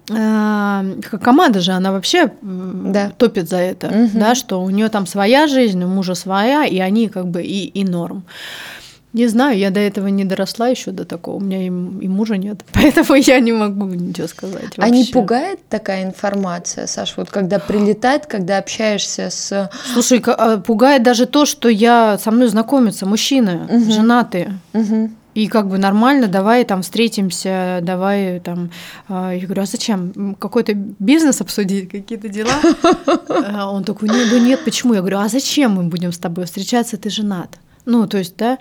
команда 0.08 1.60
же, 1.62 1.72
она 1.72 1.92
вообще 1.92 2.32
да. 2.42 3.12
топит 3.18 3.50
за 3.50 3.58
это, 3.58 3.88
угу. 3.88 4.10
да, 4.14 4.36
что 4.36 4.62
у 4.62 4.70
нее 4.70 4.90
там 4.90 5.06
своя 5.06 5.48
жизнь, 5.48 5.84
у 5.84 5.88
мужа 5.88 6.16
своя, 6.16 6.66
и 6.66 6.80
они 6.80 7.10
как 7.10 7.28
бы 7.28 7.42
и, 7.42 7.66
и 7.66 7.84
норм. 7.84 8.24
Не 9.14 9.28
знаю, 9.28 9.60
я 9.60 9.70
до 9.70 9.80
этого 9.80 10.08
не 10.08 10.26
доросла 10.26 10.70
еще 10.70 10.90
до 10.90 11.06
такого. 11.06 11.36
У 11.36 11.40
меня 11.40 11.62
и, 11.62 11.68
и 11.68 12.08
мужа 12.08 12.36
нет, 12.36 12.66
поэтому 12.74 13.14
я 13.14 13.40
не 13.40 13.52
могу 13.52 13.86
ничего 13.86 14.28
сказать. 14.28 14.76
Вообще. 14.76 14.82
А 14.82 14.90
не 14.90 15.06
пугает 15.06 15.60
такая 15.70 16.04
информация, 16.04 16.88
Саш, 16.88 17.16
вот 17.18 17.30
когда 17.30 17.60
прилетает, 17.60 18.26
когда 18.26 18.58
общаешься 18.58 19.30
с... 19.30 19.70
Слушай, 19.94 20.24
а, 20.26 20.58
пугает 20.58 21.04
даже 21.04 21.28
то, 21.28 21.46
что 21.46 21.70
я 21.70 22.18
со 22.18 22.32
мной 22.32 22.48
знакомятся 22.48 23.06
мужчины, 23.06 23.68
угу. 23.70 23.92
женатые. 23.92 24.60
Угу. 24.74 25.12
И 25.34 25.48
как 25.48 25.68
бы 25.68 25.78
нормально, 25.78 26.28
давай 26.28 26.64
там 26.64 26.82
встретимся, 26.82 27.80
давай 27.82 28.40
там. 28.40 28.70
А, 29.08 29.32
я 29.32 29.46
говорю, 29.46 29.64
а 29.64 29.66
зачем? 29.66 30.36
Какой-то 30.40 30.74
бизнес 30.74 31.42
обсудить, 31.42 31.90
какие-то 31.90 32.30
дела? 32.30 32.54
А 33.56 33.72
он 33.72 33.84
такой, 33.84 34.10
нет, 34.10 34.28
ну 34.32 34.38
нет, 34.40 34.64
почему? 34.64 34.94
Я 34.94 35.00
говорю, 35.00 35.20
а 35.20 35.28
зачем 35.28 35.74
мы 35.74 35.84
будем 35.84 36.12
с 36.12 36.18
тобой 36.18 36.46
встречаться, 36.46 36.98
ты 36.98 37.10
женат? 37.10 37.60
Ну, 37.86 38.08
то 38.08 38.18
есть, 38.18 38.38
да, 38.38 38.60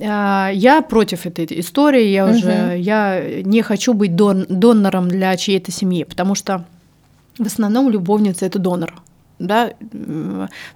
а, 0.00 0.50
я 0.52 0.82
против 0.82 1.26
этой 1.26 1.46
истории, 1.60 2.08
я 2.08 2.26
уже, 2.26 2.52
угу. 2.52 2.76
я 2.76 3.42
не 3.42 3.62
хочу 3.62 3.94
быть 3.94 4.16
дон, 4.16 4.46
донором 4.48 5.08
для 5.08 5.36
чьей-то 5.36 5.70
семьи, 5.70 6.04
потому 6.04 6.34
что 6.34 6.64
в 7.38 7.46
основном 7.46 7.90
любовница 7.90 8.46
это 8.46 8.58
донор. 8.58 8.94
Да, 9.40 9.72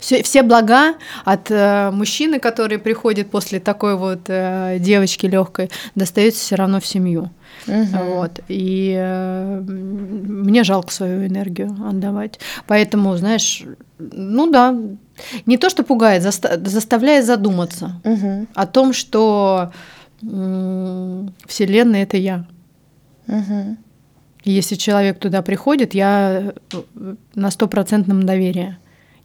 все, 0.01 0.23
все 0.25 0.43
блага 0.43 0.95
от 1.25 1.51
э, 1.51 1.91
мужчины, 1.93 2.41
который 2.41 2.79
приходит 2.79 3.31
после 3.31 3.61
такой 3.61 3.97
вот 3.97 4.23
э, 4.27 4.79
девочки 4.81 5.27
легкой, 5.27 5.71
достаются 5.95 6.41
все 6.41 6.57
равно 6.57 6.81
в 6.81 6.87
семью. 6.87 7.31
Угу. 7.69 8.05
Вот. 8.05 8.41
И 8.49 8.97
э, 8.99 9.61
мне 9.61 10.65
жалко 10.65 10.93
свою 10.93 11.27
энергию 11.27 11.77
отдавать. 11.89 12.41
Поэтому, 12.67 13.17
знаешь, 13.17 13.63
ну 13.99 14.51
да, 14.51 14.77
не 15.47 15.57
то, 15.57 15.71
что 15.71 15.85
пугает, 15.85 16.25
заста- 16.25 16.65
заставляет 16.67 17.27
задуматься 17.27 18.01
угу. 18.03 18.47
о 18.55 18.67
том, 18.67 18.93
что 18.93 19.73
э, 20.23 21.27
Вселенная 21.47 22.03
это 22.03 22.17
я. 22.17 22.45
Угу. 23.29 23.77
Если 24.45 24.76
человек 24.76 25.18
туда 25.18 25.43
приходит, 25.43 25.95
я 25.95 26.55
э, 26.72 27.14
на 27.34 27.51
стопроцентном 27.51 28.24
доверии. 28.24 28.76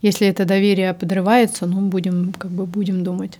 Если 0.02 0.28
это 0.28 0.46
доверие 0.46 0.94
подрывается, 0.94 1.66
ну 1.66 1.82
будем 1.82 2.34
как 2.34 2.52
бы 2.52 2.66
будем 2.66 3.04
думать. 3.04 3.40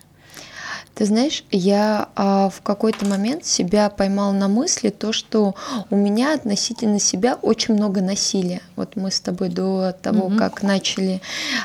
Ты 0.96 1.06
знаешь, 1.06 1.44
я 1.50 2.10
а, 2.16 2.50
в 2.50 2.62
какой-то 2.62 3.08
момент 3.08 3.46
себя 3.46 3.90
поймал 3.90 4.32
на 4.32 4.48
мысли 4.48 4.90
то, 4.90 5.12
что 5.12 5.56
у 5.90 5.96
меня 5.96 6.36
относительно 6.36 7.00
себя 7.00 7.34
очень 7.42 7.74
много 7.74 8.00
насилия. 8.00 8.62
Вот 8.76 8.96
мы 8.96 9.10
с 9.10 9.20
тобой 9.20 9.50
до 9.50 9.96
того, 10.00 10.28
mm-hmm. 10.28 10.38
как 10.38 10.62
начали 10.62 11.20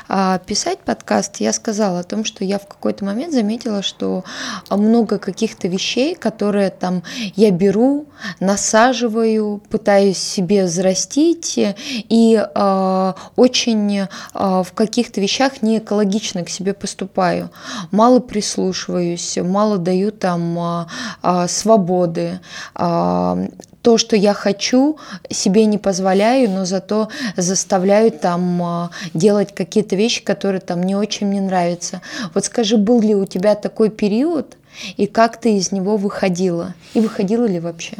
а, 0.07 0.39
писать 0.39 0.79
подкаст, 0.79 1.37
я 1.41 1.53
сказала 1.53 1.99
о 1.99 2.03
том, 2.03 2.25
что 2.25 2.43
я 2.43 2.57
в 2.57 2.65
какой-то 2.65 3.05
момент 3.05 3.31
заметила, 3.31 3.83
что 3.83 4.23
много 4.71 5.19
каких-то 5.19 5.67
вещей, 5.67 6.15
которые 6.15 6.71
там 6.71 7.03
я 7.35 7.51
беру, 7.51 8.07
насаживаю, 8.39 9.61
пытаюсь 9.69 10.17
себе 10.17 10.65
взрастить 10.65 11.53
и 11.57 12.47
а, 12.55 13.15
очень 13.35 14.07
а, 14.33 14.63
в 14.63 14.73
каких-то 14.73 15.21
вещах 15.21 15.61
не 15.61 15.77
экологично 15.77 16.43
к 16.43 16.49
себе 16.49 16.73
поступаю, 16.73 17.51
мало 17.91 18.19
прислушиваюсь 18.19 19.18
есть 19.19 19.37
мало 19.37 19.77
даю 19.77 20.11
там 20.11 20.57
а, 20.59 20.87
а, 21.21 21.47
свободы, 21.47 22.39
а, 22.75 23.37
то, 23.81 23.97
что 23.97 24.15
я 24.15 24.33
хочу, 24.33 24.97
себе 25.29 25.65
не 25.65 25.77
позволяю, 25.77 26.49
но 26.49 26.65
зато 26.65 27.09
заставляю 27.37 28.11
там 28.11 28.89
делать 29.13 29.55
какие-то 29.55 29.95
вещи, 29.95 30.21
которые 30.21 30.59
там 30.59 30.83
не 30.83 30.95
очень 30.95 31.27
мне 31.27 31.39
нравятся. 31.39 32.01
Вот 32.33 32.43
скажи, 32.43 32.75
был 32.75 33.01
ли 33.01 33.15
у 33.15 33.25
тебя 33.25 33.55
такой 33.55 33.89
период, 33.89 34.57
и 34.97 35.07
как 35.07 35.39
ты 35.39 35.57
из 35.57 35.71
него 35.71 35.97
выходила? 35.97 36.73
И 36.93 36.99
выходила 36.99 37.45
ли 37.45 37.59
вообще? 37.59 37.95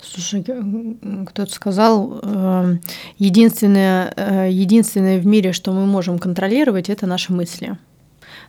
Слушай, 0.00 0.44
кто-то 1.26 1.52
сказал, 1.52 2.20
э, 2.22 2.76
единственное, 3.18 4.12
э, 4.16 4.48
единственное 4.50 5.18
в 5.18 5.26
мире, 5.26 5.52
что 5.52 5.72
мы 5.72 5.86
можем 5.86 6.18
контролировать, 6.18 6.88
это 6.88 7.06
наши 7.06 7.32
мысли 7.32 7.76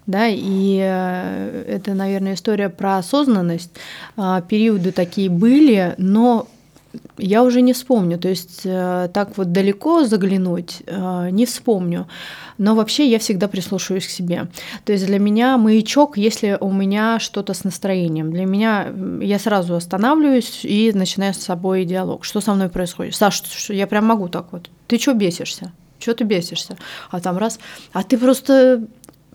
да, 0.09 0.27
и 0.27 0.79
э, 0.81 1.65
это, 1.67 1.93
наверное, 1.93 2.33
история 2.33 2.69
про 2.69 2.97
осознанность. 2.97 3.71
А, 4.17 4.41
периоды 4.41 4.91
такие 4.91 5.29
были, 5.29 5.93
но 5.97 6.47
я 7.19 7.43
уже 7.43 7.61
не 7.61 7.73
вспомню, 7.73 8.17
то 8.17 8.27
есть 8.27 8.61
э, 8.63 9.09
так 9.13 9.37
вот 9.37 9.51
далеко 9.51 10.05
заглянуть 10.05 10.81
э, 10.87 11.29
не 11.29 11.45
вспомню. 11.45 12.07
Но 12.57 12.73
вообще 12.73 13.07
я 13.07 13.19
всегда 13.19 13.47
прислушиваюсь 13.47 14.07
к 14.07 14.09
себе. 14.09 14.47
То 14.83 14.93
есть 14.93 15.05
для 15.05 15.19
меня 15.19 15.57
маячок, 15.57 16.17
если 16.17 16.57
у 16.59 16.71
меня 16.71 17.19
что-то 17.19 17.53
с 17.53 17.63
настроением. 17.63 18.31
Для 18.31 18.45
меня 18.45 18.87
я 19.21 19.37
сразу 19.37 19.75
останавливаюсь 19.75 20.61
и 20.63 20.91
начинаю 20.91 21.35
с 21.35 21.37
собой 21.37 21.85
диалог. 21.85 22.25
Что 22.25 22.41
со 22.41 22.53
мной 22.53 22.69
происходит? 22.69 23.15
Саш, 23.15 23.43
я 23.69 23.85
прям 23.85 24.05
могу 24.05 24.27
так 24.27 24.47
вот. 24.51 24.69
Ты 24.87 24.97
что 24.97 25.13
бесишься? 25.13 25.71
Что 25.99 26.15
ты 26.15 26.23
бесишься? 26.23 26.77
А 27.11 27.19
там 27.19 27.37
раз, 27.37 27.59
а 27.93 28.03
ты 28.03 28.17
просто 28.17 28.87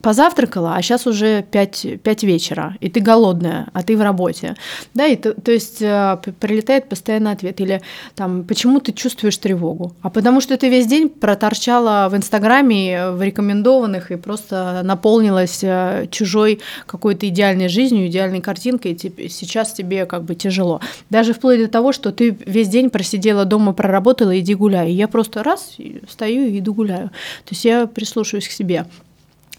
позавтракала, 0.04 0.74
а 0.76 0.82
сейчас 0.82 1.06
уже 1.06 1.42
5, 1.50 2.02
5 2.02 2.22
вечера, 2.24 2.76
и 2.80 2.90
ты 2.90 3.00
голодная, 3.00 3.68
а 3.72 3.82
ты 3.82 3.96
в 3.96 4.02
работе. 4.02 4.54
Да, 4.92 5.06
и 5.06 5.16
то, 5.16 5.32
то 5.32 5.50
есть 5.50 5.80
э, 5.80 6.18
прилетает 6.40 6.90
постоянно 6.90 7.30
ответ. 7.30 7.58
Или 7.62 7.80
там, 8.14 8.44
почему 8.44 8.80
ты 8.80 8.92
чувствуешь 8.92 9.38
тревогу? 9.38 9.94
А 10.02 10.10
потому 10.10 10.42
что 10.42 10.58
ты 10.58 10.68
весь 10.68 10.86
день 10.86 11.08
проторчала 11.08 12.08
в 12.10 12.16
Инстаграме, 12.16 13.12
в 13.12 13.22
рекомендованных, 13.22 14.10
и 14.10 14.16
просто 14.16 14.82
наполнилась 14.84 15.60
э, 15.62 16.06
чужой 16.10 16.60
какой-то 16.84 17.26
идеальной 17.26 17.68
жизнью, 17.68 18.06
идеальной 18.08 18.42
картинкой, 18.42 18.92
и 18.92 19.28
сейчас 19.30 19.72
тебе 19.72 20.04
как 20.04 20.24
бы 20.24 20.34
тяжело. 20.34 20.82
Даже 21.08 21.32
вплоть 21.32 21.60
до 21.60 21.68
того, 21.68 21.92
что 21.92 22.12
ты 22.12 22.36
весь 22.44 22.68
день 22.68 22.90
просидела 22.90 23.46
дома, 23.46 23.72
проработала, 23.72 24.38
иди 24.38 24.54
гуляй. 24.54 24.90
И 24.90 24.94
я 24.94 25.08
просто 25.08 25.42
раз, 25.42 25.78
стою 26.10 26.46
и 26.46 26.58
иду 26.58 26.74
гуляю. 26.74 27.08
То 27.08 27.52
есть 27.52 27.64
я 27.64 27.86
прислушиваюсь 27.86 28.48
к 28.48 28.52
себе. 28.52 28.84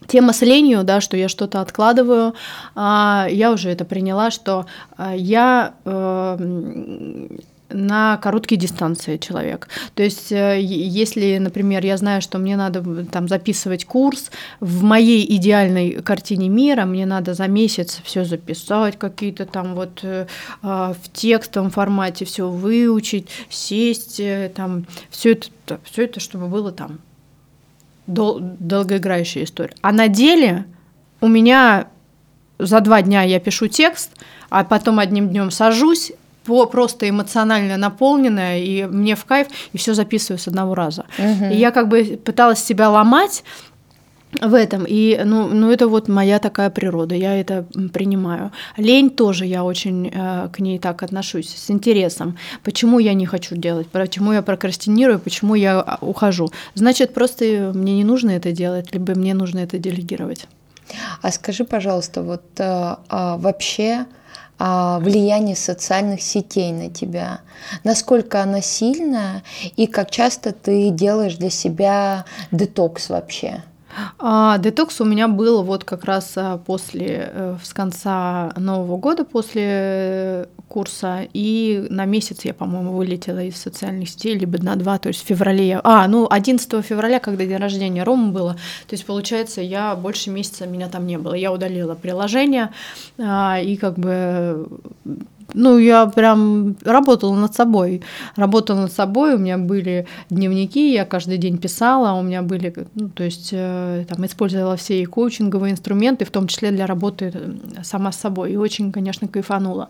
Тема 0.08 0.34
с 0.34 0.42
ленью, 0.42 0.84
да, 0.84 1.02
что 1.02 1.18
я 1.18 1.30
что-то 1.30 1.62
откладываю, 1.62 2.36
а, 2.76 3.28
я 3.30 3.52
уже 3.52 3.70
это 3.70 3.86
приняла, 3.86 4.32
что 4.32 4.66
а, 4.98 5.16
я 5.16 5.74
э, 5.86 6.38
на 7.70 8.18
короткие 8.18 8.60
дистанции 8.60 9.18
человек. 9.18 9.68
То 9.96 10.04
есть, 10.04 10.32
э, 10.32 10.60
если, 10.62 11.38
например, 11.38 11.86
я 11.86 11.98
знаю, 11.98 12.22
что 12.22 12.38
мне 12.38 12.56
надо 12.56 13.06
там 13.06 13.28
записывать 13.28 13.86
курс, 13.86 14.32
в 14.60 14.84
моей 14.84 15.26
идеальной 15.38 16.02
картине 16.02 16.50
мира 16.50 16.86
мне 16.86 17.06
надо 17.06 17.34
за 17.34 17.48
месяц 17.48 18.02
все 18.04 18.24
записать, 18.24 18.98
какие-то 18.98 19.46
там 19.46 19.76
вот 19.76 20.00
э, 20.04 20.28
а, 20.62 20.94
в 20.94 21.12
текстовом 21.12 21.70
формате 21.70 22.26
все 22.26 22.50
выучить, 22.50 23.28
сесть, 23.50 24.22
там 24.56 24.86
все 25.10 25.34
это, 25.34 25.80
все 25.84 26.06
это, 26.06 26.20
чтобы 26.20 26.48
было 26.48 26.72
там 26.72 27.00
дол- 28.08 28.40
долгоиграющая 28.42 29.44
история. 29.44 29.76
А 29.82 29.92
на 29.92 30.08
деле 30.08 30.66
у 31.22 31.28
меня 31.28 31.88
за 32.60 32.80
два 32.82 33.02
дня 33.02 33.24
я 33.24 33.40
пишу 33.40 33.68
текст, 33.68 34.12
а 34.50 34.64
потом 34.64 35.00
одним 35.00 35.30
днем 35.30 35.52
сажусь, 35.52 36.12
по, 36.46 36.68
просто 36.68 37.10
эмоционально 37.10 37.76
наполненная, 37.78 38.60
и 38.60 38.86
мне 38.86 39.16
в 39.16 39.26
кайф, 39.26 39.48
и 39.74 39.78
все 39.78 39.94
записываю 39.94 40.38
с 40.38 40.48
одного 40.48 40.76
раза. 40.76 41.06
Угу. 41.18 41.46
И 41.52 41.56
я 41.56 41.72
как 41.72 41.88
бы 41.88 42.20
пыталась 42.24 42.64
себя 42.64 42.90
ломать, 42.90 43.44
в 44.42 44.54
этом. 44.54 44.86
И 44.88 45.20
ну, 45.24 45.48
ну, 45.48 45.72
это 45.72 45.88
вот 45.88 46.08
моя 46.08 46.40
такая 46.40 46.70
природа, 46.70 47.16
я 47.16 47.40
это 47.40 47.66
принимаю. 47.94 48.52
Лень 48.78 49.10
тоже 49.10 49.46
я 49.46 49.64
очень 49.64 50.12
э, 50.14 50.50
к 50.52 50.60
ней 50.60 50.80
так 50.80 51.04
отношусь, 51.04 51.50
с 51.56 51.70
интересом. 51.72 52.38
Почему 52.64 53.00
я 53.00 53.14
не 53.14 53.26
хочу 53.26 53.56
делать, 53.56 53.88
почему 53.88 54.34
я 54.34 54.42
прокрастинирую, 54.42 55.20
почему 55.20 55.56
я 55.56 55.80
а, 55.80 55.98
ухожу. 56.02 56.50
Значит, 56.76 57.14
просто 57.14 57.72
мне 57.74 57.96
не 57.96 58.04
нужно 58.04 58.32
это 58.32 58.52
делать, 58.52 58.94
либо 58.94 59.16
мне 59.16 59.34
нужно 59.34 59.60
это 59.60 59.78
делегировать. 59.78 60.48
А 61.22 61.32
скажи, 61.32 61.64
пожалуйста, 61.64 62.22
вот 62.22 62.44
а, 62.60 63.00
а, 63.10 63.38
вообще 63.38 64.06
а, 64.58 65.00
влияние 65.00 65.56
социальных 65.56 66.22
сетей 66.22 66.72
на 66.72 66.90
тебя, 66.90 67.42
насколько 67.84 68.42
она 68.42 68.62
сильная 68.62 69.44
и 69.76 69.88
как 69.88 70.12
часто 70.12 70.54
ты 70.54 70.92
делаешь 70.92 71.36
для 71.36 71.50
себя 71.50 72.26
детокс 72.52 73.10
вообще? 73.10 73.64
А, 74.20 74.58
детокс 74.58 75.02
у 75.02 75.06
меня 75.06 75.28
был 75.28 75.64
вот 75.64 75.84
как 75.84 76.06
раз 76.06 76.34
а, 76.36 76.58
после, 76.58 77.30
э, 77.32 77.58
с 77.64 77.74
конца 77.74 78.54
Нового 78.58 78.98
года, 78.98 79.26
после 79.26 80.48
курса, 80.68 81.28
и 81.34 81.88
на 81.90 82.06
месяц 82.06 82.44
я, 82.44 82.54
по-моему, 82.54 82.94
вылетела 82.94 83.44
из 83.44 83.56
социальных 83.56 84.10
сетей, 84.10 84.38
либо 84.38 84.62
на 84.62 84.76
два, 84.76 84.98
то 84.98 85.10
есть 85.10 85.24
в 85.24 85.28
феврале. 85.28 85.68
Я... 85.68 85.82
А, 85.84 86.08
ну, 86.08 86.28
11 86.30 86.84
февраля, 86.86 87.20
когда 87.20 87.46
день 87.46 87.58
рождения 87.58 88.04
Ромы 88.04 88.32
было, 88.32 88.54
то 88.88 88.94
есть, 88.94 89.06
получается, 89.06 89.62
я 89.62 89.96
больше 89.96 90.30
месяца, 90.30 90.66
меня 90.66 90.90
там 90.90 91.08
не 91.08 91.18
было. 91.18 91.34
Я 91.34 91.52
удалила 91.52 91.96
приложение, 91.96 92.72
а, 93.18 93.60
и 93.62 93.78
как 93.78 93.98
бы 93.98 94.68
ну, 95.54 95.78
я 95.78 96.08
прям 96.08 96.76
работала 96.84 97.36
над 97.36 97.54
собой. 97.54 98.02
Работала 98.36 98.82
над 98.82 98.92
собой, 98.92 99.36
у 99.36 99.38
меня 99.38 99.58
были 99.58 100.08
дневники, 100.30 100.94
я 100.94 101.06
каждый 101.06 101.38
день 101.38 101.58
писала, 101.58 102.20
у 102.20 102.24
меня 102.24 102.42
были, 102.42 102.74
ну, 102.96 103.10
то 103.10 103.24
есть 103.24 103.50
э, 103.52 104.06
там 104.08 104.26
использовала 104.26 104.76
все 104.76 105.06
коучинговые 105.06 105.74
инструменты, 105.74 106.26
в 106.26 106.32
том 106.32 106.48
числе 106.48 106.72
для 106.72 106.88
работы 106.88 107.32
э, 107.34 107.84
сама 107.84 108.12
с 108.12 108.18
собой, 108.18 108.54
и 108.54 108.58
очень, 108.58 108.92
конечно, 108.92 109.28
кайфанула. 109.28 109.88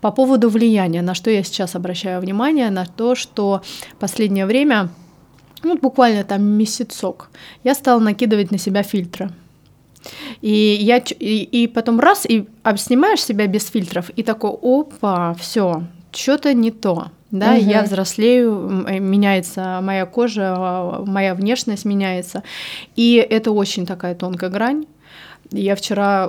По 0.00 0.10
поводу 0.10 0.48
влияния, 0.48 1.02
на 1.02 1.14
что 1.14 1.30
я 1.30 1.42
сейчас 1.42 1.74
обращаю 1.74 2.20
внимание, 2.20 2.70
на 2.70 2.84
то, 2.84 3.14
что 3.14 3.62
последнее 3.98 4.46
время, 4.46 4.88
ну, 5.62 5.78
буквально 5.78 6.24
там 6.24 6.42
месяцок, 6.42 7.30
я 7.64 7.74
стала 7.74 8.00
накидывать 8.00 8.50
на 8.50 8.58
себя 8.58 8.82
фильтры. 8.82 9.30
И 10.40 10.78
я 10.80 10.98
и, 10.98 11.42
и 11.42 11.66
потом 11.66 12.00
раз 12.00 12.26
и 12.26 12.46
обснимаешь 12.62 13.22
себя 13.22 13.46
без 13.46 13.68
фильтров 13.68 14.10
и 14.10 14.22
такой, 14.22 14.50
опа, 14.50 15.34
все, 15.34 15.84
что-то 16.12 16.54
не 16.54 16.70
то. 16.70 17.08
Да, 17.30 17.52
угу. 17.52 17.60
я 17.60 17.82
взрослею, 17.82 18.86
э, 18.88 18.98
меняется 19.00 19.80
моя 19.82 20.06
кожа, 20.06 21.02
моя 21.04 21.34
внешность 21.34 21.84
меняется. 21.84 22.42
И 22.96 23.14
это 23.16 23.50
очень 23.50 23.84
такая 23.86 24.14
тонкая 24.14 24.48
грань. 24.48 24.86
Я 25.50 25.76
вчера 25.76 26.28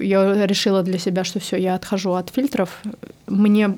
я 0.00 0.46
решила 0.46 0.82
для 0.82 0.98
себя, 0.98 1.24
что 1.24 1.40
все, 1.40 1.56
я 1.56 1.74
отхожу 1.74 2.12
от 2.12 2.30
фильтров. 2.30 2.80
Мне, 3.26 3.76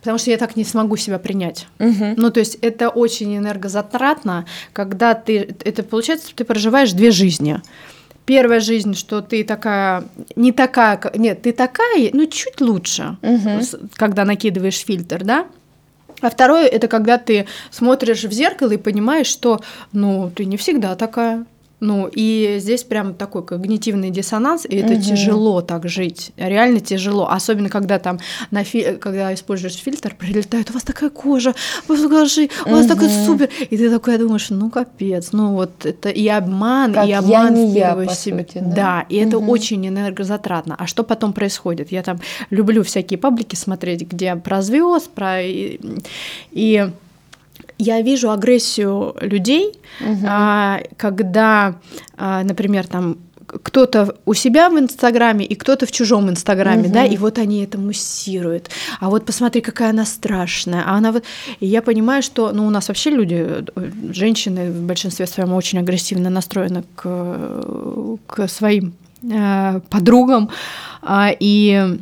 потому 0.00 0.18
что 0.18 0.30
я 0.30 0.36
так 0.36 0.56
не 0.56 0.64
смогу 0.64 0.96
себя 0.96 1.18
принять. 1.18 1.66
Угу. 1.78 2.14
Ну, 2.16 2.30
то 2.30 2.40
есть 2.40 2.58
это 2.60 2.90
очень 2.90 3.34
энергозатратно, 3.36 4.44
когда 4.74 5.14
ты, 5.14 5.56
это 5.64 5.82
получается, 5.82 6.34
ты 6.34 6.44
проживаешь 6.44 6.92
две 6.92 7.10
жизни 7.10 7.60
первая 8.26 8.60
жизнь, 8.60 8.94
что 8.94 9.22
ты 9.22 9.44
такая, 9.44 10.04
не 10.34 10.52
такая, 10.52 11.00
нет, 11.14 11.42
ты 11.42 11.52
такая, 11.52 12.10
ну 12.12 12.26
чуть 12.26 12.60
лучше, 12.60 13.16
угу. 13.22 13.88
когда 13.94 14.24
накидываешь 14.24 14.84
фильтр, 14.84 15.24
да? 15.24 15.46
А 16.20 16.30
второе 16.30 16.66
это 16.66 16.88
когда 16.88 17.18
ты 17.18 17.46
смотришь 17.70 18.24
в 18.24 18.32
зеркало 18.32 18.72
и 18.72 18.78
понимаешь, 18.78 19.26
что, 19.26 19.60
ну, 19.92 20.30
ты 20.34 20.44
не 20.46 20.56
всегда 20.56 20.96
такая. 20.96 21.44
Ну, 21.78 22.08
и 22.10 22.56
здесь 22.58 22.84
прям 22.84 23.14
такой 23.14 23.44
когнитивный 23.44 24.08
диссонанс, 24.08 24.64
и 24.64 24.76
это 24.76 24.94
угу. 24.94 25.02
тяжело 25.02 25.60
так 25.60 25.86
жить, 25.88 26.32
реально 26.38 26.80
тяжело, 26.80 27.28
особенно 27.30 27.68
когда 27.68 27.98
там, 27.98 28.18
на 28.50 28.64
фи... 28.64 28.96
когда 28.98 29.34
используешь 29.34 29.74
фильтр, 29.74 30.14
прилетает, 30.18 30.70
у 30.70 30.72
вас 30.72 30.84
такая 30.84 31.10
кожа, 31.10 31.54
покажи, 31.86 32.48
у 32.64 32.70
вас 32.70 32.86
угу. 32.86 32.94
такой 32.94 33.10
супер, 33.10 33.50
и 33.68 33.76
ты 33.76 33.90
такой 33.90 34.16
думаешь, 34.16 34.48
ну 34.48 34.70
капец, 34.70 35.32
ну 35.32 35.52
вот 35.52 35.84
это 35.84 36.08
и 36.08 36.26
обман, 36.28 36.94
как 36.94 37.08
и 37.08 37.12
обман 37.12 37.54
я 37.54 37.62
не 37.62 37.72
я, 37.74 37.94
по 37.94 38.08
себе. 38.14 38.46
Сути, 38.46 38.58
да? 38.58 38.74
да, 38.74 39.06
и 39.10 39.20
угу. 39.20 39.28
это 39.28 39.38
очень 39.38 39.86
энергозатратно. 39.86 40.76
А 40.78 40.86
что 40.86 41.02
потом 41.02 41.34
происходит? 41.34 41.92
Я 41.92 42.02
там 42.02 42.20
люблю 42.48 42.84
всякие 42.84 43.18
паблики 43.18 43.54
смотреть, 43.54 44.08
где 44.08 44.34
про 44.36 44.62
звезд, 44.62 45.10
про 45.10 45.42
и 45.42 46.90
я 47.78 48.00
вижу 48.00 48.30
агрессию 48.30 49.14
людей, 49.20 49.72
угу. 50.00 50.26
а, 50.26 50.80
когда, 50.96 51.76
а, 52.16 52.42
например, 52.42 52.86
там 52.86 53.18
кто-то 53.46 54.16
у 54.24 54.34
себя 54.34 54.68
в 54.68 54.78
Инстаграме 54.78 55.44
и 55.44 55.54
кто-то 55.54 55.86
в 55.86 55.92
чужом 55.92 56.28
Инстаграме, 56.28 56.84
угу. 56.84 56.92
да, 56.92 57.04
и 57.04 57.16
вот 57.16 57.38
они 57.38 57.62
это 57.62 57.78
муссируют. 57.78 58.70
А 59.00 59.08
вот 59.08 59.24
посмотри, 59.24 59.60
какая 59.60 59.90
она 59.90 60.04
страшная. 60.04 60.82
А 60.86 60.96
она 60.96 61.12
вот, 61.12 61.24
и 61.60 61.66
я 61.66 61.82
понимаю, 61.82 62.22
что, 62.22 62.52
ну, 62.52 62.66
у 62.66 62.70
нас 62.70 62.88
вообще 62.88 63.10
люди, 63.10 63.64
женщины 64.12 64.70
в 64.70 64.82
большинстве 64.82 65.26
своем 65.26 65.52
очень 65.52 65.78
агрессивно 65.78 66.30
настроены 66.30 66.84
к, 66.96 68.16
к 68.26 68.48
своим 68.48 68.94
э, 69.22 69.80
подругам, 69.90 70.50
э, 71.02 71.28
и 71.38 71.98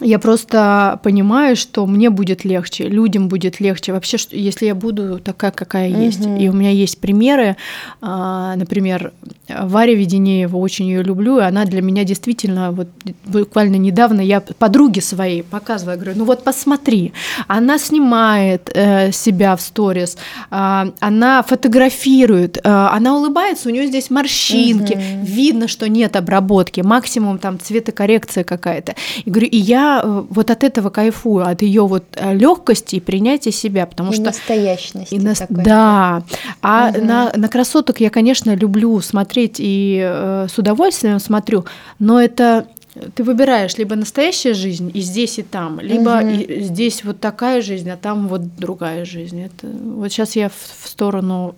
я 0.00 0.18
просто 0.18 0.98
понимаю, 1.02 1.54
что 1.56 1.86
мне 1.86 2.10
будет 2.10 2.44
легче, 2.44 2.88
людям 2.88 3.28
будет 3.28 3.60
легче. 3.60 3.92
Вообще, 3.92 4.16
если 4.30 4.66
я 4.66 4.74
буду 4.74 5.20
такая, 5.20 5.52
какая 5.52 5.90
угу. 5.90 6.00
есть. 6.00 6.26
И 6.38 6.48
у 6.48 6.52
меня 6.52 6.70
есть 6.70 7.00
примеры. 7.00 7.56
А, 8.00 8.56
например, 8.56 9.12
Варя 9.48 9.94
Веденеева, 9.94 10.56
очень 10.56 10.86
ее 10.86 11.02
люблю, 11.02 11.38
и 11.38 11.42
она 11.42 11.64
для 11.64 11.80
меня 11.80 12.04
действительно, 12.04 12.72
вот 12.72 12.88
буквально 13.24 13.76
недавно 13.76 14.20
я 14.20 14.40
подруге 14.40 15.00
своей 15.00 15.42
показываю, 15.42 15.98
говорю, 15.98 16.14
ну 16.16 16.24
вот 16.24 16.42
посмотри, 16.42 17.12
она 17.46 17.78
снимает 17.78 18.70
э, 18.74 19.12
себя 19.12 19.54
в 19.54 19.60
сторис, 19.60 20.16
э, 20.50 20.84
она 20.98 21.42
фотографирует, 21.42 22.56
э, 22.56 22.60
она 22.64 23.16
улыбается, 23.16 23.68
у 23.68 23.72
нее 23.72 23.86
здесь 23.86 24.10
морщинки, 24.10 24.94
угу. 24.94 25.24
видно, 25.24 25.68
что 25.68 25.88
нет 25.88 26.16
обработки, 26.16 26.80
максимум 26.80 27.38
там 27.38 27.60
цветокоррекция 27.60 28.44
какая-то. 28.44 28.94
И 29.24 29.30
говорю, 29.30 29.48
и 29.48 29.56
я 29.56 29.83
Э, 30.02 30.24
вот 30.28 30.50
от 30.50 30.64
этого 30.64 30.90
кайфую, 30.90 31.46
от 31.46 31.62
ее 31.62 31.86
вот 31.86 32.04
э, 32.16 32.34
легкости 32.34 32.96
и 32.96 33.00
принятия 33.00 33.52
себя, 33.52 33.86
потому 33.86 34.10
и 34.10 34.14
что 34.14 34.24
настоящности. 34.24 35.14
И 35.14 35.18
на... 35.18 35.34
такой. 35.34 35.64
Да. 35.64 36.22
А 36.62 36.90
угу. 36.90 37.04
на, 37.04 37.32
на 37.34 37.48
красоток 37.48 38.00
я, 38.00 38.10
конечно, 38.10 38.54
люблю 38.54 39.00
смотреть 39.00 39.56
и 39.58 40.00
э, 40.04 40.46
с 40.48 40.58
удовольствием 40.58 41.18
смотрю, 41.18 41.64
но 41.98 42.20
это 42.20 42.66
ты 43.14 43.24
выбираешь 43.24 43.76
либо 43.76 43.96
настоящая 43.96 44.54
жизнь 44.54 44.90
и 44.94 45.00
здесь 45.00 45.38
и 45.40 45.42
там, 45.42 45.80
либо 45.80 46.20
угу. 46.20 46.28
и 46.28 46.60
здесь 46.60 47.04
вот 47.04 47.20
такая 47.20 47.60
жизнь, 47.60 47.90
а 47.90 47.96
там 47.96 48.28
вот 48.28 48.56
другая 48.56 49.04
жизнь. 49.04 49.40
Это 49.42 49.66
вот 49.66 50.12
сейчас 50.12 50.36
я 50.36 50.48
в, 50.48 50.84
в 50.84 50.88
сторону 50.88 51.56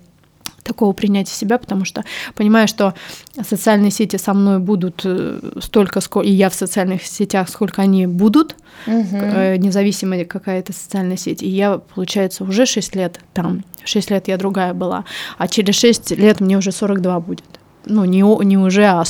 такого 0.67 0.93
принятия 0.93 1.33
себя, 1.33 1.59
потому 1.59 1.85
что 1.85 2.05
понимаю, 2.35 2.69
что 2.69 2.95
социальные 3.43 3.91
сети 3.91 4.17
со 4.17 4.35
мной 4.35 4.59
будут 4.59 5.03
э, 5.05 5.41
столько, 5.61 6.01
сколько 6.01 6.29
и 6.29 6.33
я 6.33 6.51
в 6.51 6.55
социальных 6.55 7.07
сетях, 7.07 7.49
сколько 7.49 7.83
они 7.83 8.07
будут, 8.07 8.57
угу. 8.87 9.17
независимо 9.59 10.25
какая 10.25 10.61
это 10.61 10.73
социальная 10.73 11.17
сеть. 11.17 11.43
И 11.43 11.49
я, 11.49 11.79
получается, 11.79 12.45
уже 12.45 12.67
6 12.67 12.97
лет 12.97 13.21
там, 13.33 13.65
6 13.85 14.11
лет 14.11 14.29
я 14.29 14.37
другая 14.37 14.75
была, 14.75 15.05
а 15.39 15.49
через 15.49 15.75
6 15.77 16.11
лет 16.13 16.41
мне 16.41 16.59
уже 16.59 16.73
42 16.73 17.21
будет. 17.21 17.45
Ну, 17.87 18.05
не, 18.05 18.23
не 18.45 18.59
уже, 18.59 18.85
а 18.85 19.05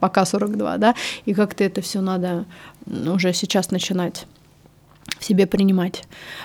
пока 0.00 0.24
42, 0.24 0.78
да, 0.78 0.94
и 1.26 1.34
как-то 1.34 1.64
это 1.64 1.82
все 1.82 2.00
надо 2.00 2.46
уже 2.86 3.32
сейчас 3.34 3.70
начинать 3.70 4.26
в 5.22 5.24
себе 5.24 5.46
принимать. 5.46 6.04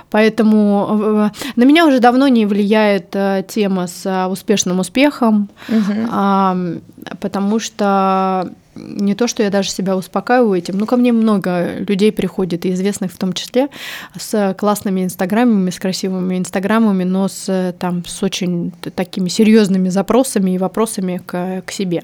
Поэтому 0.09 0.87
э, 0.89 1.29
на 1.55 1.65
меня 1.65 1.85
уже 1.85 1.99
давно 1.99 2.27
не 2.27 2.45
влияет 2.45 3.15
э, 3.15 3.43
тема 3.47 3.87
с 3.87 4.05
э, 4.05 4.27
успешным 4.27 4.79
успехом, 4.79 5.49
угу. 5.67 6.81
потому 7.19 7.59
что 7.59 8.49
не 8.77 9.15
то, 9.15 9.27
что 9.27 9.43
я 9.43 9.49
даже 9.49 9.69
себя 9.69 9.95
успокаиваю 9.95 10.57
этим, 10.57 10.77
ну, 10.77 10.85
ко 10.85 10.97
мне 10.97 11.11
много 11.11 11.79
людей 11.79 12.11
приходит, 12.11 12.65
и 12.65 12.73
известных 12.73 13.11
в 13.11 13.17
том 13.17 13.33
числе, 13.33 13.69
с 14.17 14.55
классными 14.57 15.03
инстаграмами, 15.03 15.69
с 15.69 15.79
красивыми 15.79 16.37
инстаграмами, 16.37 17.03
но 17.03 17.27
с, 17.27 17.75
там, 17.79 18.03
с 18.05 18.23
очень 18.23 18.71
такими 18.95 19.29
серьезными 19.29 19.89
запросами 19.89 20.51
и 20.51 20.57
вопросами 20.57 21.21
к, 21.25 21.63
к 21.65 21.71
себе. 21.71 22.03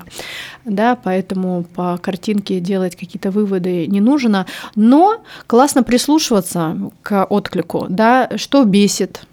Да, 0.65 0.95
поэтому 0.95 1.65
по 1.75 1.97
картинке 1.97 2.59
делать 2.59 2.95
какие-то 2.95 3.31
выводы 3.31 3.87
не 3.87 4.01
нужно, 4.01 4.45
но 4.75 5.21
классно 5.47 5.83
прислушиваться 5.83 6.77
к 7.01 7.25
отклику, 7.25 7.87
да, 7.89 8.29
что 8.37 8.63
бесит, 8.63 9.25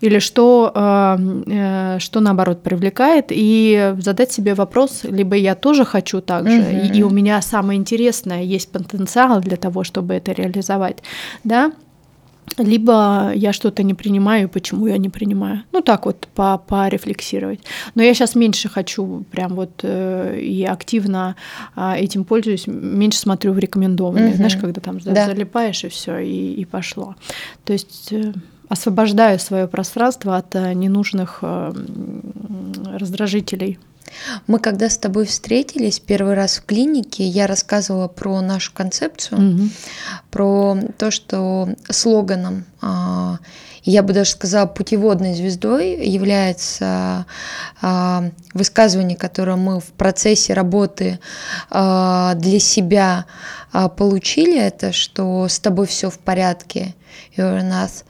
или 0.00 0.18
что, 0.18 0.72
э, 0.74 1.16
э, 1.46 1.98
что 1.98 2.20
наоборот 2.20 2.62
привлекает, 2.62 3.26
и 3.30 3.94
задать 3.98 4.32
себе 4.32 4.54
вопрос, 4.54 5.04
либо 5.04 5.36
я 5.36 5.54
тоже 5.54 5.84
хочу 5.84 6.20
так 6.20 6.48
же, 6.50 6.60
угу. 6.60 6.70
и, 6.70 6.98
и 6.98 7.02
у 7.02 7.10
меня 7.10 7.42
самое 7.42 7.78
интересное, 7.78 8.42
есть 8.42 8.70
потенциал 8.70 9.40
для 9.40 9.56
того, 9.56 9.84
чтобы 9.84 10.14
это 10.14 10.32
реализовать, 10.32 11.02
да, 11.44 11.72
либо 12.58 13.32
я 13.34 13.52
что-то 13.52 13.82
не 13.82 13.94
принимаю, 13.94 14.48
почему 14.48 14.86
я 14.86 14.98
не 14.98 15.08
принимаю. 15.08 15.62
Ну 15.72 15.82
так 15.82 16.06
вот, 16.06 16.28
по 16.34 16.58
порефлексировать. 16.58 17.60
Но 17.94 18.02
я 18.02 18.14
сейчас 18.14 18.34
меньше 18.34 18.68
хочу 18.68 19.24
прям 19.30 19.54
вот 19.54 19.80
э, 19.82 20.38
и 20.40 20.64
активно 20.64 21.36
э, 21.74 21.96
этим 21.98 22.24
пользуюсь, 22.24 22.66
меньше 22.66 23.18
смотрю 23.18 23.52
в 23.52 23.58
рекомендованные. 23.58 24.30
Угу. 24.30 24.36
Знаешь, 24.36 24.56
когда 24.56 24.80
там 24.80 24.98
да. 25.00 25.26
залипаешь 25.26 25.84
и 25.84 25.88
все, 25.88 26.18
и, 26.18 26.54
и 26.54 26.64
пошло. 26.64 27.16
То 27.64 27.72
есть... 27.72 28.12
Э, 28.12 28.32
освобождаю 28.68 29.38
свое 29.38 29.68
пространство 29.68 30.36
от 30.36 30.54
э, 30.54 30.72
ненужных 30.72 31.38
э, 31.42 31.72
раздражителей. 32.98 33.78
Мы 34.46 34.58
когда 34.58 34.88
с 34.88 34.98
тобой 34.98 35.26
встретились 35.26 36.00
первый 36.00 36.34
раз 36.34 36.58
в 36.58 36.64
клинике, 36.64 37.26
я 37.26 37.46
рассказывала 37.46 38.08
про 38.08 38.40
нашу 38.40 38.72
концепцию, 38.72 39.38
угу. 39.38 39.68
про 40.30 40.78
то, 40.96 41.10
что 41.10 41.68
слоганом 41.90 42.64
а, 42.80 43.38
я 43.86 44.02
бы 44.02 44.12
даже 44.12 44.30
сказала, 44.30 44.66
путеводной 44.66 45.34
звездой 45.34 46.06
является 46.06 47.24
э, 47.80 48.30
высказывание, 48.52 49.16
которое 49.16 49.56
мы 49.56 49.80
в 49.80 49.92
процессе 49.92 50.54
работы 50.54 51.20
э, 51.70 52.32
для 52.34 52.58
себя 52.58 53.26
э, 53.72 53.88
получили, 53.88 54.58
это 54.58 54.92
что 54.92 55.46
с 55.48 55.60
тобой 55.60 55.86
все 55.86 56.10
в 56.10 56.18
порядке, 56.18 56.96
you're 57.36 57.62
enough. 57.62 58.04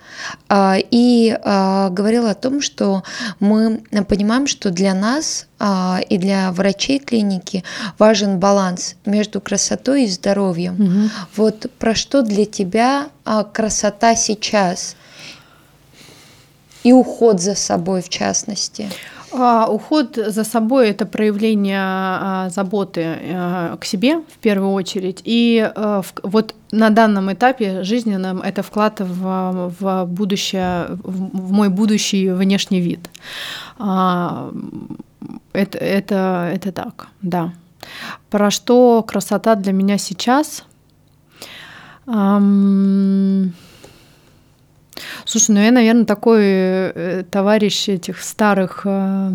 И 0.90 1.36
говорила 1.44 2.30
о 2.30 2.34
том, 2.34 2.60
что 2.62 3.04
мы 3.38 3.82
понимаем, 4.08 4.46
что 4.46 4.70
для 4.70 4.94
нас 4.94 5.46
и 6.08 6.18
для 6.18 6.50
врачей 6.52 6.98
клиники 6.98 7.62
важен 7.98 8.38
баланс 8.38 8.96
между 9.04 9.40
красотой 9.40 10.04
и 10.04 10.08
здоровьем. 10.08 10.74
Угу. 10.74 11.10
Вот 11.36 11.70
про 11.78 11.94
что 11.94 12.22
для 12.22 12.46
тебя 12.46 13.08
красота 13.52 14.16
сейчас? 14.16 14.96
И 16.86 16.92
уход 16.92 17.40
за 17.40 17.54
собой 17.54 18.00
в 18.00 18.08
частности? 18.08 18.88
А, 19.32 19.66
уход 19.68 20.16
за 20.16 20.44
собой 20.44 20.90
это 20.90 21.04
проявление 21.04 21.80
а, 21.82 22.48
заботы 22.50 23.02
а, 23.04 23.76
к 23.76 23.84
себе 23.84 24.18
в 24.18 24.38
первую 24.40 24.72
очередь. 24.72 25.20
И 25.24 25.68
вот 26.22 26.54
на 26.70 26.90
данном 26.90 27.32
этапе 27.32 27.82
жизненном 27.82 28.40
это 28.40 28.62
вклад 28.62 29.00
в, 29.00 29.74
в 29.80 30.04
будущее, 30.06 30.86
в, 31.02 31.52
мой 31.52 31.68
будущий 31.70 32.30
внешний 32.30 32.80
вид. 32.80 33.10
Это, 35.52 35.78
это, 35.78 36.50
это 36.54 36.72
так, 36.72 37.08
да. 37.20 37.52
Про 38.30 38.50
что 38.50 39.02
красота 39.02 39.56
для 39.56 39.72
меня 39.72 39.98
сейчас? 39.98 40.64
Слушай, 45.24 45.50
ну 45.52 45.60
я, 45.60 45.72
наверное, 45.72 46.04
такой 46.04 46.42
э, 46.44 47.24
товарищ 47.30 47.88
этих 47.88 48.20
старых, 48.22 48.82
э, 48.84 49.30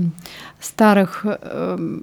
старых, 0.60 1.26
э, 1.26 2.00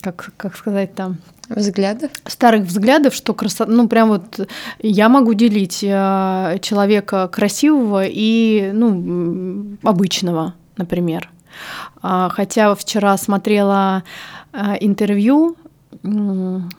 как, 0.00 0.30
как 0.36 0.56
сказать 0.56 0.94
там, 0.94 1.18
взглядов? 1.48 2.10
Старых 2.26 2.64
взглядов, 2.64 3.14
что 3.14 3.34
красота, 3.34 3.70
ну 3.70 3.88
прям 3.88 4.08
вот 4.08 4.48
я 4.80 5.08
могу 5.08 5.34
делить 5.34 5.82
э, 5.82 6.58
человека 6.62 7.28
красивого 7.28 8.04
и, 8.06 8.70
ну, 8.72 9.76
обычного, 9.82 10.54
например. 10.76 11.30
А, 12.02 12.28
хотя 12.30 12.74
вчера 12.74 13.16
смотрела 13.16 14.02
э, 14.52 14.76
интервью 14.80 15.56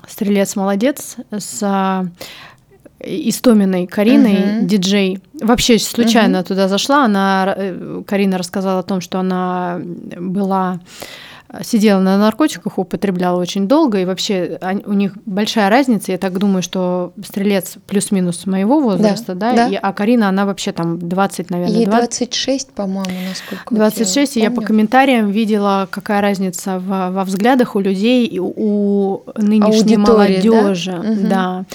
«Стрелец 0.08 0.56
молодец» 0.56 1.18
с 1.32 2.10
Истоминой 3.00 3.88
Кариной, 3.88 4.36
uh-huh. 4.36 4.62
диджей. 4.64 5.20
Вообще 5.40 5.78
случайно 5.78 6.38
uh-huh. 6.38 6.48
туда 6.48 6.68
зашла. 6.68 7.06
Она, 7.06 7.54
э, 7.56 8.04
Карина 8.08 8.38
рассказала 8.38 8.80
о 8.80 8.84
том, 8.84 9.02
что 9.02 9.20
она 9.20 9.80
была 10.18 10.80
сидела 11.64 12.00
на 12.02 12.18
наркотиках, 12.18 12.78
употребляла 12.78 13.40
очень 13.40 13.68
долго, 13.68 14.00
и 14.00 14.06
вообще 14.06 14.60
у 14.86 14.94
них 14.94 15.14
большая 15.26 15.70
разница. 15.70 16.12
Я 16.12 16.18
так 16.18 16.38
думаю, 16.38 16.62
что 16.62 17.14
стрелец 17.24 17.78
плюс-минус 17.88 18.46
моего 18.46 18.80
возраста, 18.80 19.34
да, 19.34 19.52
да, 19.54 19.56
да. 19.56 19.68
И, 19.70 19.76
а 19.76 19.94
Карина, 19.94 20.28
она 20.28 20.46
вообще 20.46 20.72
там 20.72 21.00
20, 21.00 21.50
наверное, 21.50 21.76
Ей 21.76 21.86
20... 21.86 22.20
26, 22.20 22.72
по-моему, 22.72 23.12
насколько 23.30 23.74
26, 23.74 24.36
я 24.36 24.42
и 24.42 24.44
я 24.46 24.52
по 24.52 24.62
комментариям 24.62 25.30
видела, 25.30 25.88
какая 25.90 26.22
разница 26.22 26.80
в, 26.80 27.12
во 27.12 27.24
взглядах 27.24 27.76
у 27.76 27.80
людей 27.80 28.26
и 28.26 28.40
у 28.40 29.22
нынешней 29.38 29.98
молодежи, 29.98 30.92
да? 30.92 31.10
Угу. 31.10 31.28
да, 31.30 31.66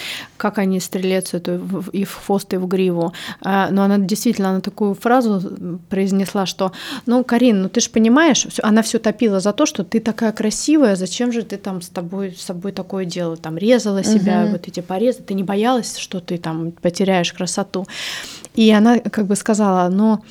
как 0.42 0.58
они 0.58 0.80
стрелец 0.80 1.34
эту 1.34 1.84
и 1.92 2.04
в 2.04 2.14
хвост, 2.14 2.52
и 2.52 2.56
в 2.56 2.66
гриву. 2.66 3.12
А, 3.42 3.68
но 3.70 3.84
она 3.84 3.98
действительно, 3.98 4.50
она 4.50 4.60
такую 4.60 4.94
фразу 4.94 5.78
произнесла, 5.88 6.46
что, 6.46 6.72
ну, 7.06 7.22
Карин, 7.22 7.62
ну 7.62 7.68
ты 7.68 7.80
же 7.80 7.90
понимаешь, 7.90 8.48
она 8.60 8.82
все 8.82 8.98
топила 8.98 9.38
за 9.38 9.52
то, 9.52 9.66
что 9.66 9.84
ты 9.84 10.00
такая 10.00 10.32
красивая, 10.32 10.96
зачем 10.96 11.30
же 11.30 11.42
ты 11.42 11.58
там 11.58 11.80
с 11.80 11.88
тобой, 11.88 12.34
с 12.36 12.42
собой 12.42 12.72
такое 12.72 13.04
делала, 13.04 13.36
там 13.36 13.56
резала 13.56 14.02
себя, 14.02 14.42
угу. 14.42 14.52
вот 14.52 14.66
эти 14.66 14.80
порезы, 14.80 15.22
ты 15.22 15.34
не 15.34 15.44
боялась, 15.44 15.96
что 15.96 16.18
ты 16.18 16.38
там 16.38 16.72
потеряешь 16.72 17.32
красоту. 17.32 17.86
И 18.56 18.68
она 18.72 18.98
как 18.98 19.26
бы 19.26 19.36
сказала, 19.36 19.88
но 19.90 20.24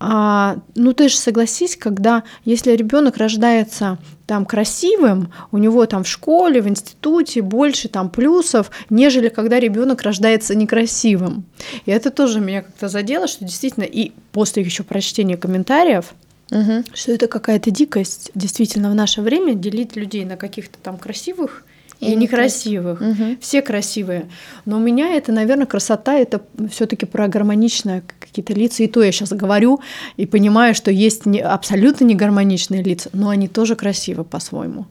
а, 0.00 0.58
ну 0.76 0.92
ты 0.92 1.08
же 1.08 1.16
согласись, 1.16 1.76
когда 1.76 2.22
если 2.44 2.72
ребенок 2.72 3.16
рождается 3.16 3.98
там 4.26 4.46
красивым, 4.46 5.32
у 5.50 5.58
него 5.58 5.86
там 5.86 6.04
в 6.04 6.08
школе, 6.08 6.62
в 6.62 6.68
институте 6.68 7.42
больше 7.42 7.88
там 7.88 8.10
плюсов, 8.10 8.70
нежели 8.90 9.28
когда 9.28 9.58
ребенок 9.58 10.02
рождается 10.02 10.54
некрасивым. 10.54 11.44
И 11.84 11.90
это 11.90 12.10
тоже 12.10 12.40
меня 12.40 12.62
как-то 12.62 12.88
задело, 12.88 13.26
что 13.26 13.44
действительно 13.44 13.84
и 13.84 14.12
после 14.32 14.62
еще 14.62 14.84
прочтения 14.84 15.36
комментариев, 15.36 16.14
угу. 16.50 16.84
что 16.94 17.12
это 17.12 17.26
какая-то 17.26 17.70
дикость 17.70 18.30
действительно 18.34 18.90
в 18.90 18.94
наше 18.94 19.20
время 19.20 19.54
делить 19.54 19.96
людей 19.96 20.24
на 20.24 20.36
каких-то 20.36 20.78
там 20.80 20.98
красивых 20.98 21.64
и, 22.00 22.12
и 22.12 22.16
некрасивых. 22.16 23.00
Угу. 23.00 23.36
Все 23.40 23.62
красивые. 23.62 24.28
Но 24.64 24.76
у 24.76 24.80
меня 24.80 25.14
это, 25.14 25.32
наверное, 25.32 25.66
красота 25.66 26.14
это 26.14 26.42
все-таки 26.70 27.06
про 27.06 27.28
гармоничное 27.28 28.02
какие-то 28.20 28.52
лица. 28.52 28.82
И 28.82 28.86
то 28.86 29.02
я 29.02 29.12
сейчас 29.12 29.30
говорю 29.30 29.80
и 30.16 30.26
понимаю, 30.26 30.74
что 30.74 30.90
есть 30.90 31.26
не, 31.26 31.40
абсолютно 31.40 32.04
негармоничные 32.04 32.82
лица, 32.82 33.10
но 33.12 33.30
они 33.30 33.48
тоже 33.48 33.76
красивы 33.76 34.24
по-своему. 34.24 34.86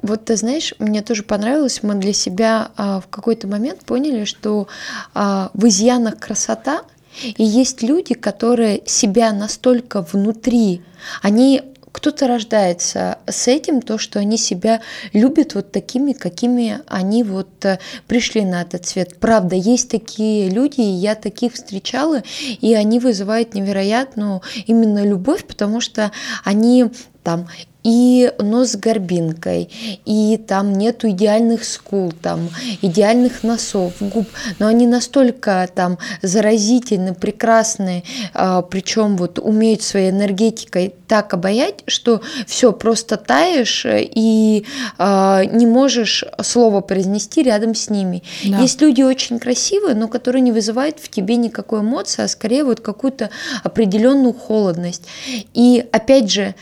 Вот 0.00 0.24
ты 0.24 0.36
знаешь, 0.36 0.74
мне 0.80 1.00
тоже 1.00 1.22
понравилось, 1.22 1.80
мы 1.82 1.94
для 1.94 2.12
себя 2.12 2.72
а, 2.76 3.00
в 3.00 3.06
какой-то 3.06 3.46
момент 3.46 3.84
поняли, 3.84 4.24
что 4.24 4.66
а, 5.14 5.50
в 5.54 5.68
изъянах 5.68 6.18
красота, 6.18 6.82
и 7.22 7.44
есть 7.44 7.82
люди, 7.82 8.14
которые 8.14 8.82
себя 8.86 9.32
настолько 9.32 10.02
внутри, 10.02 10.80
они 11.20 11.62
кто-то 11.92 12.26
рождается 12.26 13.18
с 13.26 13.46
этим, 13.48 13.82
то, 13.82 13.98
что 13.98 14.18
они 14.18 14.38
себя 14.38 14.80
любят 15.12 15.54
вот 15.54 15.70
такими, 15.70 16.12
какими 16.12 16.80
они 16.86 17.22
вот 17.22 17.64
э, 17.64 17.78
пришли 18.08 18.44
на 18.44 18.62
этот 18.62 18.86
свет. 18.86 19.18
Правда, 19.20 19.54
есть 19.54 19.90
такие 19.90 20.48
люди, 20.48 20.80
я 20.80 21.14
таких 21.14 21.52
встречала, 21.52 22.22
и 22.60 22.74
они 22.74 22.98
вызывают 22.98 23.54
невероятную 23.54 24.40
именно 24.66 25.04
любовь, 25.04 25.44
потому 25.44 25.80
что 25.80 26.10
они 26.44 26.90
там 27.22 27.46
и 27.84 28.32
нос 28.38 28.72
с 28.72 28.76
горбинкой, 28.76 29.68
и 30.04 30.40
там 30.46 30.72
нету 30.72 31.10
идеальных 31.10 31.64
скул, 31.64 32.12
там 32.12 32.48
идеальных 32.80 33.42
носов, 33.42 33.94
губ, 34.00 34.28
но 34.58 34.66
они 34.66 34.86
настолько 34.86 35.68
там 35.74 35.98
заразительны, 36.22 37.14
прекрасны, 37.14 38.04
а, 38.34 38.62
причем 38.62 39.16
вот 39.16 39.38
умеют 39.38 39.82
своей 39.82 40.10
энергетикой 40.10 40.94
так 41.08 41.34
обаять, 41.34 41.82
что 41.86 42.22
все 42.46 42.72
просто 42.72 43.16
таешь 43.16 43.84
и 43.86 44.64
а, 44.98 45.44
не 45.44 45.66
можешь 45.66 46.24
слово 46.42 46.80
произнести 46.80 47.42
рядом 47.42 47.74
с 47.74 47.90
ними. 47.90 48.22
Да. 48.44 48.60
Есть 48.60 48.80
люди 48.80 49.02
очень 49.02 49.38
красивые, 49.38 49.94
но 49.94 50.08
которые 50.08 50.42
не 50.42 50.52
вызывают 50.52 50.98
в 51.00 51.08
тебе 51.08 51.36
никакой 51.36 51.80
эмоции, 51.80 52.22
а 52.22 52.28
скорее 52.28 52.64
вот 52.64 52.80
какую-то 52.80 53.30
определенную 53.62 54.32
холодность. 54.32 55.04
И 55.52 55.84
опять 55.92 56.30
же, 56.30 56.54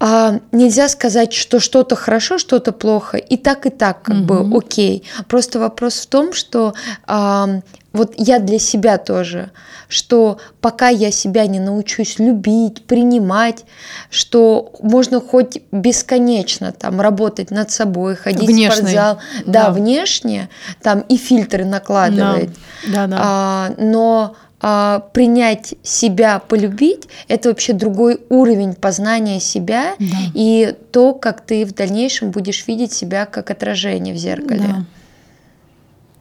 а, 0.00 0.38
нельзя 0.52 0.88
сказать, 0.88 1.32
что 1.32 1.58
что-то 1.58 1.96
хорошо, 1.96 2.38
что-то 2.38 2.72
плохо, 2.72 3.16
и 3.16 3.36
так 3.36 3.66
и 3.66 3.70
так 3.70 4.02
как 4.02 4.16
угу. 4.16 4.24
бы 4.24 4.58
окей. 4.58 5.02
Просто 5.26 5.58
вопрос 5.58 5.94
в 5.94 6.06
том, 6.06 6.32
что 6.32 6.74
а, 7.06 7.60
вот 7.92 8.14
я 8.16 8.38
для 8.38 8.60
себя 8.60 8.98
тоже, 8.98 9.50
что 9.88 10.38
пока 10.60 10.88
я 10.88 11.10
себя 11.10 11.46
не 11.46 11.58
научусь 11.58 12.18
любить, 12.18 12.86
принимать, 12.86 13.64
что 14.10 14.72
можно 14.80 15.20
хоть 15.20 15.62
бесконечно 15.72 16.70
там 16.70 17.00
работать 17.00 17.50
над 17.50 17.70
собой, 17.72 18.14
ходить 18.14 18.48
внешне. 18.48 18.70
в 18.70 18.74
спортзал, 18.74 19.18
да, 19.46 19.64
да, 19.64 19.70
внешне, 19.70 20.48
там 20.80 21.00
и 21.00 21.16
фильтры 21.16 21.64
накладывать, 21.64 22.50
да. 22.86 23.06
Да, 23.06 23.06
да. 23.08 23.16
А, 23.20 23.74
но 23.78 24.36
а, 24.60 25.00
принять 25.12 25.74
себя, 25.82 26.40
полюбить, 26.40 27.08
это 27.28 27.50
вообще 27.50 27.72
другой 27.72 28.20
уровень 28.28 28.74
познания 28.74 29.40
себя 29.40 29.94
да. 29.98 30.06
и 30.34 30.74
то, 30.90 31.14
как 31.14 31.42
ты 31.42 31.64
в 31.64 31.74
дальнейшем 31.74 32.30
будешь 32.30 32.66
видеть 32.66 32.92
себя 32.92 33.26
как 33.26 33.50
отражение 33.50 34.14
в 34.14 34.18
зеркале. 34.18 34.64
Да. 34.66 34.84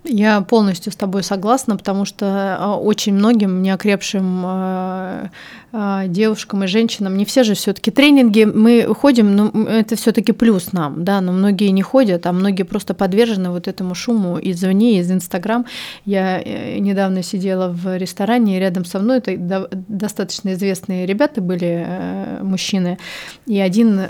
Я 0.09 0.41
полностью 0.41 0.91
с 0.93 0.95
тобой 0.95 1.23
согласна, 1.23 1.75
потому 1.75 2.05
что 2.05 2.57
а, 2.59 2.77
очень 2.77 3.13
многим 3.13 3.61
неокрепшим 3.61 4.43
а, 4.45 5.29
а, 5.73 6.07
девушкам 6.07 6.63
и 6.63 6.67
женщинам, 6.67 7.17
не 7.17 7.25
все 7.25 7.43
же 7.43 7.53
все-таки 7.53 7.91
тренинги 7.91 8.45
мы 8.45 8.83
ходим, 8.95 9.35
но 9.35 9.51
это 9.67 9.97
все-таки 9.97 10.31
плюс 10.31 10.71
нам, 10.71 11.03
да, 11.03 11.19
но 11.19 11.33
многие 11.33 11.69
не 11.69 11.81
ходят, 11.81 12.25
а 12.25 12.31
многие 12.31 12.63
просто 12.63 12.93
подвержены 12.93 13.49
вот 13.49 13.67
этому 13.67 13.93
шуму 13.93 14.39
извне, 14.41 14.99
из 14.99 15.11
Инстаграм. 15.11 15.65
Я 16.05 16.41
э, 16.41 16.77
недавно 16.79 17.21
сидела 17.21 17.67
в 17.69 17.97
ресторане, 17.97 18.57
и 18.57 18.59
рядом 18.59 18.85
со 18.85 18.99
мной 18.99 19.17
это 19.17 19.69
достаточно 19.87 20.53
известные 20.53 21.05
ребята 21.05 21.41
были, 21.41 21.85
э, 21.85 22.39
мужчины, 22.43 22.97
и 23.45 23.59
один 23.59 24.01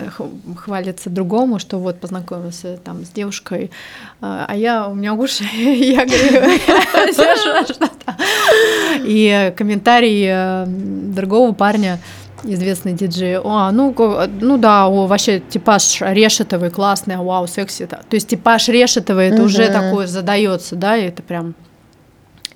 хвалится 0.55 1.09
другому, 1.09 1.57
что 1.57 1.79
вот 1.79 1.99
познакомился 1.99 2.77
там 2.77 3.03
с 3.03 3.09
девушкой, 3.09 3.71
а 4.21 4.53
я, 4.55 4.87
у 4.87 4.93
меня 4.93 5.15
уши, 5.15 5.43
я 5.91 6.05
говорю, 6.05 6.59
что-то. 7.73 8.15
И 9.05 9.53
комментарий 9.55 10.25
э, 10.27 10.65
другого 10.67 11.53
парня, 11.53 11.99
известный 12.43 12.93
диджей, 12.93 13.37
о, 13.37 13.71
ну, 13.71 13.93
ну 14.41 14.57
да, 14.57 14.87
о, 14.87 15.07
вообще 15.07 15.39
типаж 15.39 16.01
решетовый, 16.01 16.69
классный, 16.69 17.17
вау, 17.17 17.47
секси. 17.47 17.85
То 17.85 17.97
есть 18.11 18.27
типаж 18.27 18.67
решетовый, 18.69 19.27
это 19.27 19.43
уже 19.43 19.67
такое 19.69 20.07
задается, 20.07 20.75
да, 20.75 20.97
и 20.97 21.07
это 21.07 21.23
прям 21.23 21.55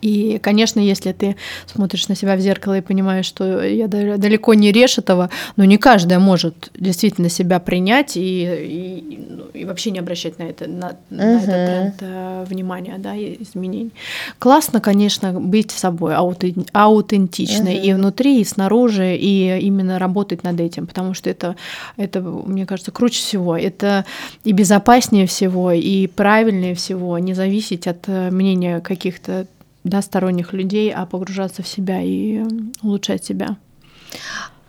и, 0.01 0.39
конечно, 0.39 0.79
если 0.79 1.11
ты 1.11 1.35
смотришь 1.65 2.07
на 2.07 2.15
себя 2.15 2.35
в 2.35 2.39
зеркало 2.39 2.77
и 2.77 2.81
понимаешь, 2.81 3.25
что 3.25 3.63
я 3.63 3.87
далеко 3.87 4.53
не 4.53 4.71
решетова, 4.71 5.29
но 5.55 5.63
не 5.63 5.77
каждая 5.77 6.19
может 6.19 6.71
действительно 6.77 7.29
себя 7.29 7.59
принять 7.59 8.17
и, 8.17 8.43
и, 8.43 9.25
ну, 9.29 9.43
и 9.53 9.65
вообще 9.65 9.91
не 9.91 9.99
обращать 9.99 10.39
на, 10.39 10.43
это, 10.43 10.67
на, 10.67 10.85
uh-huh. 10.85 10.95
на 11.09 11.37
этот 11.37 11.45
тренд 11.45 11.95
э, 12.01 12.45
внимания, 12.47 12.95
да, 12.97 13.15
изменений. 13.15 13.91
Классно, 14.39 14.81
конечно, 14.81 15.33
быть 15.39 15.71
собой, 15.71 16.15
аутен, 16.15 16.65
аутентичной 16.73 17.75
uh-huh. 17.75 17.85
и 17.85 17.93
внутри, 17.93 18.41
и 18.41 18.45
снаружи, 18.45 19.15
и 19.15 19.59
именно 19.61 19.99
работать 19.99 20.43
над 20.43 20.59
этим, 20.59 20.87
потому 20.87 21.13
что 21.13 21.29
это, 21.29 21.55
это, 21.97 22.21
мне 22.21 22.65
кажется, 22.65 22.91
круче 22.91 23.19
всего. 23.19 23.55
Это 23.55 24.05
и 24.43 24.51
безопаснее 24.51 25.27
всего, 25.27 25.71
и 25.71 26.07
правильнее 26.07 26.75
всего, 26.75 27.17
не 27.19 27.33
зависеть 27.33 27.87
от 27.87 28.07
э, 28.07 28.31
мнения 28.31 28.79
каких-то 28.79 29.45
да, 29.83 30.01
сторонних 30.01 30.53
людей, 30.53 30.93
а 30.93 31.05
погружаться 31.05 31.63
в 31.63 31.67
себя 31.67 32.01
и 32.01 32.43
улучшать 32.81 33.23
себя. 33.23 33.57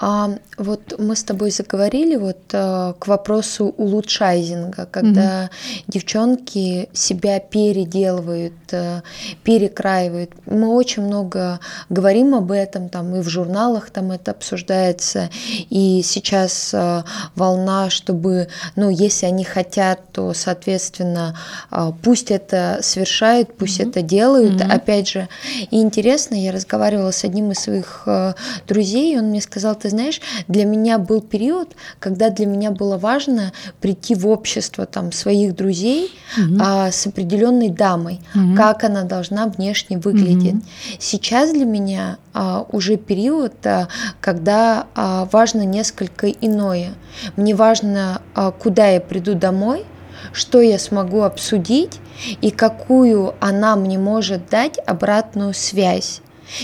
А 0.05 0.31
вот 0.59 0.99
мы 0.99 1.15
с 1.15 1.23
тобой 1.23 1.53
заговорили 1.53 2.17
вот 2.17 2.39
э, 2.53 2.95
к 2.99 3.07
вопросу 3.07 3.67
улучшайзинга, 3.77 4.87
когда 4.87 5.45
угу. 5.45 5.83
девчонки 5.87 6.89
себя 6.93 7.39
переделывают, 7.39 8.53
э, 8.73 9.03
перекраивают. 9.45 10.33
Мы 10.47 10.75
очень 10.75 11.05
много 11.05 11.61
говорим 11.89 12.35
об 12.35 12.51
этом, 12.51 12.89
там 12.89 13.15
и 13.15 13.21
в 13.21 13.29
журналах 13.29 13.91
там 13.91 14.11
это 14.11 14.33
обсуждается, 14.33 15.31
и 15.71 16.03
сейчас 16.05 16.75
э, 16.75 17.05
волна, 17.37 17.89
чтобы, 17.89 18.49
ну, 18.75 18.91
если 18.91 19.27
они 19.27 19.45
хотят, 19.45 20.01
то, 20.11 20.35
соответственно, 20.35 21.39
э, 21.71 21.93
пусть 22.03 22.33
это 22.33 22.81
совершают, 22.83 23.57
пусть 23.57 23.79
угу. 23.79 23.91
это 23.91 24.03
делают. 24.03 24.61
Угу. 24.61 24.69
Опять 24.69 25.09
же, 25.09 25.29
и 25.71 25.81
интересно, 25.81 26.35
я 26.35 26.51
разговаривала 26.51 27.13
с 27.13 27.23
одним 27.23 27.53
из 27.53 27.61
своих 27.61 28.03
э, 28.07 28.35
друзей, 28.67 29.15
и 29.15 29.19
он 29.19 29.27
мне 29.27 29.41
сказал, 29.41 29.77
ты 29.77 29.92
знаешь, 29.93 30.21
для 30.49 30.65
меня 30.65 30.99
был 30.99 31.21
период, 31.21 31.77
когда 31.99 32.31
для 32.31 32.47
меня 32.47 32.71
было 32.71 32.99
важно 32.99 33.53
прийти 33.81 34.15
в 34.15 34.27
общество 34.27 34.87
там 34.87 35.13
своих 35.13 35.55
друзей 35.55 36.11
угу. 36.37 36.57
а, 36.61 36.91
с 36.91 37.07
определенной 37.07 37.69
дамой, 37.69 38.21
угу. 38.35 38.57
как 38.57 38.85
она 38.85 39.05
должна 39.05 39.47
внешне 39.47 39.99
выглядеть. 39.99 40.55
Угу. 40.55 40.63
Сейчас 40.99 41.53
для 41.53 41.65
меня 41.65 42.19
а, 42.35 42.67
уже 42.71 42.97
период, 42.97 43.55
а, 43.67 43.89
когда 44.21 44.87
а, 44.95 45.29
важно 45.31 45.63
несколько 45.63 46.29
иное. 46.29 46.95
Мне 47.37 47.55
важно, 47.55 48.23
а, 48.35 48.51
куда 48.51 48.89
я 48.89 49.01
приду 49.01 49.35
домой, 49.35 49.85
что 50.33 50.61
я 50.61 50.79
смогу 50.79 51.23
обсудить 51.23 52.01
и 52.41 52.51
какую 52.51 53.35
она 53.41 53.77
мне 53.77 53.99
может 53.99 54.49
дать 54.49 54.79
обратную 54.87 55.55
связь. 55.55 56.21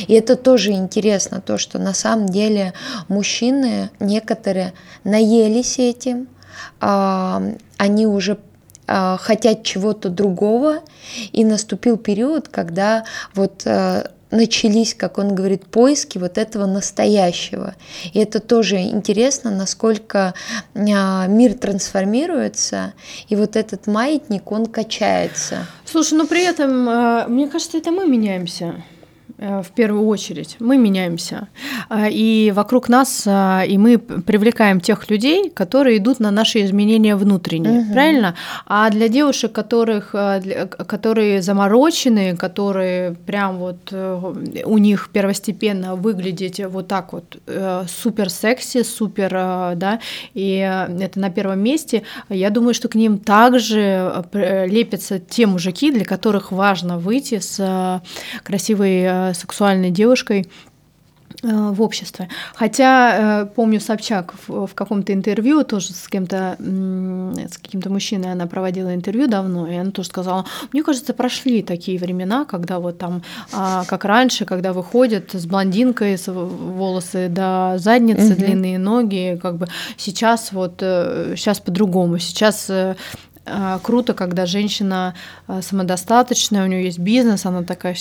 И 0.06 0.14
это 0.14 0.36
тоже 0.36 0.72
интересно, 0.72 1.40
то, 1.40 1.58
что 1.58 1.78
на 1.78 1.94
самом 1.94 2.26
деле 2.26 2.74
мужчины 3.08 3.90
некоторые 4.00 4.74
наелись 5.04 5.78
этим, 5.78 6.28
а, 6.80 7.42
они 7.76 8.06
уже 8.06 8.38
а, 8.86 9.16
хотят 9.18 9.62
чего-то 9.64 10.08
другого, 10.08 10.80
и 11.32 11.44
наступил 11.44 11.96
период, 11.96 12.48
когда 12.48 13.04
вот 13.34 13.62
а, 13.66 14.10
начались, 14.30 14.94
как 14.94 15.16
он 15.16 15.34
говорит, 15.34 15.66
поиски 15.66 16.18
вот 16.18 16.36
этого 16.36 16.66
настоящего. 16.66 17.74
И 18.12 18.18
это 18.18 18.40
тоже 18.40 18.76
интересно, 18.76 19.50
насколько 19.50 20.34
мир 20.74 21.54
трансформируется, 21.54 22.92
и 23.28 23.36
вот 23.36 23.56
этот 23.56 23.86
маятник, 23.86 24.52
он 24.52 24.66
качается. 24.66 25.66
Слушай, 25.86 26.18
но 26.18 26.26
при 26.26 26.44
этом, 26.44 27.32
мне 27.32 27.48
кажется, 27.48 27.78
это 27.78 27.90
мы 27.90 28.06
меняемся. 28.06 28.84
Э, 29.40 29.62
в 29.62 29.70
первую 29.70 30.06
очередь. 30.06 30.56
Мы 30.58 30.76
меняемся. 30.78 31.46
А, 31.88 32.08
и 32.10 32.50
вокруг 32.50 32.88
нас, 32.88 33.22
а, 33.24 33.62
и 33.62 33.78
мы 33.78 33.98
привлекаем 33.98 34.80
тех 34.80 35.08
людей, 35.10 35.50
которые 35.50 35.98
идут 35.98 36.18
на 36.18 36.32
наши 36.32 36.64
изменения 36.64 37.14
внутренние. 37.14 37.82
Угу. 37.82 37.92
Правильно? 37.92 38.34
А 38.66 38.90
для 38.90 39.08
девушек, 39.08 39.52
которых, 39.52 40.10
которые 40.86 41.40
заморочены, 41.42 42.36
которые 42.36 43.14
прям 43.14 43.58
вот 43.58 43.76
э, 43.92 44.62
у 44.64 44.78
них 44.78 45.10
первостепенно 45.12 45.94
выглядеть 45.94 46.60
вот 46.64 46.88
так 46.88 47.12
вот 47.12 47.38
э, 47.46 47.84
супер 47.88 48.30
секси, 48.30 48.82
супер, 48.82 49.30
да, 49.30 50.00
и 50.34 50.56
это 50.56 51.20
на 51.20 51.30
первом 51.30 51.60
месте, 51.60 52.02
я 52.28 52.50
думаю, 52.50 52.74
что 52.74 52.88
к 52.88 52.96
ним 52.96 53.18
также 53.18 54.24
лепятся 54.32 55.18
те 55.20 55.46
мужики, 55.46 55.92
для 55.92 56.04
которых 56.04 56.50
важно 56.50 56.98
выйти 56.98 57.38
с 57.38 58.02
красивой 58.42 59.27
сексуальной 59.34 59.90
девушкой 59.90 60.48
э, 61.42 61.48
в 61.48 61.82
обществе. 61.82 62.28
Хотя, 62.54 63.42
э, 63.42 63.46
помню, 63.46 63.80
Собчак 63.80 64.34
в, 64.46 64.74
каком-то 64.74 65.12
интервью 65.12 65.64
тоже 65.64 65.92
с 65.92 66.08
кем-то, 66.08 66.56
с 66.58 67.58
каким-то 67.58 67.90
мужчиной 67.90 68.32
она 68.32 68.46
проводила 68.46 68.94
интервью 68.94 69.26
давно, 69.26 69.66
и 69.66 69.74
она 69.74 69.90
тоже 69.90 70.08
сказала, 70.08 70.44
мне 70.72 70.82
кажется, 70.82 71.14
прошли 71.14 71.62
такие 71.62 71.98
времена, 71.98 72.44
когда 72.44 72.78
вот 72.78 72.98
там, 72.98 73.22
а, 73.52 73.84
как 73.84 74.04
раньше, 74.04 74.44
когда 74.44 74.72
выходят 74.72 75.34
с 75.34 75.46
блондинкой, 75.46 76.18
с 76.18 76.32
волосы 76.32 77.28
до 77.28 77.74
задницы, 77.78 78.32
угу. 78.32 78.40
длинные 78.40 78.78
ноги, 78.78 79.38
как 79.40 79.56
бы 79.56 79.68
сейчас 79.96 80.52
вот, 80.52 80.76
сейчас 80.78 81.58
э, 81.58 81.62
по-другому, 81.62 82.18
сейчас 82.18 82.70
круто, 83.82 84.12
когда 84.12 84.46
женщина 84.46 85.14
самодостаточная, 85.62 86.64
у 86.64 86.66
нее 86.66 86.84
есть 86.84 86.98
бизнес, 86.98 87.46
она 87.46 87.62
такая, 87.62 87.96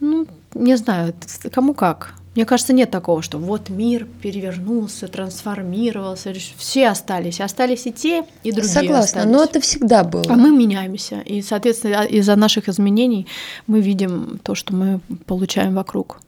ну, 0.00 0.26
не 0.58 0.76
знаю, 0.76 1.14
кому 1.52 1.74
как. 1.74 2.14
Мне 2.34 2.44
кажется, 2.44 2.74
нет 2.74 2.90
такого, 2.90 3.22
что 3.22 3.38
вот 3.38 3.70
мир 3.70 4.06
перевернулся, 4.22 5.08
трансформировался, 5.08 6.34
все 6.58 6.88
остались, 6.88 7.40
остались 7.40 7.86
и 7.86 7.92
те, 7.92 8.24
и 8.42 8.52
другие. 8.52 8.74
Согласна, 8.74 9.22
остались. 9.22 9.32
но 9.32 9.44
это 9.44 9.60
всегда 9.60 10.04
было. 10.04 10.24
А 10.28 10.36
мы 10.36 10.50
меняемся, 10.50 11.20
и, 11.20 11.40
соответственно, 11.40 12.02
из-за 12.04 12.36
наших 12.36 12.68
изменений 12.68 13.26
мы 13.66 13.80
видим 13.80 14.38
то, 14.42 14.54
что 14.54 14.74
мы 14.74 15.00
получаем 15.24 15.74
вокруг. 15.76 16.20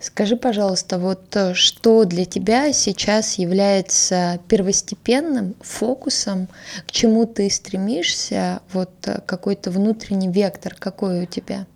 Скажи, 0.00 0.36
пожалуйста, 0.36 0.98
вот 0.98 1.34
э, 1.34 1.54
что 1.54 2.04
для 2.04 2.24
тебя 2.24 2.72
сейчас 2.72 3.38
является 3.38 4.38
первостепенным 4.46 5.56
фокусом, 5.60 6.48
к 6.86 6.92
чему 6.92 7.26
ты 7.26 7.50
стремишься, 7.50 8.60
вот 8.72 8.90
э, 9.06 9.20
какой-то 9.26 9.72
внутренний 9.72 10.28
вектор, 10.28 10.76
какой 10.78 11.22
у 11.24 11.26
тебя? 11.26 11.66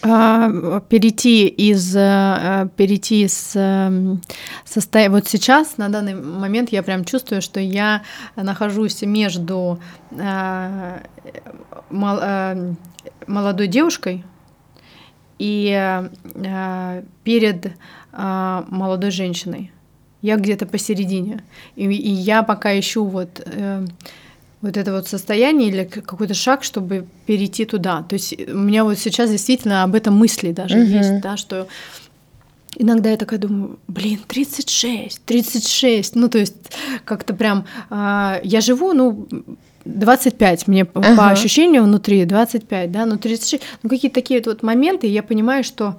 А, 0.00 0.80
перейти 0.88 1.48
из 1.48 1.96
э, 1.96 2.68
перейти 2.76 3.26
с 3.26 3.52
эм, 3.56 4.22
состояния 4.64 5.10
вот 5.10 5.26
сейчас 5.26 5.76
на 5.76 5.88
данный 5.88 6.14
момент 6.14 6.70
я 6.70 6.84
прям 6.84 7.04
чувствую, 7.04 7.42
что 7.42 7.58
я 7.58 8.02
нахожусь 8.36 9.02
между 9.02 9.80
э, 10.12 11.00
э, 11.90 12.74
молодой 13.26 13.66
девушкой 13.66 14.24
и 15.38 16.02
перед 17.22 17.72
молодой 18.12 19.12
женщиной. 19.12 19.70
Я 20.20 20.36
где-то 20.36 20.66
посередине. 20.66 21.44
И 21.76 21.86
я 21.86 22.42
пока 22.42 22.76
ищу 22.76 23.04
вот 23.04 23.40
вот 24.60 24.76
это 24.76 24.92
вот 24.92 25.06
состояние 25.06 25.68
или 25.68 25.84
какой-то 25.84 26.34
шаг, 26.34 26.64
чтобы 26.64 27.06
перейти 27.26 27.64
туда. 27.64 28.02
То 28.02 28.14
есть 28.14 28.34
у 28.48 28.58
меня 28.58 28.84
вот 28.84 28.98
сейчас 28.98 29.30
действительно 29.30 29.84
об 29.84 29.94
этом 29.94 30.16
мысли 30.16 30.52
даже 30.52 30.78
угу. 30.78 30.86
есть, 30.86 31.20
да, 31.20 31.36
что 31.36 31.68
иногда 32.76 33.10
я 33.10 33.16
такая 33.16 33.38
думаю, 33.38 33.78
блин, 33.86 34.20
36, 34.26 35.22
36, 35.24 36.16
ну 36.16 36.28
то 36.28 36.38
есть 36.38 36.54
как-то 37.04 37.34
прям, 37.34 37.66
э, 37.90 38.40
я 38.42 38.60
живу, 38.60 38.92
ну, 38.92 39.28
25, 39.84 40.66
мне 40.68 40.82
ага. 40.82 41.16
по 41.16 41.28
ощущению 41.30 41.84
внутри 41.84 42.24
25, 42.24 42.90
да, 42.90 43.06
ну 43.06 43.16
36, 43.16 43.62
ну 43.82 43.88
какие-то 43.88 44.14
такие 44.14 44.42
вот 44.44 44.62
моменты, 44.62 45.06
и 45.06 45.10
я 45.10 45.22
понимаю, 45.22 45.64
что 45.64 45.98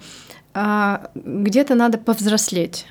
э, 0.53 0.97
где-то 1.15 1.75
надо 1.75 1.97
повзрослеть 1.97 2.85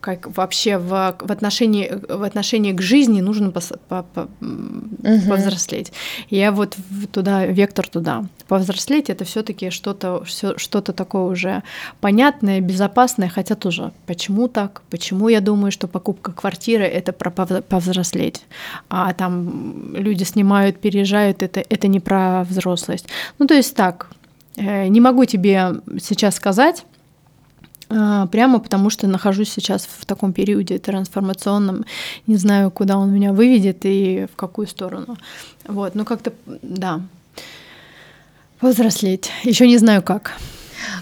как 0.00 0.36
вообще 0.36 0.78
в, 0.78 1.16
в, 1.20 1.32
отношении, 1.32 1.90
в 2.08 2.22
отношении 2.22 2.72
к 2.72 2.80
жизни 2.80 3.20
нужно 3.20 3.50
пос, 3.50 3.72
по, 3.88 4.02
по, 4.02 4.22
угу. 4.40 5.28
повзрослеть. 5.28 5.92
Я 6.30 6.52
вот 6.52 6.76
туда, 7.12 7.46
вектор 7.46 7.88
туда. 7.88 8.24
Повзрослеть 8.46 9.10
это 9.10 9.24
все-таки 9.24 9.70
что-то 9.70 10.24
что-то 10.24 10.92
такое 10.92 11.22
уже 11.22 11.62
понятное, 12.00 12.60
безопасное, 12.60 13.28
хотя 13.28 13.54
тоже 13.54 13.92
почему 14.06 14.48
так, 14.48 14.82
почему 14.90 15.28
я 15.28 15.40
думаю, 15.40 15.72
что 15.72 15.88
покупка 15.88 16.32
квартиры 16.32 16.84
это 16.84 17.12
про 17.12 17.30
повзрослеть, 17.30 18.42
а 18.88 19.12
там 19.14 19.94
люди 19.94 20.24
снимают, 20.24 20.80
переезжают, 20.80 21.42
это, 21.42 21.62
это 21.68 21.88
не 21.88 22.00
про 22.00 22.44
взрослость. 22.44 23.06
Ну 23.38 23.46
то 23.46 23.54
есть 23.54 23.74
так, 23.74 24.10
э, 24.56 24.86
не 24.88 25.00
могу 25.00 25.24
тебе 25.24 25.80
сейчас 26.00 26.36
сказать, 26.36 26.84
прямо 27.88 28.58
потому 28.58 28.90
что 28.90 29.06
нахожусь 29.06 29.50
сейчас 29.50 29.86
в 29.86 30.04
таком 30.06 30.32
периоде 30.32 30.78
трансформационном, 30.78 31.84
не 32.26 32.36
знаю, 32.36 32.70
куда 32.70 32.98
он 32.98 33.12
меня 33.12 33.32
выведет 33.32 33.78
и 33.84 34.26
в 34.32 34.36
какую 34.36 34.66
сторону. 34.66 35.16
Вот, 35.66 35.94
ну 35.94 36.04
как-то, 36.04 36.32
да, 36.62 37.00
повзрослеть. 38.60 39.30
Еще 39.44 39.66
не 39.66 39.78
знаю 39.78 40.02
как. 40.02 40.32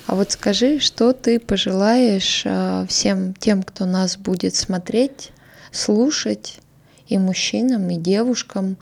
А 0.07 0.15
вот 0.15 0.33
скажи, 0.33 0.79
что 0.81 1.13
ты 1.13 1.39
пожелаешь 1.39 2.43
а, 2.47 2.87
всем 2.87 3.35
тем, 3.35 3.63
кто 3.63 3.85
нас 3.85 4.17
будет 4.17 4.55
смотреть, 4.55 5.33
слушать, 5.71 6.61
и 7.09 7.19
мужчинам, 7.19 7.89
и 7.91 7.97
девушкам, 7.97 8.77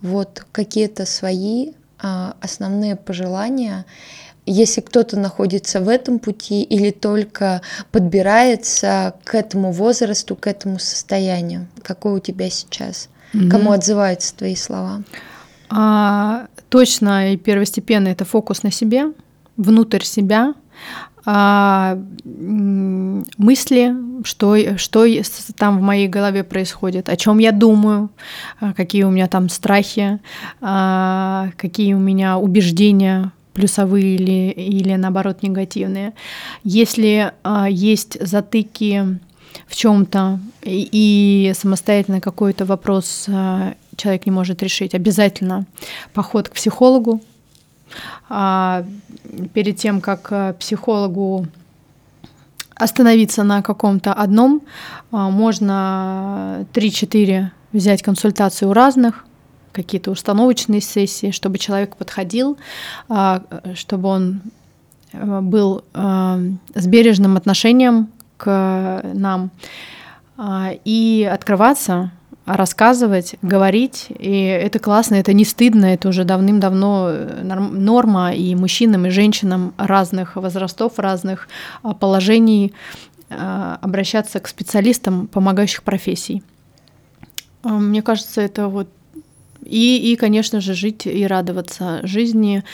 вот 0.00 0.44
какие-то 0.52 1.06
свои 1.06 1.72
а, 1.98 2.34
основные 2.40 2.96
пожелания 2.96 3.84
если 4.52 4.80
кто-то 4.80 5.18
находится 5.18 5.80
в 5.80 5.88
этом 5.88 6.18
пути 6.18 6.62
или 6.62 6.90
только 6.90 7.62
подбирается 7.92 9.14
к 9.24 9.34
этому 9.34 9.72
возрасту, 9.72 10.36
к 10.36 10.46
этому 10.46 10.78
состоянию? 10.78 11.68
Какой 11.82 12.14
у 12.14 12.18
тебя 12.18 12.50
сейчас? 12.50 13.08
Mm-hmm. 13.32 13.48
Кому 13.48 13.72
отзываются 13.72 14.34
твои 14.34 14.56
слова? 14.56 15.02
А, 15.68 16.46
точно 16.68 17.32
и 17.32 17.36
первостепенно 17.36 18.08
это 18.08 18.24
фокус 18.24 18.62
на 18.62 18.72
себе, 18.72 19.12
внутрь 19.56 20.02
себя, 20.02 20.54
а, 21.24 21.98
мысли, 22.24 23.94
что, 24.24 24.78
что 24.78 25.06
там 25.56 25.78
в 25.78 25.82
моей 25.82 26.08
голове 26.08 26.44
происходит, 26.44 27.08
о 27.08 27.16
чем 27.16 27.38
я 27.38 27.52
думаю, 27.52 28.10
а, 28.58 28.72
какие 28.72 29.04
у 29.04 29.10
меня 29.10 29.28
там 29.28 29.48
страхи, 29.48 30.18
а, 30.60 31.50
какие 31.56 31.94
у 31.94 31.98
меня 31.98 32.38
убеждения, 32.38 33.32
плюсовые 33.60 34.14
или, 34.14 34.50
или 34.52 34.96
наоборот 34.96 35.42
негативные. 35.42 36.14
Если 36.64 37.32
а, 37.42 37.68
есть 37.68 38.16
затыки 38.26 39.18
в 39.66 39.76
чем-то 39.76 40.40
и, 40.62 40.88
и 40.90 41.52
самостоятельно 41.54 42.22
какой-то 42.22 42.64
вопрос 42.64 43.26
а, 43.28 43.74
человек 43.96 44.24
не 44.24 44.32
может 44.32 44.62
решить, 44.62 44.94
обязательно 44.94 45.66
поход 46.14 46.48
к 46.48 46.52
психологу. 46.52 47.20
А, 48.30 48.84
перед 49.52 49.76
тем, 49.76 50.00
как 50.00 50.28
а, 50.30 50.54
психологу 50.54 51.46
остановиться 52.74 53.42
на 53.42 53.60
каком-то 53.60 54.14
одном. 54.14 54.62
А, 55.12 55.28
можно 55.28 56.66
3-4 56.72 57.48
взять 57.72 58.02
консультацию 58.02 58.70
у 58.70 58.72
разных, 58.72 59.26
какие-то 59.72 60.10
установочные 60.10 60.80
сессии, 60.80 61.30
чтобы 61.30 61.58
человек 61.58 61.96
подходил, 61.96 62.58
а, 63.08 63.42
чтобы 63.74 64.08
он 64.08 64.40
э, 65.12 65.40
был 65.40 65.84
э, 65.94 66.50
с 66.74 66.86
бережным 66.86 67.36
отношением 67.36 68.08
к 68.36 69.02
нам 69.14 69.50
а, 70.36 70.70
и 70.84 71.28
открываться 71.30 72.12
рассказывать, 72.46 73.36
говорить, 73.42 74.06
и 74.08 74.42
это 74.42 74.80
классно, 74.80 75.16
это 75.16 75.32
не 75.32 75.44
стыдно, 75.44 75.84
это 75.86 76.08
уже 76.08 76.24
давным-давно 76.24 77.10
э, 77.10 77.44
норма 77.44 78.32
и 78.34 78.54
мужчинам, 78.54 79.06
и 79.06 79.10
женщинам 79.10 79.74
разных 79.76 80.36
возрастов, 80.36 80.98
разных 80.98 81.48
а, 81.82 81.94
положений 81.94 82.74
обращаться 83.80 84.40
к 84.40 84.48
специалистам 84.48 85.28
помогающих 85.28 85.84
профессий. 85.84 86.42
Мне 87.62 88.02
кажется, 88.02 88.40
это 88.40 88.66
вот 88.66 88.88
и, 89.64 90.12
и, 90.12 90.16
конечно 90.16 90.60
же, 90.60 90.74
жить 90.74 91.06
и 91.06 91.26
радоваться 91.26 92.00
жизни, 92.02 92.64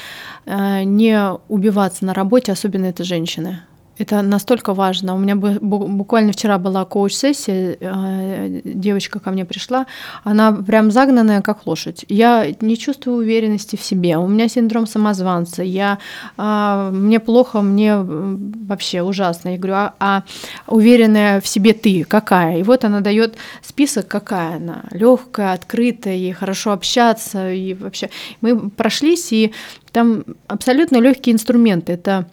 не 0.47 1.33
убиваться 1.49 2.05
на 2.05 2.15
работе, 2.15 2.53
особенно 2.53 2.87
это 2.87 3.05
женщины. 3.05 3.61
Это 3.99 4.23
настолько 4.23 4.75
важно. 4.75 5.15
У 5.15 5.19
меня 5.19 5.37
буквально 5.37 6.33
вчера 6.33 6.59
была 6.59 6.85
коуч-сессия, 6.85 7.77
э, 7.81 8.61
девочка 8.65 9.21
ко 9.21 9.31
мне 9.31 9.45
пришла, 9.45 9.87
она 10.25 10.53
прям 10.53 10.91
загнанная, 10.91 11.41
как 11.41 11.67
лошадь. 11.67 12.05
Я 12.09 12.47
не 12.61 12.77
чувствую 12.77 13.19
уверенности 13.19 13.77
в 13.77 13.83
себе, 13.83 14.19
у 14.19 14.27
меня 14.27 14.49
синдром 14.49 14.87
самозванца, 14.87 15.63
я, 15.63 15.99
а, 16.37 16.91
мне 16.91 17.21
плохо, 17.21 17.63
мне 17.63 17.97
вообще 17.97 19.03
ужасно. 19.03 19.51
Я 19.51 19.59
говорю, 19.59 19.75
а, 19.75 19.95
а 19.99 20.23
уверенная 20.67 21.41
в 21.41 21.49
себе 21.49 21.73
ты 21.73 22.05
какая? 22.05 22.59
И 22.59 22.63
вот 22.63 22.85
она 22.85 23.01
дает 23.01 23.37
список, 23.63 24.09
какая 24.09 24.57
она, 24.57 24.85
легкая, 24.91 25.53
открытая, 25.53 26.15
ей 26.15 26.33
хорошо 26.33 26.73
общаться, 26.73 27.53
и 27.53 27.75
вообще. 27.75 28.11
Мы 28.41 28.71
прошлись, 28.71 29.33
и 29.33 29.53
там 29.93 30.25
абсолютно 30.49 30.99
легкие 30.99 31.35
инструменты. 31.35 31.93
Это 31.93 32.27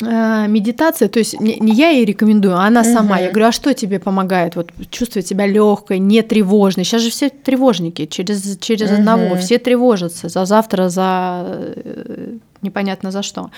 медитация, 0.00 1.08
то 1.08 1.18
есть 1.18 1.40
не, 1.40 1.56
не 1.58 1.72
я 1.72 1.88
ей 1.88 2.04
рекомендую, 2.04 2.56
а 2.56 2.66
она 2.66 2.84
сама. 2.84 3.16
Угу. 3.16 3.24
Я 3.24 3.30
говорю, 3.30 3.46
а 3.46 3.52
что 3.52 3.72
тебе 3.72 3.98
помогает? 3.98 4.56
Вот 4.56 4.70
чувствовать 4.90 5.26
себя 5.26 5.46
легкой, 5.46 5.98
не 5.98 6.22
тревожной. 6.22 6.84
Сейчас 6.84 7.02
же 7.02 7.10
все 7.10 7.30
тревожники, 7.30 8.06
через, 8.06 8.58
через 8.58 8.90
угу. 8.90 8.98
одного, 8.98 9.36
все 9.36 9.58
тревожатся 9.58 10.28
за 10.28 10.44
завтра, 10.44 10.88
за 10.88 11.44
э, 11.46 12.34
непонятно 12.62 13.10
за 13.10 13.22
что. 13.22 13.50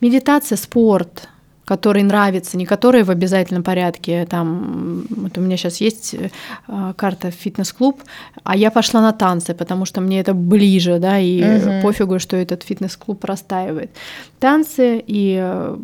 Медитация, 0.00 0.56
спорт, 0.56 1.28
который 1.72 2.02
нравится, 2.02 2.58
не 2.58 2.66
который 2.66 3.02
в 3.02 3.10
обязательном 3.10 3.62
порядке. 3.62 4.26
Там, 4.26 5.04
вот 5.08 5.38
у 5.38 5.40
меня 5.40 5.56
сейчас 5.56 5.80
есть 5.80 6.14
э, 6.14 6.92
карта 6.96 7.30
фитнес-клуб, 7.30 8.02
а 8.44 8.56
я 8.56 8.70
пошла 8.70 9.00
на 9.00 9.12
танцы, 9.12 9.54
потому 9.54 9.86
что 9.86 10.02
мне 10.02 10.20
это 10.20 10.34
ближе, 10.34 10.98
да, 10.98 11.18
и 11.18 11.42
угу. 11.42 11.82
пофигу, 11.82 12.18
что 12.18 12.36
этот 12.36 12.62
фитнес-клуб 12.62 13.20
простаивает. 13.20 13.90
Танцы 14.38 15.02
и 15.06 15.38
э, 15.40 15.76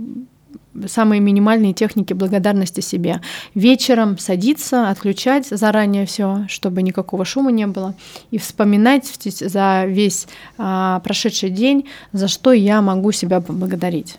самые 0.87 1.21
минимальные 1.21 1.73
техники 1.73 2.13
благодарности 2.13 2.83
себе. 2.83 3.23
Вечером 3.55 4.19
садиться, 4.19 4.91
отключать 4.91 5.47
заранее 5.47 6.05
все, 6.05 6.45
чтобы 6.49 6.83
никакого 6.83 7.25
шума 7.25 7.51
не 7.51 7.67
было, 7.67 7.95
и 8.31 8.37
вспоминать 8.37 9.07
за 9.25 9.85
весь 9.87 10.29
а, 10.59 11.01
прошедший 11.01 11.49
день, 11.49 11.87
за 12.13 12.29
что 12.29 12.53
я 12.53 12.83
могу 12.83 13.11
себя 13.13 13.41
поблагодарить. 13.41 14.19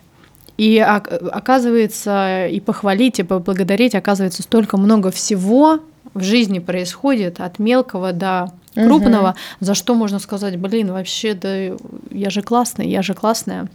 И 0.60 0.78
оказывается, 0.78 2.46
и 2.46 2.60
похвалить, 2.60 3.18
и 3.18 3.22
поблагодарить, 3.22 3.94
оказывается, 3.94 4.42
столько 4.42 4.76
много 4.76 5.10
всего 5.10 5.80
в 6.12 6.22
жизни 6.22 6.58
происходит, 6.58 7.40
от 7.40 7.58
мелкого 7.58 8.12
до 8.12 8.52
крупного, 8.74 9.30
угу. 9.30 9.36
за 9.60 9.74
что 9.74 9.94
можно 9.94 10.18
сказать, 10.18 10.58
блин, 10.58 10.92
вообще, 10.92 11.32
да 11.32 11.74
я 12.10 12.28
же 12.28 12.42
классная, 12.42 12.84
я 12.84 13.00
же 13.00 13.14
классная. 13.14 13.70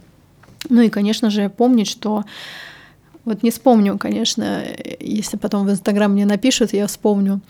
Ну 0.68 0.80
и, 0.80 0.88
конечно 0.88 1.28
же, 1.28 1.48
помнить, 1.48 1.88
что 1.88 2.22
вот 3.24 3.42
не 3.42 3.50
вспомню, 3.50 3.98
конечно, 3.98 4.62
если 5.00 5.38
потом 5.38 5.66
в 5.66 5.70
Инстаграм 5.72 6.12
мне 6.12 6.24
напишут, 6.24 6.72
я 6.72 6.86
вспомню. 6.86 7.40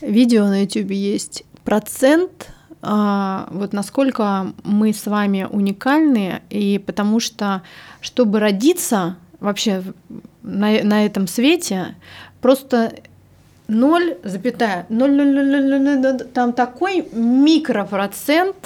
Видео 0.00 0.46
на 0.48 0.62
YouTube 0.62 0.90
есть 0.90 1.44
процент 1.62 2.48
вот 2.82 3.72
насколько 3.72 4.52
мы 4.64 4.92
с 4.92 5.06
вами 5.06 5.46
уникальны, 5.50 6.40
и 6.48 6.78
потому 6.78 7.20
что, 7.20 7.62
чтобы 8.00 8.40
родиться 8.40 9.16
вообще 9.38 9.82
на, 10.42 10.82
на 10.82 11.04
этом 11.04 11.26
свете, 11.26 11.94
просто 12.40 12.92
0, 13.68 14.16
запятая, 14.24 14.86
0, 14.88 15.10
0, 15.10 15.26
0, 15.26 15.46
0, 15.46 15.80
0, 15.80 15.98
0, 15.98 16.18
там 16.32 16.52
такой 16.52 17.06
микропроцент 17.12 18.56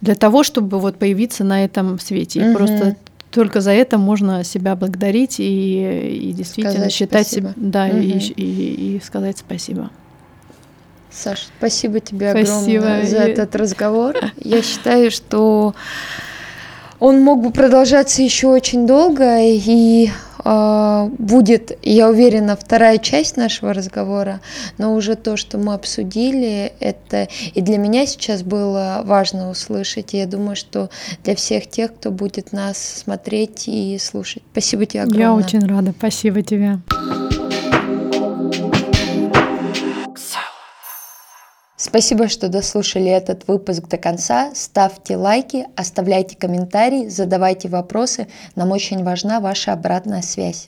для 0.00 0.14
того, 0.14 0.42
чтобы 0.42 0.78
вот 0.78 0.96
появиться 0.96 1.44
на 1.44 1.64
этом 1.64 1.98
свете. 1.98 2.40
И 2.40 2.48
угу. 2.48 2.56
просто 2.56 2.96
только 3.30 3.60
за 3.60 3.72
это 3.72 3.98
можно 3.98 4.44
себя 4.44 4.76
благодарить 4.76 5.40
и, 5.40 6.28
и 6.28 6.32
действительно 6.32 6.72
сказать 6.72 6.92
считать 6.92 7.28
себя, 7.28 7.52
да, 7.56 7.86
угу. 7.86 7.98
и, 7.98 8.18
и, 8.18 8.96
и 8.96 9.00
сказать 9.04 9.38
спасибо. 9.38 9.90
Саша, 11.16 11.44
спасибо 11.58 12.00
тебе 12.00 12.30
спасибо. 12.30 12.84
огромное 12.84 13.06
за 13.06 13.18
этот 13.18 13.56
разговор. 13.56 14.16
Я 14.36 14.62
считаю, 14.62 15.10
что 15.10 15.74
он 16.98 17.20
мог 17.22 17.42
бы 17.42 17.50
продолжаться 17.50 18.22
еще 18.22 18.48
очень 18.48 18.86
долго, 18.86 19.38
и 19.40 20.10
э, 20.44 21.08
будет, 21.18 21.78
я 21.82 22.08
уверена, 22.08 22.56
вторая 22.56 22.98
часть 22.98 23.36
нашего 23.36 23.72
разговора, 23.72 24.40
но 24.78 24.94
уже 24.94 25.14
то, 25.14 25.36
что 25.36 25.58
мы 25.58 25.74
обсудили, 25.74 26.72
это 26.80 27.28
и 27.54 27.60
для 27.60 27.78
меня 27.78 28.06
сейчас 28.06 28.42
было 28.42 29.02
важно 29.04 29.50
услышать, 29.50 30.14
и 30.14 30.18
я 30.18 30.26
думаю, 30.26 30.56
что 30.56 30.90
для 31.24 31.34
всех 31.34 31.66
тех, 31.66 31.94
кто 31.94 32.10
будет 32.10 32.52
нас 32.52 32.78
смотреть 32.78 33.68
и 33.68 33.98
слушать. 33.98 34.42
Спасибо 34.52 34.86
тебе 34.86 35.02
огромное. 35.02 35.22
Я 35.22 35.34
очень 35.34 35.66
рада, 35.66 35.92
спасибо 35.96 36.42
тебе. 36.42 36.78
Спасибо, 41.88 42.26
что 42.26 42.48
дослушали 42.48 43.06
этот 43.06 43.46
выпуск 43.46 43.86
до 43.86 43.96
конца. 43.96 44.50
Ставьте 44.56 45.16
лайки, 45.16 45.66
оставляйте 45.76 46.36
комментарии, 46.36 47.06
задавайте 47.08 47.68
вопросы. 47.68 48.26
Нам 48.56 48.72
очень 48.72 49.04
важна 49.04 49.38
ваша 49.38 49.72
обратная 49.72 50.22
связь. 50.22 50.64